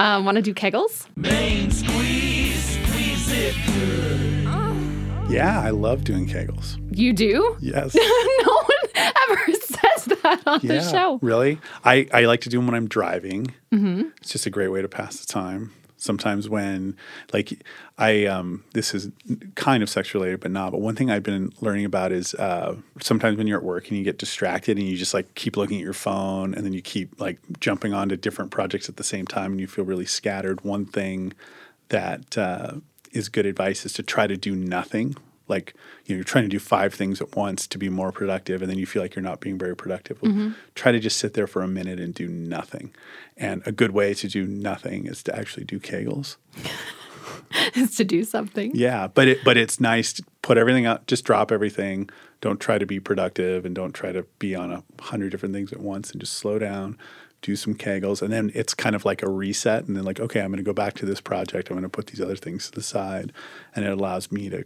Um, 0.00 0.24
Want 0.24 0.34
to 0.36 0.42
do 0.42 0.52
kegels? 0.52 1.06
Main 1.14 1.70
squeeze, 1.70 2.80
squeeze 2.80 3.30
it 3.30 3.54
good. 3.66 5.30
Yeah, 5.30 5.60
I 5.60 5.70
love 5.70 6.02
doing 6.02 6.26
kegels. 6.26 6.76
You 6.96 7.12
do? 7.12 7.56
Yes. 7.60 7.94
no 8.44 8.52
one 8.52 9.12
ever 9.30 9.52
says 9.52 9.65
that 10.26 10.42
on 10.46 10.60
yeah. 10.62 10.74
the 10.74 10.90
show. 10.90 11.18
Really? 11.22 11.58
I, 11.84 12.08
I 12.12 12.24
like 12.24 12.40
to 12.42 12.48
do 12.48 12.58
them 12.58 12.66
when 12.66 12.74
I'm 12.74 12.88
driving. 12.88 13.54
Mm-hmm. 13.72 14.08
It's 14.20 14.30
just 14.30 14.46
a 14.46 14.50
great 14.50 14.68
way 14.68 14.82
to 14.82 14.88
pass 14.88 15.16
the 15.16 15.26
time. 15.26 15.72
Sometimes 15.98 16.48
when, 16.48 16.94
like, 17.32 17.64
I, 17.96 18.26
um, 18.26 18.64
this 18.74 18.94
is 18.94 19.10
kind 19.54 19.82
of 19.82 19.88
sex 19.88 20.12
related, 20.12 20.40
but 20.40 20.50
not. 20.50 20.72
But 20.72 20.82
one 20.82 20.94
thing 20.94 21.10
I've 21.10 21.22
been 21.22 21.52
learning 21.62 21.86
about 21.86 22.12
is 22.12 22.34
uh, 22.34 22.76
sometimes 23.00 23.38
when 23.38 23.46
you're 23.46 23.58
at 23.58 23.64
work 23.64 23.88
and 23.88 23.96
you 23.96 24.04
get 24.04 24.18
distracted 24.18 24.76
and 24.76 24.86
you 24.86 24.96
just 24.96 25.14
like 25.14 25.34
keep 25.34 25.56
looking 25.56 25.78
at 25.78 25.82
your 25.82 25.94
phone 25.94 26.54
and 26.54 26.66
then 26.66 26.74
you 26.74 26.82
keep 26.82 27.18
like 27.18 27.38
jumping 27.60 27.94
onto 27.94 28.14
different 28.16 28.50
projects 28.50 28.90
at 28.90 28.96
the 28.96 29.04
same 29.04 29.26
time 29.26 29.52
and 29.52 29.60
you 29.60 29.66
feel 29.66 29.86
really 29.86 30.04
scattered. 30.04 30.62
One 30.62 30.84
thing 30.84 31.32
that 31.88 32.36
uh, 32.36 32.74
is 33.12 33.30
good 33.30 33.46
advice 33.46 33.86
is 33.86 33.94
to 33.94 34.02
try 34.02 34.26
to 34.26 34.36
do 34.36 34.54
nothing 34.54 35.16
like 35.48 35.74
you 36.04 36.14
know 36.14 36.16
you're 36.16 36.24
trying 36.24 36.44
to 36.44 36.48
do 36.48 36.58
five 36.58 36.94
things 36.94 37.20
at 37.20 37.36
once 37.36 37.66
to 37.66 37.78
be 37.78 37.88
more 37.88 38.12
productive 38.12 38.62
and 38.62 38.70
then 38.70 38.78
you 38.78 38.86
feel 38.86 39.02
like 39.02 39.14
you're 39.14 39.22
not 39.22 39.40
being 39.40 39.58
very 39.58 39.76
productive 39.76 40.20
well, 40.22 40.32
mm-hmm. 40.32 40.50
try 40.74 40.92
to 40.92 40.98
just 40.98 41.18
sit 41.18 41.34
there 41.34 41.46
for 41.46 41.62
a 41.62 41.68
minute 41.68 42.00
and 42.00 42.14
do 42.14 42.28
nothing. 42.28 42.94
And 43.36 43.62
a 43.66 43.72
good 43.72 43.90
way 43.90 44.14
to 44.14 44.28
do 44.28 44.46
nothing 44.46 45.06
is 45.06 45.22
to 45.24 45.36
actually 45.36 45.64
do 45.64 45.78
kegels. 45.78 46.36
Is 47.74 47.96
to 47.96 48.04
do 48.04 48.22
something. 48.22 48.70
yeah 48.74 49.08
but 49.08 49.26
it 49.26 49.38
but 49.44 49.56
it's 49.56 49.80
nice 49.80 50.12
to 50.14 50.24
put 50.42 50.56
everything 50.56 50.86
out 50.86 51.06
just 51.06 51.24
drop 51.24 51.50
everything. 51.50 52.08
Don't 52.40 52.60
try 52.60 52.78
to 52.78 52.86
be 52.86 53.00
productive 53.00 53.64
and 53.64 53.74
don't 53.74 53.92
try 53.92 54.12
to 54.12 54.24
be 54.38 54.54
on 54.54 54.70
a 54.70 54.82
hundred 55.02 55.30
different 55.30 55.54
things 55.54 55.72
at 55.72 55.80
once 55.80 56.10
and 56.12 56.20
just 56.20 56.34
slow 56.34 56.58
down 56.58 56.96
do 57.42 57.54
some 57.54 57.74
kegels. 57.74 58.22
And 58.22 58.32
then 58.32 58.50
it's 58.54 58.74
kind 58.74 58.96
of 58.96 59.04
like 59.04 59.22
a 59.22 59.28
reset 59.28 59.84
and 59.84 59.96
then 59.96 60.04
like 60.04 60.20
okay 60.20 60.40
i'm 60.40 60.50
going 60.50 60.58
to 60.58 60.62
go 60.62 60.72
back 60.72 60.94
to 60.94 61.06
this 61.06 61.20
project. 61.20 61.68
I'm 61.68 61.74
going 61.74 61.82
to 61.82 61.88
put 61.88 62.08
these 62.08 62.20
other 62.20 62.36
things 62.36 62.66
to 62.66 62.72
the 62.72 62.82
side. 62.82 63.32
And 63.74 63.84
it 63.84 63.92
allows 63.92 64.30
me 64.30 64.48
to 64.50 64.64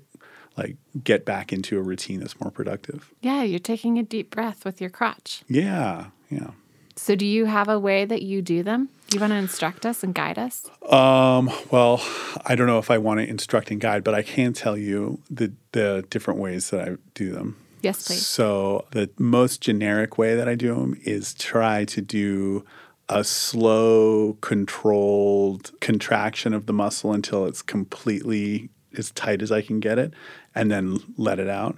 like 0.57 0.77
get 1.05 1.25
back 1.25 1.53
into 1.53 1.79
a 1.79 1.83
routine 1.83 2.21
that's 2.21 2.41
more 2.41 2.51
productive 2.51 3.11
Yeah, 3.23 3.43
you're 3.43 3.59
taking 3.59 3.99
a 3.99 4.03
deep 4.03 4.31
breath 4.31 4.65
with 4.65 4.81
your 4.81 4.91
crotch. 4.91 5.43
yeah 5.49 6.07
yeah 6.31 6.51
So, 6.97 7.15
do 7.17 7.25
you 7.27 7.47
have 7.47 7.69
a 7.69 7.79
way 7.79 8.05
that 8.05 8.23
you 8.23 8.43
do 8.43 8.63
them? 8.63 8.89
Do 9.09 9.17
you 9.17 9.21
want 9.21 9.33
to 9.33 9.37
instruct 9.39 9.87
us 9.87 10.05
and 10.05 10.15
guide 10.15 10.39
us? 10.39 10.71
Um, 10.89 11.51
well, 11.73 12.01
I 12.47 12.55
don't 12.55 12.67
know 12.67 12.79
if 12.79 12.91
I 12.91 12.99
want 12.99 13.19
to 13.21 13.27
instruct 13.29 13.71
and 13.73 13.81
guide, 13.81 14.05
but 14.05 14.15
I 14.15 14.23
can 14.23 14.53
tell 14.53 14.77
you 14.77 15.21
the 15.31 15.53
the 15.73 16.05
different 16.11 16.39
ways 16.41 16.71
that 16.71 16.81
I 16.89 16.97
do 17.15 17.33
them. 17.33 17.57
Yes, 17.83 18.07
please. 18.07 18.27
So 18.27 18.85
the 18.93 19.09
most 19.19 19.61
generic 19.63 20.19
way 20.19 20.37
that 20.37 20.49
I 20.49 20.55
do 20.55 20.75
them 20.75 21.01
is 21.05 21.33
try 21.35 21.85
to 21.87 22.01
do 22.03 22.65
a 23.09 23.25
slow, 23.25 24.37
controlled 24.43 25.73
contraction 25.81 26.53
of 26.55 26.67
the 26.67 26.73
muscle 26.73 27.13
until 27.13 27.47
it's 27.47 27.63
completely 27.63 28.69
as 28.97 29.11
tight 29.13 29.43
as 29.43 29.51
I 29.53 29.63
can 29.63 29.81
get 29.81 29.99
it, 29.99 30.13
and 30.55 30.71
then 30.71 30.99
let 31.17 31.39
it 31.39 31.49
out. 31.49 31.77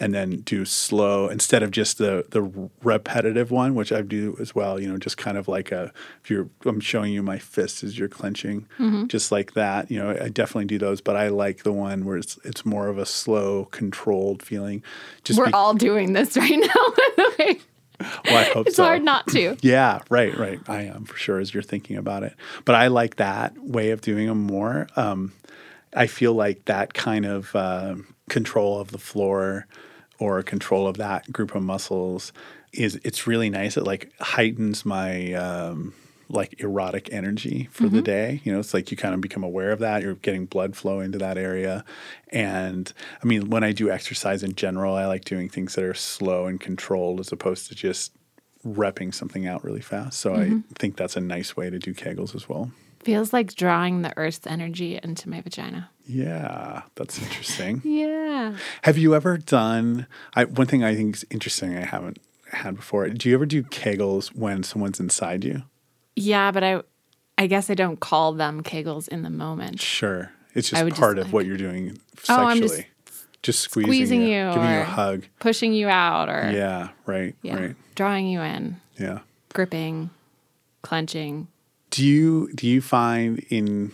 And 0.00 0.14
then 0.14 0.42
do 0.42 0.64
slow 0.64 1.26
instead 1.26 1.64
of 1.64 1.72
just 1.72 1.98
the 1.98 2.24
the 2.30 2.40
repetitive 2.84 3.50
one, 3.50 3.74
which 3.74 3.90
I 3.90 4.00
do 4.02 4.36
as 4.40 4.54
well. 4.54 4.80
You 4.80 4.86
know, 4.92 4.96
just 4.96 5.16
kind 5.16 5.36
of 5.36 5.48
like 5.48 5.72
a 5.72 5.92
if 6.22 6.30
you're 6.30 6.48
I'm 6.64 6.78
showing 6.78 7.12
you 7.12 7.20
my 7.20 7.38
fist 7.40 7.82
as 7.82 7.98
you're 7.98 8.06
clenching, 8.08 8.68
just 9.08 9.32
like 9.32 9.54
that. 9.54 9.90
You 9.90 9.98
know, 9.98 10.10
I 10.10 10.28
definitely 10.28 10.66
do 10.66 10.78
those, 10.78 11.00
but 11.00 11.16
I 11.16 11.30
like 11.30 11.64
the 11.64 11.72
one 11.72 12.04
where 12.04 12.16
it's 12.16 12.38
it's 12.44 12.64
more 12.64 12.86
of 12.86 12.96
a 12.96 13.04
slow, 13.04 13.64
controlled 13.72 14.40
feeling. 14.40 14.84
Just 15.24 15.36
We're 15.36 15.46
be- 15.46 15.52
all 15.52 15.74
doing 15.74 16.12
this 16.12 16.36
right 16.36 16.48
now, 16.60 16.68
by 16.96 17.08
the 17.16 17.34
way. 17.40 17.60
well, 18.26 18.36
I 18.38 18.44
hope 18.52 18.68
It's 18.68 18.76
so. 18.76 18.84
hard 18.84 19.02
not 19.02 19.26
to. 19.28 19.56
Yeah, 19.62 19.98
right, 20.10 20.36
right. 20.38 20.60
I 20.68 20.82
am 20.82 21.06
for 21.06 21.16
sure 21.16 21.40
as 21.40 21.52
you're 21.52 21.64
thinking 21.64 21.96
about 21.96 22.22
it. 22.22 22.34
But 22.64 22.76
I 22.76 22.86
like 22.86 23.16
that 23.16 23.58
way 23.58 23.90
of 23.90 24.00
doing 24.00 24.28
them 24.28 24.42
more. 24.42 24.86
Um, 24.94 25.32
I 25.94 26.06
feel 26.06 26.34
like 26.34 26.64
that 26.66 26.94
kind 26.94 27.26
of 27.26 27.54
uh, 27.54 27.96
control 28.28 28.80
of 28.80 28.90
the 28.90 28.98
floor 28.98 29.66
or 30.18 30.42
control 30.42 30.86
of 30.86 30.96
that 30.96 31.32
group 31.32 31.54
of 31.54 31.62
muscles 31.62 32.32
is 32.72 33.00
it's 33.04 33.26
really 33.26 33.50
nice. 33.50 33.76
It 33.76 33.84
like 33.84 34.12
heightens 34.20 34.84
my 34.84 35.32
um, 35.32 35.94
like 36.28 36.60
erotic 36.60 37.08
energy 37.12 37.68
for 37.70 37.88
the 37.88 38.02
day. 38.02 38.40
You 38.44 38.52
know, 38.52 38.58
it's 38.58 38.74
like 38.74 38.90
you 38.90 38.96
kind 38.96 39.14
of 39.14 39.20
become 39.20 39.42
aware 39.42 39.72
of 39.72 39.78
that. 39.78 40.02
You're 40.02 40.14
getting 40.14 40.44
blood 40.44 40.76
flow 40.76 41.00
into 41.00 41.18
that 41.18 41.38
area. 41.38 41.84
And 42.28 42.92
I 43.22 43.26
mean, 43.26 43.48
when 43.48 43.64
I 43.64 43.72
do 43.72 43.90
exercise 43.90 44.42
in 44.42 44.54
general, 44.54 44.94
I 44.94 45.06
like 45.06 45.24
doing 45.24 45.48
things 45.48 45.74
that 45.74 45.84
are 45.84 45.94
slow 45.94 46.46
and 46.46 46.60
controlled 46.60 47.20
as 47.20 47.32
opposed 47.32 47.68
to 47.68 47.74
just 47.74 48.12
repping 48.66 49.14
something 49.14 49.46
out 49.46 49.64
really 49.64 49.80
fast. 49.80 50.20
So 50.20 50.34
I 50.34 50.50
think 50.74 50.96
that's 50.96 51.16
a 51.16 51.20
nice 51.20 51.56
way 51.56 51.70
to 51.70 51.78
do 51.78 51.94
Kegels 51.94 52.34
as 52.34 52.48
well. 52.48 52.72
Feels 53.00 53.32
like 53.32 53.54
drawing 53.54 54.02
the 54.02 54.12
earth's 54.16 54.46
energy 54.46 54.98
into 55.02 55.28
my 55.28 55.40
vagina. 55.40 55.90
Yeah, 56.06 56.82
that's 56.94 57.20
interesting. 57.22 57.80
Yeah. 57.84 58.56
Have 58.82 58.96
you 58.98 59.14
ever 59.14 59.36
done? 59.38 60.06
I, 60.34 60.44
one 60.44 60.66
thing 60.66 60.82
I 60.84 60.94
think 60.94 61.16
is 61.16 61.26
interesting 61.30 61.76
I 61.76 61.84
haven't 61.84 62.18
had 62.52 62.76
before. 62.76 63.08
Do 63.08 63.28
you 63.28 63.34
ever 63.34 63.46
do 63.46 63.62
Kegels 63.62 64.28
when 64.34 64.62
someone's 64.62 65.00
inside 65.00 65.44
you? 65.44 65.62
Yeah, 66.16 66.50
but 66.50 66.64
I 66.64 66.82
I 67.36 67.46
guess 67.46 67.70
I 67.70 67.74
don't 67.74 68.00
call 68.00 68.32
them 68.32 68.62
kegels 68.62 69.06
in 69.08 69.22
the 69.22 69.30
moment. 69.30 69.80
Sure, 69.80 70.32
it's 70.54 70.70
just 70.70 70.82
would 70.82 70.90
just 70.90 71.00
part 71.00 71.18
of 71.18 71.26
like- 71.26 71.32
what 71.34 71.46
you're 71.46 71.56
doing 71.56 71.98
Oh, 72.28 72.36
sexually. 72.36 72.46
I'm 72.50 72.60
just 72.60 72.82
just 73.42 73.60
squeezing, 73.60 73.92
Squeezing 73.92 74.22
you, 74.22 74.28
you, 74.48 74.52
giving 74.52 74.70
you 74.70 74.78
a 74.80 74.84
hug. 74.84 75.24
Pushing 75.38 75.72
you 75.72 75.88
out 75.88 76.28
or 76.28 76.50
Yeah, 76.52 76.88
right, 77.06 77.36
yeah, 77.42 77.54
right. 77.56 77.76
drawing 77.94 78.26
you 78.26 78.40
in, 78.40 78.80
Yeah. 78.98 79.20
gripping, 79.54 80.10
clenching. 80.82 81.46
Do 81.90 82.04
you 82.04 82.52
do 82.54 82.66
you 82.66 82.80
find 82.80 83.38
in 83.48 83.92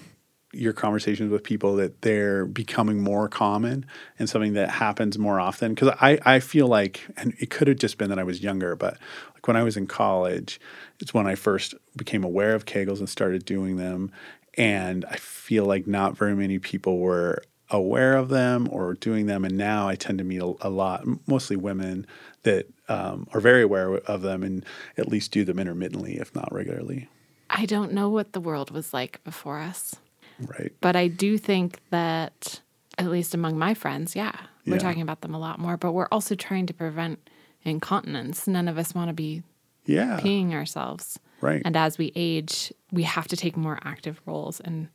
your 0.52 0.72
conversations 0.72 1.30
with 1.30 1.42
people 1.42 1.76
that 1.76 2.02
they're 2.02 2.46
becoming 2.46 3.00
more 3.02 3.28
common 3.28 3.84
and 4.18 4.28
something 4.28 4.54
that 4.54 4.70
happens 4.70 5.18
more 5.18 5.40
often? 5.40 5.74
Because 5.74 5.96
I, 6.00 6.18
I 6.24 6.40
feel 6.40 6.68
like, 6.68 7.04
and 7.16 7.34
it 7.40 7.50
could 7.50 7.68
have 7.68 7.78
just 7.78 7.98
been 7.98 8.08
that 8.10 8.18
I 8.18 8.24
was 8.24 8.42
younger, 8.42 8.76
but 8.76 8.96
like 9.34 9.46
when 9.48 9.56
I 9.56 9.62
was 9.62 9.76
in 9.76 9.86
college, 9.86 10.60
it's 11.00 11.12
when 11.12 11.26
I 11.26 11.34
first 11.34 11.74
became 11.96 12.24
aware 12.24 12.54
of 12.54 12.66
Kegels 12.66 13.00
and 13.00 13.08
started 13.08 13.44
doing 13.44 13.76
them. 13.76 14.12
And 14.56 15.04
I 15.06 15.16
feel 15.16 15.64
like 15.64 15.86
not 15.86 16.16
very 16.16 16.36
many 16.36 16.58
people 16.60 16.98
were 16.98 17.42
aware 17.70 18.16
of 18.16 18.28
them 18.28 18.68
or 18.70 18.94
doing 18.94 19.26
them. 19.26 19.44
And 19.44 19.56
now 19.56 19.88
I 19.88 19.96
tend 19.96 20.18
to 20.18 20.24
meet 20.24 20.40
a, 20.40 20.54
a 20.60 20.68
lot, 20.68 21.04
mostly 21.26 21.56
women, 21.56 22.06
that 22.44 22.68
um, 22.88 23.26
are 23.32 23.40
very 23.40 23.62
aware 23.62 23.96
of 23.96 24.22
them 24.22 24.44
and 24.44 24.64
at 24.96 25.08
least 25.08 25.32
do 25.32 25.44
them 25.44 25.58
intermittently, 25.58 26.18
if 26.18 26.34
not 26.34 26.52
regularly. 26.52 27.08
I 27.50 27.66
don't 27.66 27.92
know 27.92 28.08
what 28.08 28.32
the 28.32 28.40
world 28.40 28.70
was 28.70 28.92
like 28.92 29.22
before 29.24 29.60
us, 29.60 29.96
Right. 30.40 30.72
but 30.80 30.96
I 30.96 31.08
do 31.08 31.38
think 31.38 31.78
that 31.90 32.60
at 32.98 33.06
least 33.10 33.34
among 33.34 33.58
my 33.58 33.74
friends, 33.74 34.16
yeah, 34.16 34.32
we're 34.66 34.74
Yeah. 34.74 34.78
talking 34.80 35.02
about 35.02 35.20
them 35.20 35.34
a 35.34 35.38
lot 35.38 35.58
more, 35.58 35.76
but 35.76 35.92
we're 35.92 36.08
also 36.10 36.34
trying 36.34 36.66
to 36.66 36.74
prevent 36.74 37.18
incontinence. 37.64 38.46
None 38.46 38.68
of 38.68 38.78
us 38.78 38.94
want 38.94 39.08
to 39.08 39.14
be 39.14 39.42
Yeah. 39.86 40.20
peeing 40.20 40.52
ourselves. 40.52 41.18
Right. 41.40 41.62
And 41.64 41.76
as 41.76 41.98
we 41.98 42.12
age, 42.14 42.72
we 42.92 43.02
have 43.02 43.28
to 43.28 43.36
take 43.36 43.56
more 43.56 43.78
active 43.84 44.20
roles 44.26 44.60
in 44.60 44.88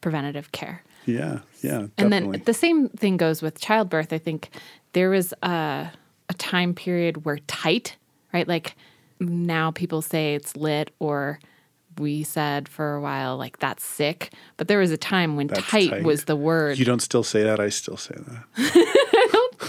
preventative 0.00 0.52
care. 0.52 0.82
Yeah. 1.04 1.40
Yeah. 1.62 1.86
And 1.98 2.12
then 2.12 2.42
the 2.44 2.54
same 2.54 2.88
thing 2.90 3.16
goes 3.16 3.42
with 3.42 3.60
childbirth. 3.60 4.12
I 4.12 4.18
think 4.18 4.50
there 4.92 5.10
was 5.10 5.32
a, 5.42 5.90
a 6.28 6.34
time 6.34 6.74
period 6.74 7.24
where 7.24 7.38
tight, 7.46 7.96
right? 8.32 8.46
Like 8.48 8.74
now 9.20 9.70
people 9.70 10.02
say 10.02 10.34
it's 10.34 10.56
lit, 10.56 10.92
or 10.98 11.38
we 11.98 12.22
said 12.22 12.68
for 12.68 12.94
a 12.94 13.00
while, 13.00 13.36
like 13.36 13.58
that's 13.58 13.84
sick. 13.84 14.32
But 14.56 14.68
there 14.68 14.78
was 14.78 14.90
a 14.90 14.96
time 14.96 15.36
when 15.36 15.48
tight, 15.48 15.90
tight. 15.90 16.02
was 16.04 16.24
the 16.24 16.36
word. 16.36 16.78
you 16.78 16.84
don't 16.84 17.00
still 17.00 17.22
say 17.22 17.42
that. 17.42 17.60
I 17.60 17.68
still 17.68 17.96
say 17.96 18.14
that. 18.16 18.92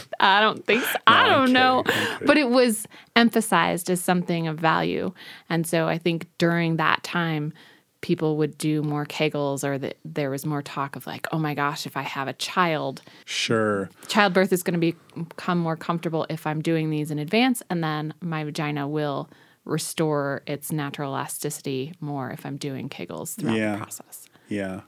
I 0.20 0.42
don't 0.42 0.66
think 0.66 0.84
so. 0.84 0.98
I 1.06 1.24
I'm 1.24 1.30
don't 1.30 1.54
know. 1.54 1.84
But 2.26 2.38
it 2.38 2.50
was 2.50 2.88
emphasized 3.16 3.90
as 3.90 4.02
something 4.02 4.48
of 4.48 4.58
value. 4.60 5.14
And 5.50 5.66
so 5.68 5.88
I 5.88 5.98
think 5.98 6.28
during 6.38 6.78
that 6.78 7.04
time, 7.04 7.54
people 8.02 8.38
would 8.38 8.58
do 8.58 8.82
more 8.82 9.06
kegels 9.06 9.64
or 9.64 9.78
that 9.78 9.98
there 10.06 10.30
was 10.30 10.46
more 10.46 10.62
talk 10.62 10.96
of 10.96 11.06
like, 11.08 11.28
oh 11.32 11.40
my 11.40 11.54
gosh, 11.54 11.86
if 11.86 11.96
I 11.98 12.02
have 12.04 12.28
a 12.28 12.34
child, 12.34 13.02
Sure. 13.26 13.90
childbirth 14.08 14.52
is 14.54 14.64
going 14.64 14.74
to 14.74 14.80
be, 14.80 14.96
become 15.16 15.58
more 15.58 15.76
comfortable 15.76 16.26
if 16.30 16.46
I'm 16.48 16.62
doing 16.62 16.90
these 16.90 17.12
in 17.12 17.20
advance. 17.20 17.62
And 17.70 17.84
then 17.84 18.14
my 18.22 18.44
vagina 18.44 18.88
will 18.88 19.30
restore 19.68 20.42
its 20.48 20.72
natural 20.72 21.12
elasticity 21.12 21.94
more 22.00 22.32
if 22.32 22.46
I'm 22.46 22.58
doing 22.58 22.90
kegels 22.90 23.36
throughout 23.36 23.56
Yeah. 23.58 23.72
the 23.74 23.78
process. 23.78 24.26
Yeah. 24.50 24.82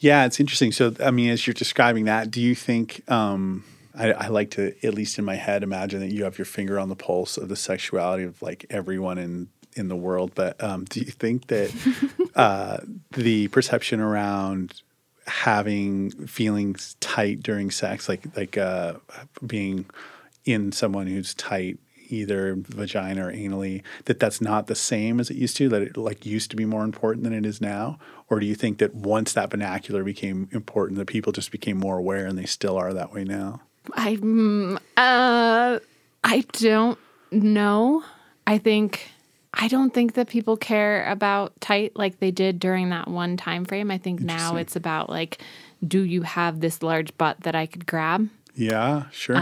Yeah. 0.00 0.24
It's 0.26 0.38
interesting. 0.40 0.72
So, 0.72 0.94
I 1.04 1.10
mean, 1.10 1.30
as 1.30 1.46
you're 1.46 1.54
describing 1.54 2.04
that, 2.04 2.30
do 2.30 2.40
you 2.40 2.54
think, 2.54 3.02
um, 3.10 3.64
I, 3.94 4.12
I 4.12 4.28
like 4.28 4.50
to, 4.52 4.74
at 4.86 4.94
least 4.94 5.18
in 5.18 5.24
my 5.24 5.34
head, 5.34 5.62
imagine 5.62 6.00
that 6.00 6.12
you 6.12 6.24
have 6.24 6.38
your 6.38 6.44
finger 6.46 6.78
on 6.78 6.88
the 6.88 6.96
pulse 6.96 7.36
of 7.36 7.48
the 7.48 7.56
sexuality 7.56 8.24
of 8.24 8.40
like 8.42 8.64
everyone 8.70 9.18
in, 9.18 9.48
in 9.74 9.88
the 9.88 9.96
world. 9.96 10.32
But 10.34 10.62
um, 10.62 10.84
do 10.84 11.00
you 11.00 11.06
think 11.10 11.48
that 11.48 11.72
uh, 12.34 12.78
the 13.12 13.48
perception 13.48 14.00
around 14.00 14.82
having 15.26 16.10
feelings 16.26 16.96
tight 17.00 17.42
during 17.42 17.70
sex, 17.70 18.08
like 18.08 18.24
like 18.36 18.58
uh, 18.58 18.94
being 19.46 19.86
in 20.44 20.72
someone 20.72 21.06
who's 21.06 21.32
tight, 21.34 21.78
either 22.12 22.54
vagina 22.58 23.26
or 23.26 23.32
anally 23.32 23.82
that 24.04 24.20
that's 24.20 24.40
not 24.40 24.66
the 24.66 24.74
same 24.74 25.18
as 25.18 25.30
it 25.30 25.36
used 25.36 25.56
to 25.56 25.68
that 25.68 25.82
it 25.82 25.96
like 25.96 26.26
used 26.26 26.50
to 26.50 26.56
be 26.56 26.64
more 26.64 26.84
important 26.84 27.24
than 27.24 27.32
it 27.32 27.46
is 27.46 27.60
now 27.60 27.98
or 28.28 28.38
do 28.38 28.46
you 28.46 28.54
think 28.54 28.78
that 28.78 28.94
once 28.94 29.32
that 29.32 29.50
vernacular 29.50 30.04
became 30.04 30.48
important 30.52 30.98
that 30.98 31.06
people 31.06 31.32
just 31.32 31.50
became 31.50 31.78
more 31.78 31.98
aware 31.98 32.26
and 32.26 32.38
they 32.38 32.44
still 32.44 32.76
are 32.76 32.92
that 32.92 33.12
way 33.12 33.24
now 33.24 33.60
I 33.94 34.16
mm, 34.16 34.76
uh, 34.96 35.78
I 36.24 36.44
don't 36.52 36.98
know. 37.30 38.04
I 38.46 38.58
think 38.58 39.10
I 39.54 39.68
don't 39.68 39.92
think 39.92 40.14
that 40.14 40.28
people 40.28 40.56
care 40.56 41.04
about 41.10 41.60
tight 41.60 41.96
like 41.96 42.20
they 42.20 42.30
did 42.30 42.58
during 42.58 42.90
that 42.90 43.08
one 43.08 43.36
time 43.36 43.64
frame. 43.64 43.90
I 43.90 43.98
think 43.98 44.20
now 44.20 44.56
it's 44.56 44.76
about 44.76 45.10
like, 45.10 45.42
do 45.86 46.02
you 46.02 46.22
have 46.22 46.60
this 46.60 46.82
large 46.82 47.16
butt 47.18 47.40
that 47.40 47.54
I 47.54 47.66
could 47.66 47.86
grab? 47.86 48.28
yeah 48.54 49.04
sure 49.12 49.36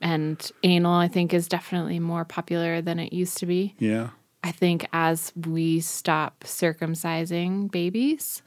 And 0.00 0.50
anal, 0.62 0.92
I 0.94 1.08
think, 1.08 1.34
is 1.34 1.48
definitely 1.48 1.98
more 1.98 2.24
popular 2.24 2.80
than 2.80 2.98
it 2.98 3.12
used 3.12 3.38
to 3.38 3.46
be. 3.46 3.74
yeah 3.78 4.10
I 4.44 4.52
think 4.52 4.86
as 4.92 5.32
we 5.36 5.80
stop 5.80 6.44
circumcising 6.44 7.70
babies, 7.70 8.42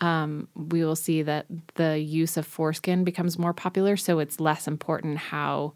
um, 0.00 0.48
we 0.54 0.84
will 0.84 0.96
see 0.96 1.22
that 1.22 1.46
the 1.76 1.98
use 1.98 2.36
of 2.36 2.46
foreskin 2.46 3.04
becomes 3.04 3.38
more 3.38 3.54
popular. 3.54 3.96
So 3.96 4.18
it's 4.18 4.40
less 4.40 4.68
important 4.68 5.18
how 5.18 5.74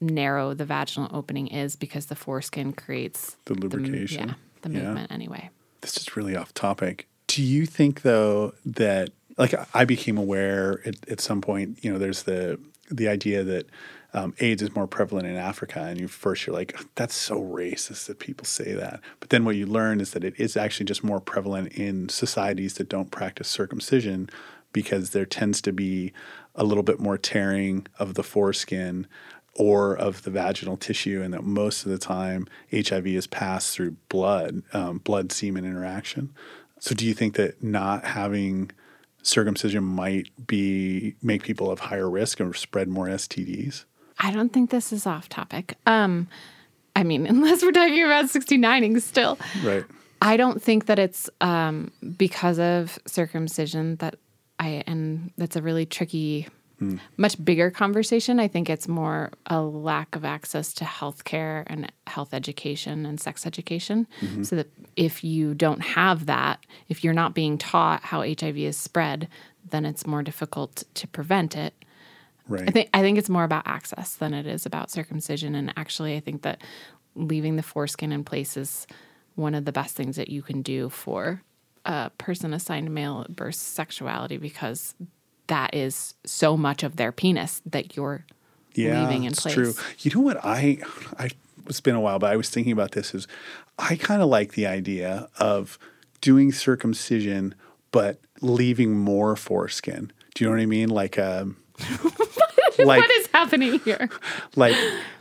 narrow 0.00 0.54
the 0.54 0.64
vaginal 0.64 1.08
opening 1.12 1.48
is 1.48 1.76
because 1.76 2.06
the 2.06 2.14
foreskin 2.14 2.72
creates 2.72 3.36
The 3.46 3.54
lubrication. 3.54 4.28
yeah, 4.28 4.34
the 4.62 4.70
Yeah. 4.70 4.82
movement 4.84 5.10
anyway. 5.12 5.50
this 5.80 5.96
is 5.98 6.16
really 6.16 6.34
off 6.36 6.54
topic. 6.54 7.06
Do 7.26 7.42
you 7.42 7.66
think 7.66 8.02
though 8.02 8.54
that 8.64 9.10
like 9.36 9.54
I 9.74 9.84
became 9.84 10.16
aware 10.16 10.80
at, 10.86 10.94
at 11.08 11.20
some 11.20 11.40
point, 11.40 11.82
you 11.84 11.92
know, 11.92 11.98
there's 11.98 12.22
the 12.22 12.58
the 12.90 13.08
idea 13.08 13.42
that 13.44 13.66
um, 14.14 14.32
AIDS 14.38 14.62
is 14.62 14.74
more 14.74 14.86
prevalent 14.86 15.26
in 15.26 15.36
Africa, 15.36 15.80
and 15.80 16.00
you 16.00 16.06
first 16.06 16.46
you're 16.46 16.54
like, 16.54 16.78
that's 16.94 17.14
so 17.14 17.40
racist 17.40 18.06
that 18.06 18.20
people 18.20 18.46
say 18.46 18.72
that. 18.72 19.00
But 19.18 19.30
then 19.30 19.44
what 19.44 19.56
you 19.56 19.66
learn 19.66 20.00
is 20.00 20.12
that 20.12 20.22
it 20.22 20.38
is 20.38 20.56
actually 20.56 20.86
just 20.86 21.02
more 21.02 21.20
prevalent 21.20 21.72
in 21.72 22.08
societies 22.08 22.74
that 22.74 22.88
don't 22.88 23.10
practice 23.10 23.48
circumcision, 23.48 24.30
because 24.72 25.10
there 25.10 25.26
tends 25.26 25.60
to 25.62 25.72
be 25.72 26.12
a 26.54 26.62
little 26.64 26.84
bit 26.84 27.00
more 27.00 27.18
tearing 27.18 27.86
of 27.98 28.14
the 28.14 28.22
foreskin 28.22 29.06
or 29.56 29.96
of 29.96 30.22
the 30.22 30.30
vaginal 30.30 30.76
tissue, 30.76 31.20
and 31.20 31.34
that 31.34 31.42
most 31.42 31.84
of 31.84 31.90
the 31.90 31.98
time 31.98 32.46
HIV 32.72 33.08
is 33.08 33.26
passed 33.26 33.74
through 33.74 33.96
blood, 34.08 34.62
um, 34.72 34.98
blood 34.98 35.32
semen 35.32 35.64
interaction. 35.64 36.32
So, 36.78 36.94
do 36.94 37.04
you 37.04 37.14
think 37.14 37.34
that 37.34 37.62
not 37.64 38.04
having 38.04 38.70
circumcision 39.22 39.82
might 39.82 40.28
be 40.46 41.16
make 41.20 41.42
people 41.42 41.68
of 41.68 41.80
higher 41.80 42.08
risk 42.08 42.40
or 42.40 42.54
spread 42.54 42.88
more 42.88 43.06
STDs? 43.06 43.84
I 44.18 44.30
don't 44.30 44.52
think 44.52 44.70
this 44.70 44.92
is 44.92 45.06
off 45.06 45.28
topic. 45.28 45.76
Um, 45.86 46.28
I 46.96 47.02
mean, 47.02 47.26
unless 47.28 47.62
we're 47.62 47.72
talking 47.72 48.02
about 48.04 48.26
69ing 48.26 49.00
still. 49.02 49.38
Right. 49.62 49.84
I 50.22 50.36
don't 50.36 50.62
think 50.62 50.86
that 50.86 50.98
it's 50.98 51.28
um, 51.40 51.90
because 52.16 52.58
of 52.58 52.98
circumcision 53.06 53.96
that 53.96 54.16
I, 54.58 54.82
and 54.86 55.32
that's 55.36 55.56
a 55.56 55.62
really 55.62 55.84
tricky, 55.84 56.48
much 57.16 57.42
bigger 57.44 57.70
conversation. 57.70 58.40
I 58.40 58.48
think 58.48 58.70
it's 58.70 58.88
more 58.88 59.32
a 59.46 59.60
lack 59.60 60.16
of 60.16 60.24
access 60.24 60.72
to 60.74 60.84
healthcare 60.84 61.64
and 61.66 61.92
health 62.06 62.32
education 62.32 63.04
and 63.04 63.20
sex 63.20 63.46
education. 63.46 64.06
So 64.44 64.56
that 64.56 64.68
if 64.96 65.24
you 65.24 65.54
don't 65.54 65.80
have 65.80 66.26
that, 66.26 66.60
if 66.88 67.04
you're 67.04 67.12
not 67.12 67.34
being 67.34 67.58
taught 67.58 68.02
how 68.02 68.22
HIV 68.22 68.56
is 68.58 68.76
spread, 68.76 69.28
then 69.70 69.84
it's 69.84 70.06
more 70.06 70.22
difficult 70.22 70.84
to 70.94 71.08
prevent 71.08 71.56
it. 71.56 71.74
Right. 72.48 72.68
I 72.68 72.72
think 72.72 72.90
I 72.92 73.00
think 73.00 73.18
it's 73.18 73.30
more 73.30 73.44
about 73.44 73.66
access 73.66 74.14
than 74.14 74.34
it 74.34 74.46
is 74.46 74.66
about 74.66 74.90
circumcision. 74.90 75.54
And 75.54 75.72
actually, 75.76 76.16
I 76.16 76.20
think 76.20 76.42
that 76.42 76.60
leaving 77.14 77.56
the 77.56 77.62
foreskin 77.62 78.12
in 78.12 78.24
place 78.24 78.56
is 78.56 78.86
one 79.34 79.54
of 79.54 79.64
the 79.64 79.72
best 79.72 79.96
things 79.96 80.16
that 80.16 80.28
you 80.28 80.42
can 80.42 80.62
do 80.62 80.88
for 80.88 81.42
a 81.84 82.10
person 82.18 82.54
assigned 82.54 82.92
male 82.92 83.22
at 83.22 83.34
birth 83.34 83.56
sexuality 83.56 84.36
because 84.36 84.94
that 85.48 85.74
is 85.74 86.14
so 86.24 86.56
much 86.56 86.82
of 86.82 86.96
their 86.96 87.12
penis 87.12 87.60
that 87.66 87.96
you're 87.96 88.24
leaving 88.76 89.24
in 89.24 89.32
it's 89.32 89.40
place. 89.40 89.54
True. 89.54 89.74
You 90.00 90.10
know 90.14 90.20
what 90.20 90.44
I 90.44 90.78
I 91.18 91.30
it's 91.66 91.80
been 91.80 91.94
a 91.94 92.00
while, 92.00 92.18
but 92.18 92.30
I 92.30 92.36
was 92.36 92.50
thinking 92.50 92.72
about 92.72 92.92
this 92.92 93.14
is 93.14 93.26
I 93.78 93.96
kind 93.96 94.22
of 94.22 94.28
like 94.28 94.52
the 94.52 94.66
idea 94.66 95.28
of 95.38 95.78
doing 96.20 96.52
circumcision 96.52 97.54
but 97.90 98.20
leaving 98.40 98.96
more 98.96 99.36
foreskin. 99.36 100.12
Do 100.34 100.44
you 100.44 100.50
know 100.50 100.56
what 100.56 100.62
I 100.62 100.66
mean? 100.66 100.88
Like 100.88 101.18
um 101.18 101.56
like 102.78 103.00
what 103.00 103.10
is 103.10 103.28
happening 103.28 103.78
here? 103.80 104.08
like 104.56 104.76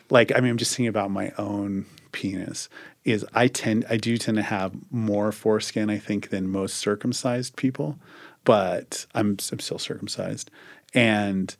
like 0.10 0.32
I 0.36 0.39
mean 0.39 0.51
I'm 0.51 0.58
just 0.58 0.76
thinking 0.76 0.88
about 0.88 1.12
my 1.12 1.32
own 1.38 1.86
penis 2.12 2.70
is 3.04 3.26
I 3.34 3.47
tend 3.47 3.86
I 3.89 3.97
do 3.97 4.18
tend 4.18 4.38
to 4.38 4.43
have 4.43 4.74
more 4.91 5.32
foreskin 5.32 5.89
I 5.89 5.97
think 5.97 6.30
than 6.30 6.47
most 6.47 6.76
circumcised 6.76 7.56
people 7.56 7.97
but 8.43 9.06
I'm 9.14 9.38
I'm 9.51 9.60
still 9.60 9.80
circumcised. 9.80 10.51
And 10.93 11.56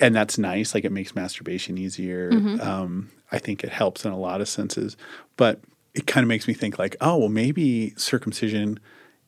and 0.00 0.14
that's 0.14 0.38
nice 0.38 0.74
like 0.74 0.84
it 0.84 0.92
makes 0.92 1.14
masturbation 1.14 1.78
easier. 1.78 2.30
Um, 2.60 3.10
I 3.32 3.38
think 3.38 3.64
it 3.64 3.70
helps 3.70 4.04
in 4.04 4.12
a 4.12 4.18
lot 4.18 4.40
of 4.40 4.48
senses 4.48 4.96
but 5.36 5.60
it 5.94 6.06
kind 6.06 6.22
of 6.22 6.28
makes 6.28 6.46
me 6.46 6.54
think 6.54 6.78
like 6.78 6.96
oh 7.00 7.16
well 7.16 7.28
maybe 7.28 7.94
circumcision 7.96 8.78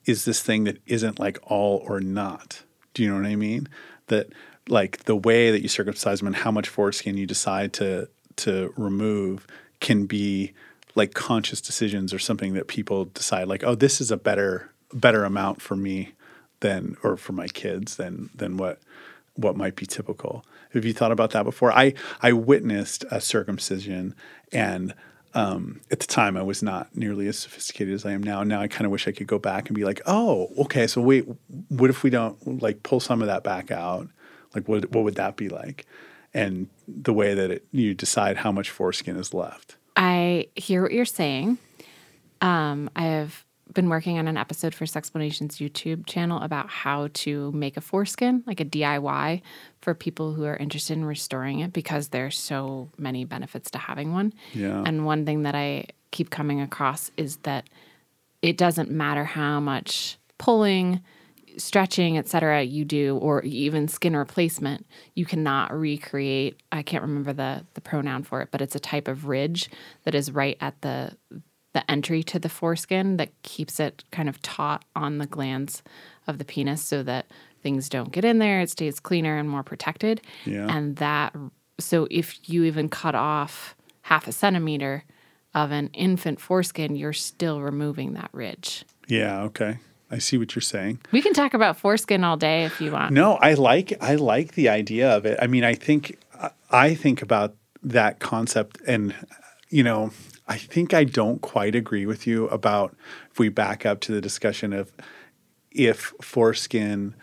is 0.07 0.25
this 0.25 0.43
thing 0.43 0.65
that 0.65 0.79
isn't 0.87 1.19
like 1.19 1.39
all 1.43 1.83
or 1.87 2.01
not. 2.01 2.63
Do 2.95 3.03
you 3.03 3.11
know 3.11 3.17
what 3.17 3.27
I 3.27 3.37
mean? 3.37 3.69
That 4.09 4.29
like 4.71 5.05
the 5.05 5.17
way 5.17 5.51
that 5.51 5.63
you 5.63 5.69
circumcise 5.69 6.21
them 6.21 6.29
and 6.29 6.37
how 6.37 6.51
much 6.51 6.69
foreskin 6.69 7.17
you 7.17 7.27
decide 7.27 7.73
to 7.75 8.09
to 8.37 8.73
remove 8.77 9.47
can 9.81 10.07
be 10.07 10.53
like 10.95 11.15
conscious 11.15 11.61
decisions 11.61 12.13
or 12.13 12.19
something 12.19 12.55
that 12.55 12.69
people 12.69 13.07
decide 13.07 13.49
like 13.49 13.65
oh 13.65 13.75
this 13.75 14.01
is 14.01 14.11
a 14.11 14.17
better 14.17 14.71
better 14.93 15.25
amount 15.25 15.61
for 15.61 15.77
me 15.77 16.13
than 16.61 16.97
or 17.03 17.17
for 17.17 17.33
my 17.33 17.49
kids 17.49 17.97
than 17.97 18.31
than 18.35 18.57
what 18.57 18.79
what 19.35 19.57
might 19.57 19.77
be 19.77 19.87
typical. 19.87 20.45
Have 20.73 20.85
you 20.85 20.93
thought 20.93 21.13
about 21.13 21.31
that 21.31 21.45
before? 21.45 21.73
I 21.73 21.95
i 22.23 22.33
witnessed 22.33 23.05
a 23.11 23.21
circumcision 23.21 24.15
and 24.53 24.95
um, 25.33 25.81
at 25.93 26.01
the 26.01 26.09
time 26.09 26.37
i 26.37 26.43
was 26.43 26.61
not 26.61 26.95
nearly 26.97 27.29
as 27.29 27.39
sophisticated 27.39 27.95
as 27.95 28.05
i 28.05 28.13
am 28.13 28.23
now. 28.23 28.43
Now 28.43 28.61
i 28.61 28.69
kind 28.69 28.85
of 28.85 28.91
wish 28.91 29.07
i 29.07 29.13
could 29.13 29.27
go 29.27 29.39
back 29.39 29.69
and 29.69 29.77
be 29.77 29.85
like 29.85 30.01
oh 30.07 30.51
okay 30.59 30.87
so 30.87 31.01
wait 31.01 31.25
what 31.69 31.91
if 31.91 32.03
we 32.03 32.11
don't 32.11 32.63
like 32.63 32.83
pull 32.83 33.01
some 33.01 33.21
of 33.23 33.29
that 33.29 33.45
back 33.45 33.71
out 33.71 34.09
like 34.55 34.69
what 34.69 34.91
what 34.93 35.05
would 35.05 35.17
that 35.17 35.37
be 35.37 35.49
like 35.49 35.87
and 36.33 36.69
the 36.87 37.13
way 37.13 37.35
that 37.35 37.51
it, 37.51 37.67
you 37.73 37.93
decide 37.95 38.37
how 38.37 38.53
much 38.53 38.71
foreskin 38.71 39.17
is 39.17 39.35
left 39.35 39.77
I 39.97 40.49
hear 40.57 40.83
what 40.83 40.93
you're 40.93 41.05
saying. 41.05 41.59
Um, 42.41 42.89
I 42.97 43.03
have 43.03 43.45
been 43.75 43.91
working 43.91 44.19
on 44.19 44.27
an 44.29 44.37
episode 44.37 44.75
for 44.75 44.85
Sexplanations 44.85 45.59
YouTube 45.59 46.07
channel 46.07 46.41
about 46.41 46.69
how 46.71 47.09
to 47.13 47.53
make 47.53 47.77
a 47.77 47.81
foreskin, 47.81 48.43
like 48.47 48.61
a 48.61 48.65
DIY, 48.65 49.43
for 49.83 49.95
people 49.95 50.33
who 50.33 50.45
are 50.45 50.57
interested 50.57 50.97
in 50.97 51.05
restoring 51.05 51.61
it 51.61 51.75
because 51.75 52.09
there's 52.09 52.39
so 52.39 52.89
many 52.97 53.25
benefits 53.25 53.71
to 53.73 53.79
having 53.79 54.13
one. 54.13 54.33
Yeah. 54.55 54.83
And 54.87 55.05
one 55.05 55.27
thing 55.27 55.43
that 55.43 55.55
I 55.55 55.85
keep 56.11 56.31
coming 56.31 56.63
across 56.63 57.11
is 57.19 57.37
that 57.43 57.69
it 58.41 58.57
doesn't 58.57 58.91
matter 58.91 59.25
how 59.25 59.61
much 59.61 60.19
pulling, 60.39 61.03
stretching, 61.57 62.19
etc. 62.19 62.63
you 62.63 62.85
do, 62.85 63.17
or 63.19 63.43
even 63.43 63.89
skin 63.89 64.17
replacement, 64.17 64.87
you 65.15 65.25
cannot 65.25 65.73
recreate. 65.73 66.61
I 66.73 66.83
can't 66.83 67.03
remember 67.03 67.33
the 67.33 67.65
the 67.75 67.81
pronoun 67.81 68.23
for 68.23 68.43
it, 68.43 68.49
but 68.51 68.61
it's 68.61 68.75
a 68.75 68.81
type 68.81 69.09
of 69.09 69.27
ridge 69.27 69.71
that 70.05 70.15
is 70.15 70.31
right 70.33 70.57
at 70.61 70.81
the 70.83 71.17
the 71.73 71.89
entry 71.89 72.23
to 72.25 72.39
the 72.39 72.49
foreskin 72.49 73.17
that 73.17 73.31
keeps 73.43 73.79
it 73.79 74.03
kind 74.11 74.29
of 74.29 74.43
taut 74.43 74.85
on 74.97 75.19
the 75.19 75.27
glands 75.27 75.83
of 76.27 76.39
the 76.39 76.45
penis, 76.45 76.83
so 76.83 77.03
that 77.03 77.27
things 77.63 77.89
don't 77.89 78.13
get 78.13 78.25
in 78.25 78.39
there. 78.39 78.61
It 78.61 78.71
stays 78.71 78.99
cleaner 79.01 79.37
and 79.37 79.49
more 79.49 79.63
protected. 79.63 80.21
Yeah. 80.45 80.67
And 80.69 80.97
that 80.97 81.35
so 81.79 82.07
if 82.11 82.49
you 82.49 82.65
even 82.65 82.89
cut 82.89 83.15
off 83.15 83.75
half 84.03 84.27
a 84.27 84.33
centimeter 84.33 85.05
of 85.55 85.71
an 85.71 85.89
infant 85.95 86.41
foreskin, 86.41 86.95
you're 86.97 87.13
still 87.13 87.61
removing 87.61 88.15
that 88.15 88.31
ridge. 88.33 88.85
yeah 89.09 89.43
okay 89.43 89.79
i 90.11 90.19
see 90.19 90.37
what 90.39 90.55
you're 90.55 90.63
saying 90.63 90.99
We 91.13 91.23
can 91.23 91.33
talk 91.33 91.55
about 91.55 91.77
foreskin 91.77 92.25
all 92.25 92.37
day 92.37 92.65
if 92.65 92.81
you 92.81 92.93
want. 92.93 93.13
No, 93.13 93.35
I 93.35 93.55
like 93.55 93.93
I 94.01 94.15
like 94.17 94.55
the 94.55 94.69
idea 94.69 95.11
of 95.17 95.25
it. 95.27 95.39
I 95.41 95.47
mean, 95.47 95.65
I 95.65 95.75
think 95.75 96.19
I 96.71 96.95
think 96.95 97.23
about 97.23 97.55
that 97.83 98.19
concept, 98.19 98.79
and 98.87 99.15
you 99.69 99.83
know, 99.83 100.11
I 100.49 100.57
think 100.59 100.93
I 100.95 101.05
don't 101.05 101.41
quite 101.41 101.75
agree 101.75 102.07
with 102.07 102.27
you 102.27 102.47
about 102.49 102.95
if 103.31 103.39
we 103.39 103.49
back 103.49 103.87
up 103.87 104.01
to 104.01 104.13
the 104.13 104.21
discussion 104.21 104.73
of 104.73 104.93
if 105.71 106.13
foreskin 106.21 107.15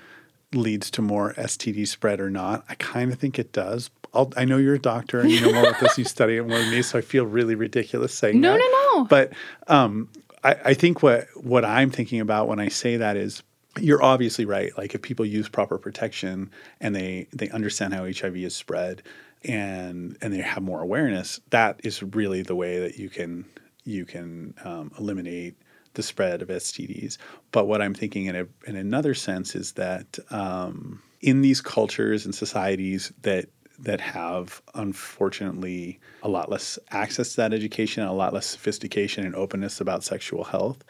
leads 0.53 0.89
to 0.91 1.01
more 1.01 1.33
STD 1.33 1.87
spread 1.87 2.19
or 2.19 2.29
not. 2.29 2.63
I 2.69 2.75
kind 2.75 3.11
of 3.11 3.19
think 3.19 3.37
it 3.37 3.51
does. 3.51 3.89
I'll, 4.13 4.31
I 4.37 4.45
know 4.45 4.57
you're 4.57 4.75
a 4.75 4.79
doctor 4.79 5.19
and 5.19 5.29
you 5.29 5.41
know 5.41 5.51
more 5.53 5.67
about 5.69 5.79
this. 5.81 5.97
You 5.97 6.05
study 6.17 6.37
it 6.37 6.47
more 6.47 6.57
than 6.57 6.71
me, 6.71 6.81
so 6.81 6.97
I 6.97 7.01
feel 7.01 7.25
really 7.25 7.55
ridiculous 7.55 8.13
saying 8.13 8.39
No, 8.39 8.53
that. 8.53 8.59
no, 8.59 8.99
no. 9.01 9.05
But 9.05 9.33
um, 9.67 10.09
I, 10.47 10.55
I 10.65 10.73
think 10.73 11.03
what 11.03 11.27
what 11.35 11.65
I'm 11.65 11.91
thinking 11.91 12.21
about 12.21 12.47
when 12.47 12.59
I 12.59 12.69
say 12.69 12.97
that 12.97 13.17
is 13.17 13.43
you're 13.79 14.01
obviously 14.01 14.45
right. 14.45 14.75
Like 14.77 14.95
if 14.95 15.01
people 15.01 15.25
use 15.25 15.49
proper 15.49 15.77
protection 15.77 16.51
and 16.79 16.95
they 16.95 17.27
they 17.33 17.49
understand 17.49 17.93
how 17.93 18.05
HIV 18.05 18.37
is 18.37 18.55
spread, 18.55 19.03
and 19.43 20.17
and 20.21 20.33
they 20.33 20.37
have 20.39 20.63
more 20.63 20.81
awareness, 20.81 21.41
that 21.49 21.81
is 21.83 22.01
really 22.01 22.41
the 22.41 22.55
way 22.55 22.79
that 22.79 22.97
you 22.97 23.09
can 23.09 23.45
you 23.83 24.05
can 24.05 24.53
um, 24.63 24.91
eliminate 24.97 25.55
the 25.95 26.03
spread 26.03 26.41
of 26.41 26.47
STDs. 26.47 27.17
But 27.51 27.65
what 27.65 27.81
I'm 27.81 27.93
thinking 27.93 28.25
in 28.25 28.35
a, 28.35 28.47
in 28.67 28.75
another 28.75 29.13
sense 29.13 29.55
is 29.55 29.73
that 29.73 30.19
um, 30.29 31.01
in 31.21 31.41
these 31.41 31.61
cultures 31.61 32.25
and 32.25 32.35
societies 32.35 33.11
that 33.23 33.49
that 33.79 34.01
have 34.01 34.61
unfortunately 34.73 35.99
a 36.23 36.29
lot 36.29 36.49
less 36.49 36.79
access 36.91 37.31
to 37.31 37.37
that 37.37 37.53
education, 37.53 38.03
a 38.03 38.13
lot 38.13 38.33
less 38.33 38.47
sophistication 38.47 39.25
and 39.25 39.35
openness 39.35 39.79
about 39.79 40.03
sexual 40.03 40.43
health, 40.43 40.83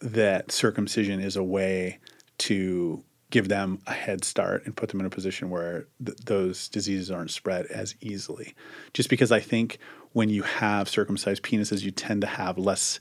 that 0.00 0.50
circumcision 0.50 1.20
is 1.20 1.36
a 1.36 1.44
way 1.44 1.98
to 2.38 3.02
give 3.30 3.48
them 3.48 3.80
a 3.86 3.92
head 3.92 4.24
start 4.24 4.64
and 4.64 4.76
put 4.76 4.90
them 4.90 5.00
in 5.00 5.06
a 5.06 5.10
position 5.10 5.50
where 5.50 5.86
th- 6.04 6.16
those 6.24 6.68
diseases 6.68 7.10
aren't 7.10 7.30
spread 7.30 7.66
as 7.66 7.94
easily. 8.00 8.54
Just 8.92 9.08
because 9.08 9.32
I 9.32 9.40
think 9.40 9.78
when 10.12 10.28
you 10.28 10.42
have 10.42 10.88
circumcised 10.88 11.42
penises, 11.42 11.82
you 11.82 11.90
tend 11.90 12.20
to 12.20 12.26
have 12.26 12.58
less 12.58 13.00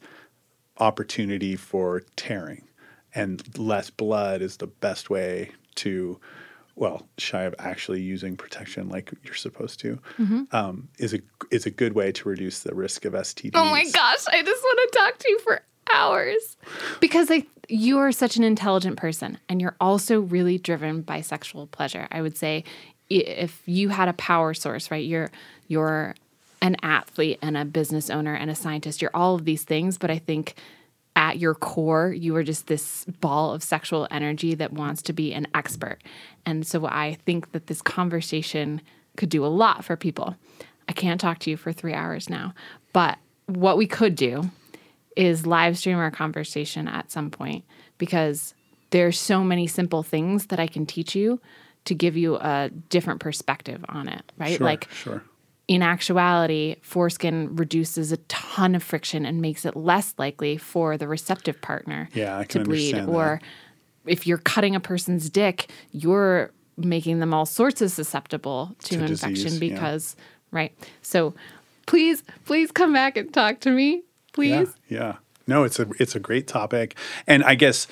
opportunity 0.79 1.55
for 1.55 2.01
tearing, 2.15 2.67
and 3.13 3.57
less 3.59 3.89
blood 3.89 4.41
is 4.41 4.57
the 4.57 4.67
best 4.67 5.09
way 5.09 5.51
to. 5.75 6.19
Well, 6.75 7.07
shy 7.17 7.43
of 7.43 7.53
actually 7.59 8.01
using 8.01 8.35
protection 8.35 8.89
like 8.89 9.11
you're 9.23 9.35
supposed 9.35 9.79
to, 9.81 9.99
um, 10.51 10.89
is 10.97 11.13
a 11.13 11.19
is 11.51 11.65
a 11.65 11.69
good 11.69 11.93
way 11.93 12.11
to 12.11 12.29
reduce 12.29 12.61
the 12.63 12.73
risk 12.73 13.05
of 13.05 13.13
STDs. 13.13 13.51
Oh 13.53 13.65
my 13.65 13.83
gosh, 13.83 14.25
I 14.27 14.41
just 14.41 14.63
want 14.63 14.91
to 14.91 14.99
talk 14.99 15.17
to 15.19 15.29
you 15.29 15.39
for 15.39 15.61
hours. 15.93 16.57
Because 16.99 17.29
I 17.29 17.45
you 17.69 17.97
are 17.99 18.11
such 18.11 18.35
an 18.37 18.43
intelligent 18.43 18.97
person 18.97 19.37
and 19.47 19.61
you're 19.61 19.75
also 19.79 20.19
really 20.19 20.57
driven 20.57 21.01
by 21.01 21.21
sexual 21.21 21.67
pleasure. 21.67 22.07
I 22.11 22.21
would 22.21 22.37
say 22.37 22.63
if 23.09 23.61
you 23.65 23.89
had 23.89 24.07
a 24.07 24.13
power 24.13 24.53
source, 24.53 24.91
right? 24.91 25.05
You're 25.05 25.31
you're 25.67 26.15
an 26.61 26.77
athlete 26.81 27.39
and 27.41 27.57
a 27.57 27.65
business 27.65 28.09
owner 28.09 28.33
and 28.33 28.49
a 28.49 28.55
scientist. 28.55 29.01
You're 29.01 29.11
all 29.13 29.35
of 29.35 29.45
these 29.45 29.63
things, 29.63 29.97
but 29.97 30.09
I 30.09 30.17
think 30.17 30.55
at 31.33 31.39
your 31.39 31.55
core, 31.55 32.13
you 32.13 32.35
are 32.35 32.43
just 32.43 32.67
this 32.67 33.05
ball 33.19 33.53
of 33.53 33.63
sexual 33.63 34.07
energy 34.11 34.53
that 34.53 34.71
wants 34.71 35.01
to 35.01 35.13
be 35.13 35.33
an 35.33 35.47
expert. 35.55 35.97
And 36.45 36.65
so 36.65 36.85
I 36.85 37.17
think 37.25 37.51
that 37.53 37.65
this 37.65 37.81
conversation 37.81 38.81
could 39.17 39.29
do 39.29 39.43
a 39.43 39.47
lot 39.47 39.83
for 39.83 39.95
people. 39.95 40.35
I 40.87 40.93
can't 40.93 41.19
talk 41.19 41.39
to 41.39 41.49
you 41.49 41.57
for 41.57 41.73
three 41.73 41.93
hours 41.93 42.29
now, 42.29 42.53
but 42.93 43.17
what 43.47 43.77
we 43.77 43.87
could 43.87 44.15
do 44.15 44.51
is 45.15 45.47
live 45.47 45.77
stream 45.77 45.97
our 45.97 46.11
conversation 46.11 46.87
at 46.87 47.11
some 47.11 47.31
point 47.31 47.63
because 47.97 48.53
there's 48.91 49.19
so 49.19 49.43
many 49.43 49.65
simple 49.65 50.03
things 50.03 50.47
that 50.47 50.59
I 50.59 50.67
can 50.67 50.85
teach 50.85 51.15
you 51.15 51.39
to 51.85 51.95
give 51.95 52.15
you 52.15 52.35
a 52.35 52.69
different 52.89 53.21
perspective 53.21 53.83
on 53.89 54.07
it, 54.07 54.21
right? 54.37 54.57
Sure, 54.57 54.65
like 54.65 54.87
sure. 54.91 55.23
In 55.67 55.81
actuality, 55.81 56.75
foreskin 56.81 57.55
reduces 57.55 58.11
a 58.11 58.17
ton 58.17 58.75
of 58.75 58.83
friction 58.83 59.25
and 59.25 59.41
makes 59.41 59.65
it 59.65 59.75
less 59.75 60.13
likely 60.17 60.57
for 60.57 60.97
the 60.97 61.07
receptive 61.07 61.61
partner 61.61 62.09
Yeah, 62.13 62.43
to 62.43 62.63
bleed. 62.63 62.99
Or 63.07 63.39
if 64.05 64.27
you're 64.27 64.39
cutting 64.39 64.75
a 64.75 64.79
person's 64.79 65.29
dick, 65.29 65.69
you're 65.91 66.51
making 66.75 67.19
them 67.19 67.33
all 67.33 67.45
sorts 67.45 67.81
of 67.81 67.91
susceptible 67.91 68.75
to, 68.83 68.97
To 68.97 69.05
infection 69.05 69.33
disease, 69.33 69.61
yeah. 69.61 69.69
because, 69.69 70.15
right? 70.51 70.73
So 71.01 71.33
please, 71.85 72.23
please 72.45 72.71
come 72.71 72.91
back 72.91 73.15
and 73.15 73.33
talk 73.33 73.61
to 73.61 73.71
me, 73.71 74.03
please. 74.33 74.67
Yeah, 74.89 74.97
yeah. 74.99 75.15
No, 75.45 75.63
it's 75.65 75.77
a 75.77 75.85
it's 75.99 76.15
a 76.15 76.21
great 76.21 76.47
topic, 76.47 76.95
and 77.27 77.43
I 77.43 77.55
guess 77.55 77.85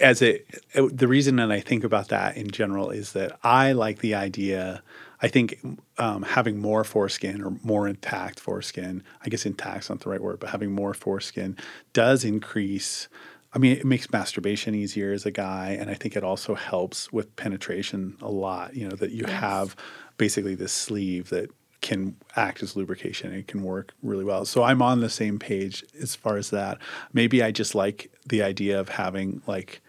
as 0.00 0.20
it 0.20 0.46
the 0.74 1.06
reason 1.06 1.36
that 1.36 1.52
I 1.52 1.60
think 1.60 1.84
about 1.84 2.08
that 2.08 2.36
in 2.36 2.50
general 2.50 2.90
is 2.90 3.12
that 3.12 3.38
I 3.44 3.70
like 3.70 4.00
the 4.00 4.16
idea. 4.16 4.82
I 5.20 5.28
think 5.28 5.58
um, 5.98 6.22
having 6.22 6.58
more 6.58 6.84
foreskin 6.84 7.42
or 7.42 7.56
more 7.62 7.88
intact 7.88 8.38
foreskin, 8.38 9.02
I 9.24 9.28
guess 9.28 9.44
intact's 9.44 9.90
not 9.90 10.00
the 10.00 10.10
right 10.10 10.22
word, 10.22 10.38
but 10.38 10.50
having 10.50 10.72
more 10.72 10.94
foreskin 10.94 11.56
does 11.92 12.24
increase. 12.24 13.08
I 13.52 13.58
mean, 13.58 13.76
it 13.76 13.84
makes 13.84 14.12
masturbation 14.12 14.74
easier 14.74 15.12
as 15.12 15.26
a 15.26 15.30
guy, 15.30 15.76
and 15.78 15.90
I 15.90 15.94
think 15.94 16.14
it 16.14 16.22
also 16.22 16.54
helps 16.54 17.12
with 17.12 17.34
penetration 17.36 18.16
a 18.20 18.30
lot. 18.30 18.74
You 18.74 18.88
know 18.88 18.96
that 18.96 19.10
you 19.10 19.24
have 19.24 19.74
basically 20.18 20.54
this 20.54 20.72
sleeve 20.72 21.30
that 21.30 21.50
can 21.80 22.16
act 22.36 22.62
as 22.62 22.76
lubrication. 22.76 23.32
It 23.32 23.48
can 23.48 23.62
work 23.62 23.94
really 24.02 24.24
well. 24.24 24.44
So 24.44 24.62
I'm 24.62 24.82
on 24.82 25.00
the 25.00 25.08
same 25.08 25.38
page 25.38 25.84
as 26.00 26.14
far 26.14 26.36
as 26.36 26.50
that. 26.50 26.78
Maybe 27.12 27.42
I 27.42 27.52
just 27.52 27.74
like 27.74 28.10
the 28.26 28.42
idea 28.42 28.80
of 28.80 28.88
having 28.88 29.42
like, 29.46 29.80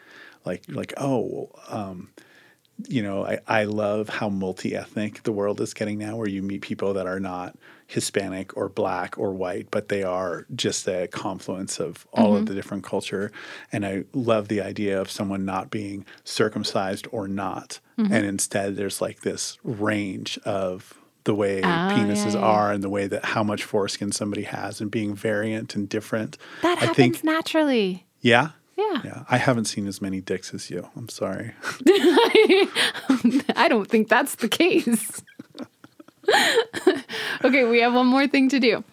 like, 0.46 0.64
like 0.70 0.94
oh, 0.98 1.50
um, 1.68 2.12
you 2.88 3.04
know, 3.04 3.26
I, 3.26 3.40
I 3.48 3.64
love 3.66 4.10
how 4.10 4.30
multi 4.30 4.76
ethnic 4.76 5.24
the 5.24 5.32
world 5.32 5.60
is 5.62 5.74
getting 5.74 5.98
now, 5.98 6.16
where 6.16 6.28
you 6.28 6.42
meet 6.42 6.62
people 6.62 6.94
that 6.94 7.08
are 7.08 7.20
not 7.20 7.58
Hispanic 7.88 8.56
or 8.56 8.70
black 8.70 9.18
or 9.18 9.34
white, 9.34 9.70
but 9.72 9.90
they 9.90 10.04
are 10.04 10.46
just 10.56 10.88
a 10.88 11.08
confluence 11.08 11.80
of 11.80 12.08
all 12.14 12.34
of 12.34 12.44
mm-hmm. 12.44 12.46
the 12.46 12.56
different 12.56 12.84
culture. 12.84 13.32
And 13.72 13.86
I 13.86 14.06
love 14.14 14.48
the 14.48 14.62
idea 14.62 15.02
of 15.02 15.10
someone 15.10 15.44
not 15.44 15.72
being 15.72 16.06
circumcised 16.24 17.08
or 17.12 17.28
not. 17.28 17.80
Mm-hmm. 17.98 18.14
And 18.14 18.26
instead, 18.26 18.76
there's 18.76 19.02
like 19.02 19.22
this 19.22 19.58
range 19.64 20.38
of 20.46 20.94
the 21.26 21.36
way 21.36 21.62
oh, 21.62 21.68
penises 21.68 22.34
yeah, 22.34 22.40
yeah. 22.40 22.46
are 22.46 22.72
and 22.72 22.84
the 22.84 22.90
way 22.90 23.08
that 23.08 23.26
how 23.26 23.44
much 23.44 23.64
foreskin 23.64 24.12
somebody 24.12 24.44
has 24.44 24.80
and 24.80 24.90
being 24.90 25.16
variant 25.16 25.76
and 25.76 25.90
different. 25.90 26.38
That 26.62 26.78
I 26.78 26.82
happens 26.82 26.96
think, 26.96 27.24
naturally. 27.24 28.06
yeah. 28.22 28.52
Yeah. 28.80 29.02
Yeah. 29.04 29.24
I 29.30 29.38
haven't 29.38 29.66
seen 29.66 29.88
as 29.88 30.02
many 30.02 30.22
dicks 30.22 30.54
as 30.54 30.70
you. 30.70 30.88
I'm 30.96 31.10
sorry. 31.10 31.54
I 33.56 33.68
don't 33.70 33.90
think 33.90 34.08
that's 34.10 34.36
the 34.36 34.48
case. 34.48 35.22
okay, 37.44 37.64
we 37.66 37.80
have 37.82 37.94
one 37.94 38.08
more 38.08 38.28
thing 38.28 38.50
to 38.50 38.60
do. 38.60 38.84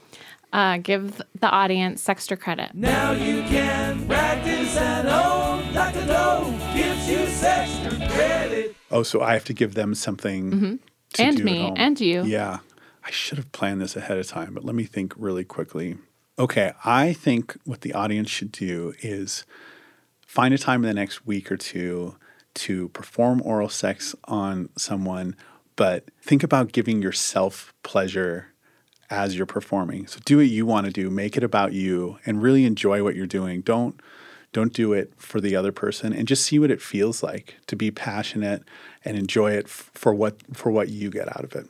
Uh, 0.52 0.78
give 0.78 1.20
the 1.40 1.48
audience 1.50 2.08
extra 2.08 2.36
credit. 2.36 2.74
Now 2.74 3.10
you 3.12 3.42
can 3.42 4.06
practice 4.06 4.76
at 4.76 5.04
home. 5.04 5.72
Dr. 5.74 6.06
Doe 6.06 6.54
gives 6.74 7.08
you 7.10 7.18
extra 7.46 7.90
credit. 8.08 8.74
Oh, 8.90 9.02
so 9.02 9.20
I 9.20 9.32
have 9.34 9.44
to 9.46 9.52
give 9.52 9.74
them 9.74 9.94
something 9.94 10.50
Mm-hmm. 10.52 10.74
And 11.18 11.36
do 11.36 11.42
at 11.42 11.44
me, 11.44 11.60
home. 11.62 11.74
and 11.76 12.00
you. 12.00 12.24
Yeah. 12.24 12.58
I 13.04 13.10
should 13.10 13.38
have 13.38 13.50
planned 13.52 13.80
this 13.80 13.96
ahead 13.96 14.18
of 14.18 14.26
time, 14.26 14.52
but 14.54 14.64
let 14.64 14.74
me 14.74 14.84
think 14.84 15.14
really 15.16 15.44
quickly. 15.44 15.96
Okay, 16.38 16.72
I 16.84 17.12
think 17.14 17.56
what 17.64 17.80
the 17.82 17.94
audience 17.94 18.28
should 18.28 18.52
do 18.52 18.92
is 19.00 19.44
find 20.36 20.52
a 20.52 20.58
time 20.58 20.84
in 20.84 20.88
the 20.88 20.92
next 20.92 21.26
week 21.26 21.50
or 21.50 21.56
two 21.56 22.14
to 22.52 22.90
perform 22.90 23.40
oral 23.42 23.70
sex 23.70 24.14
on 24.24 24.68
someone, 24.76 25.34
but 25.76 26.04
think 26.20 26.42
about 26.42 26.72
giving 26.72 27.00
yourself 27.00 27.72
pleasure 27.82 28.52
as 29.08 29.34
you're 29.34 29.46
performing. 29.46 30.06
So 30.06 30.20
do 30.26 30.36
what 30.36 30.48
you 30.48 30.66
want 30.66 30.84
to 30.84 30.92
do, 30.92 31.08
make 31.08 31.38
it 31.38 31.42
about 31.42 31.72
you 31.72 32.18
and 32.26 32.42
really 32.42 32.66
enjoy 32.66 33.02
what 33.02 33.16
you're 33.16 33.26
doing. 33.26 33.62
Don't 33.62 33.98
don't 34.52 34.74
do 34.74 34.92
it 34.92 35.10
for 35.16 35.40
the 35.40 35.56
other 35.56 35.72
person 35.72 36.12
and 36.12 36.28
just 36.28 36.44
see 36.44 36.58
what 36.58 36.70
it 36.70 36.82
feels 36.82 37.22
like 37.22 37.56
to 37.66 37.74
be 37.74 37.90
passionate 37.90 38.62
and 39.06 39.16
enjoy 39.16 39.52
it 39.52 39.64
f- 39.64 39.90
for 39.94 40.12
what 40.12 40.36
for 40.54 40.70
what 40.70 40.90
you 40.90 41.08
get 41.08 41.28
out 41.28 41.44
of 41.44 41.54
it. 41.54 41.66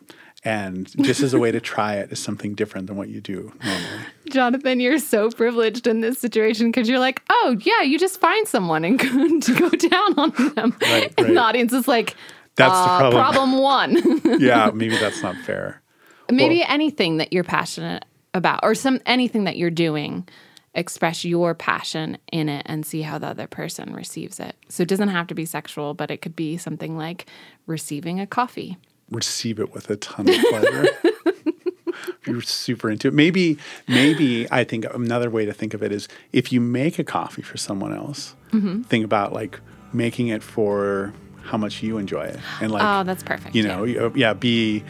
And 0.47 0.88
just 1.05 1.22
as 1.22 1.34
a 1.34 1.40
way 1.40 1.51
to 1.51 1.59
try 1.59 1.94
it 1.97 2.12
is 2.12 2.20
something 2.20 2.55
different 2.55 2.86
than 2.86 2.97
what 2.97 3.09
you 3.09 3.20
do 3.20 3.53
normally. 3.64 4.01
Jonathan, 4.30 4.78
you're 4.78 5.01
so 5.01 5.28
privileged 5.28 5.88
in 5.88 6.03
this 6.03 6.20
situation 6.20 6.70
because 6.70 6.88
you're 6.88 7.01
like, 7.01 7.20
oh, 7.30 7.57
yeah, 7.62 7.82
you 7.82 7.99
just 7.99 8.20
find 8.20 8.47
someone 8.47 8.84
and 8.84 8.97
go, 9.01 9.40
to 9.40 9.55
go 9.59 9.68
down 9.70 10.16
on 10.16 10.30
them. 10.55 10.76
Right, 10.80 11.12
and 11.18 11.26
right. 11.26 11.34
the 11.34 11.40
audience 11.40 11.72
is 11.72 11.88
like, 11.88 12.14
That's 12.55 12.70
the 12.70 12.78
uh, 12.78 12.99
problem. 13.11 13.20
problem 13.20 13.59
one. 13.59 14.20
yeah, 14.40 14.70
maybe 14.72 14.97
that's 14.97 15.20
not 15.20 15.34
fair. 15.38 15.82
Maybe 16.30 16.59
Well- 16.59 16.66
anything 16.68 17.16
that 17.16 17.32
you're 17.32 17.42
passionate 17.42 18.05
about 18.32 18.61
or 18.62 18.76
some 18.76 19.01
anything 19.05 19.44
that 19.44 19.57
you're 19.57 19.68
doing, 19.70 20.28
express 20.76 21.24
your 21.24 21.55
passion 21.55 22.18
in 22.30 22.49
it 22.49 22.62
and 22.66 22.86
see 22.86 23.03
how 23.03 23.18
the 23.18 23.26
other 23.26 23.49
person 23.49 23.92
receives 23.92 24.38
it. 24.38 24.55
So 24.68 24.84
it 24.84 24.88
doesn't 24.88 25.09
have 25.09 25.26
to 25.26 25.34
be 25.34 25.44
sexual, 25.44 25.92
but 25.92 26.12
it 26.12 26.22
could 26.22 26.36
be 26.36 26.57
something 26.57 26.97
like 26.97 27.26
receiving 27.66 28.20
a 28.20 28.28
coffee. 28.28 28.76
Receive 29.11 29.59
it 29.61 29.72
with 29.72 29.88
a 29.90 29.96
ton 29.96 30.28
of 30.28 30.34
pleasure. 30.48 30.86
you're 32.26 32.42
super 32.42 32.90
into 32.90 33.09
it. 33.09 33.14
Maybe, 33.14 33.59
maybe 33.88 34.50
I 34.50 34.64
think 34.64 34.84
another 34.92 35.30
way 35.30 35.44
to 35.44 35.52
think 35.52 35.74
of 35.74 35.82
it 35.82 35.92
is 35.92 36.09
if 36.32 36.52
you 36.52 36.61
make 36.61 36.98
a 36.98 37.04
coffee 37.04 37.42
for 37.42 37.57
someone 37.57 37.94
else, 37.94 38.34
Mm-hmm. 38.52 38.82
think 38.82 39.04
about 39.04 39.32
like 39.32 39.61
making 39.92 40.28
it 40.28 40.40
for 40.42 41.12
how 41.42 41.59
much 41.59 41.82
you 41.82 41.98
enjoy 41.98 42.22
it 42.22 42.38
and 42.61 42.70
like 42.70 42.82
Oh, 42.82 43.02
that's 43.02 43.22
perfect. 43.24 43.54
you 43.57 43.64
know 43.64 43.82
you- 43.84 44.12
yeah 44.14 44.32
be 44.34 44.84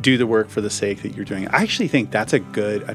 do 0.00 0.16
the 0.16 0.26
work 0.26 0.48
for 0.48 0.60
the 0.60 0.70
sake 0.70 1.02
that 1.02 1.14
you're 1.16 1.24
doing 1.24 1.48
i 1.48 1.62
actually 1.62 1.88
think 1.88 2.10
that's 2.12 2.32
a 2.32 2.38
good 2.38 2.88
uh, 2.88 2.94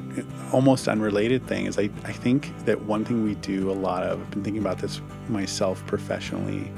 almost 0.53 0.87
unrelated 0.87 1.45
thing 1.45 1.65
is 1.65 1.77
I, 1.77 1.89
I 2.05 2.13
think 2.13 2.51
that 2.65 2.83
one 2.83 3.03
thing 3.05 3.25
we 3.25 3.35
do 3.35 3.69
a 3.69 3.73
lot 3.73 4.03
of 4.03 4.19
i've 4.21 4.31
been 4.31 4.43
thinking 4.45 4.61
about 4.61 4.79
this 4.79 5.01
myself 5.27 5.85
professionally 5.87 6.71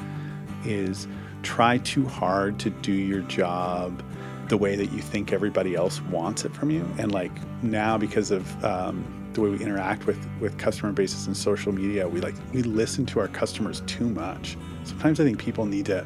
is 0.66 1.08
try 1.44 1.78
too 1.80 2.06
hard 2.06 2.60
to 2.60 2.70
do 2.70 2.92
your 2.92 3.22
job 3.22 4.04
the 4.48 4.58
way 4.58 4.76
that 4.76 4.92
you 4.92 5.00
think 5.00 5.32
everybody 5.32 5.76
else 5.76 6.02
wants 6.04 6.44
it 6.44 6.54
from 6.54 6.72
you 6.72 6.86
and 6.98 7.12
like 7.12 7.32
now 7.64 7.98
because 7.98 8.32
of 8.32 8.64
um, 8.64 9.06
the 9.34 9.42
way 9.42 9.50
we 9.50 9.60
interact 9.60 10.08
with 10.08 10.20
with 10.40 10.58
customer 10.58 10.92
bases 10.92 11.28
and 11.28 11.38
social 11.38 11.72
media 11.72 12.08
we 12.08 12.20
like 12.20 12.36
we 12.54 12.64
listen 12.64 13.06
to 13.06 13.20
our 13.20 13.28
customers 13.28 13.82
too 13.82 14.10
much 14.10 14.58
sometimes 14.84 15.20
i 15.20 15.24
think 15.24 15.38
people 15.38 15.66
need 15.66 15.86
to 15.86 16.06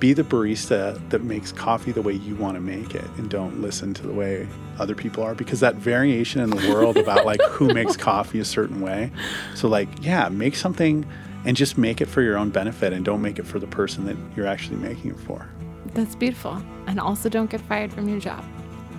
be 0.00 0.12
the 0.12 0.22
barista 0.22 0.98
that 1.10 1.22
makes 1.22 1.50
coffee 1.52 1.92
the 1.92 2.02
way 2.02 2.12
you 2.12 2.34
want 2.36 2.54
to 2.54 2.60
make 2.60 2.94
it 2.94 3.04
and 3.16 3.30
don't 3.30 3.60
listen 3.60 3.94
to 3.94 4.06
the 4.06 4.12
way 4.12 4.46
other 4.78 4.94
people 4.94 5.22
are 5.22 5.34
because 5.34 5.60
that 5.60 5.74
variation 5.74 6.40
in 6.40 6.50
the 6.50 6.72
world 6.72 6.96
about 6.96 7.26
like 7.26 7.40
who 7.42 7.72
makes 7.74 7.96
coffee 8.08 8.38
a 8.38 8.44
certain 8.44 8.80
way. 8.80 9.10
So 9.54 9.68
like, 9.68 9.88
yeah, 10.00 10.28
make 10.28 10.56
something 10.56 11.06
and 11.44 11.56
just 11.56 11.78
make 11.78 12.00
it 12.00 12.06
for 12.06 12.22
your 12.22 12.36
own 12.36 12.50
benefit 12.50 12.92
and 12.92 13.04
don't 13.04 13.22
make 13.22 13.38
it 13.38 13.46
for 13.46 13.58
the 13.58 13.66
person 13.66 14.04
that 14.06 14.16
you're 14.36 14.46
actually 14.46 14.76
making 14.76 15.10
it 15.10 15.20
for. 15.20 15.48
That's 15.94 16.14
beautiful. 16.14 16.62
And 16.86 17.00
also 17.00 17.28
don't 17.28 17.50
get 17.50 17.60
fired 17.62 17.92
from 17.92 18.08
your 18.08 18.20
job. 18.20 18.44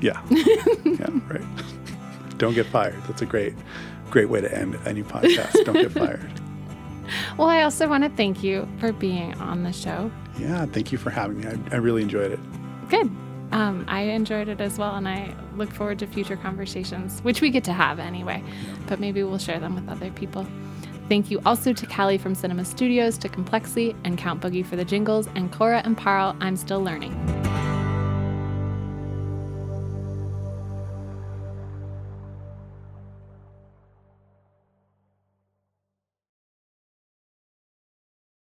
Yeah. 0.02 0.22
yeah, 0.30 1.10
right. 1.28 1.42
Don't 2.38 2.54
get 2.54 2.68
fired. 2.68 2.96
That's 3.04 3.22
a 3.22 3.26
great 3.26 3.54
great 4.10 4.30
way 4.30 4.40
to 4.40 4.58
end 4.58 4.80
any 4.86 5.04
podcast. 5.04 5.66
Don't 5.66 5.76
get 5.76 5.92
fired. 5.92 6.32
Well, 7.38 7.50
I 7.50 7.64
also 7.64 7.90
want 7.90 8.04
to 8.04 8.10
thank 8.12 8.44
you 8.44 8.68
for 8.80 8.92
being 8.92 9.34
on 9.36 9.64
the 9.64 9.74
show. 9.74 10.12
Yeah, 10.38 10.68
thank 10.68 10.92
you 10.92 11.00
for 11.00 11.10
having 11.10 11.40
me. 11.40 11.48
I, 11.48 11.58
I 11.76 11.78
really 11.78 12.04
enjoyed 12.04 12.32
it. 12.32 12.40
Good. 12.88 13.10
Um, 13.52 13.84
I 13.88 14.02
enjoyed 14.02 14.48
it 14.48 14.62
as 14.62 14.78
well, 14.78 14.96
and 14.96 15.08
I 15.08 15.34
look 15.56 15.74
forward 15.74 15.98
to 16.00 16.08
future 16.08 16.38
conversations, 16.38 17.20
which 17.22 17.42
we 17.42 17.50
get 17.50 17.64
to 17.64 17.74
have 17.74 17.98
anyway, 17.98 18.44
but 18.86 19.00
maybe 19.00 19.24
we'll 19.24 19.40
share 19.40 19.60
them 19.60 19.74
with 19.74 19.90
other 19.90 20.12
people. 20.12 20.46
Thank 21.10 21.32
you 21.32 21.41
also 21.43 21.74
to 21.74 21.86
Callie 21.88 22.20
from 22.20 22.36
Cinema 22.36 22.64
Studios, 22.64 23.18
to 23.18 23.30
Complexly, 23.30 23.95
and 24.03 24.16
Count 24.16 24.41
Boogie 24.41 24.64
for 24.64 24.76
the 24.76 24.86
jingles, 24.86 25.28
and 25.34 25.51
Cora 25.51 25.82
and 25.84 25.97
Parl, 25.97 26.36
I'm 26.39 26.55
Still 26.55 26.82
Learning. 26.82 27.39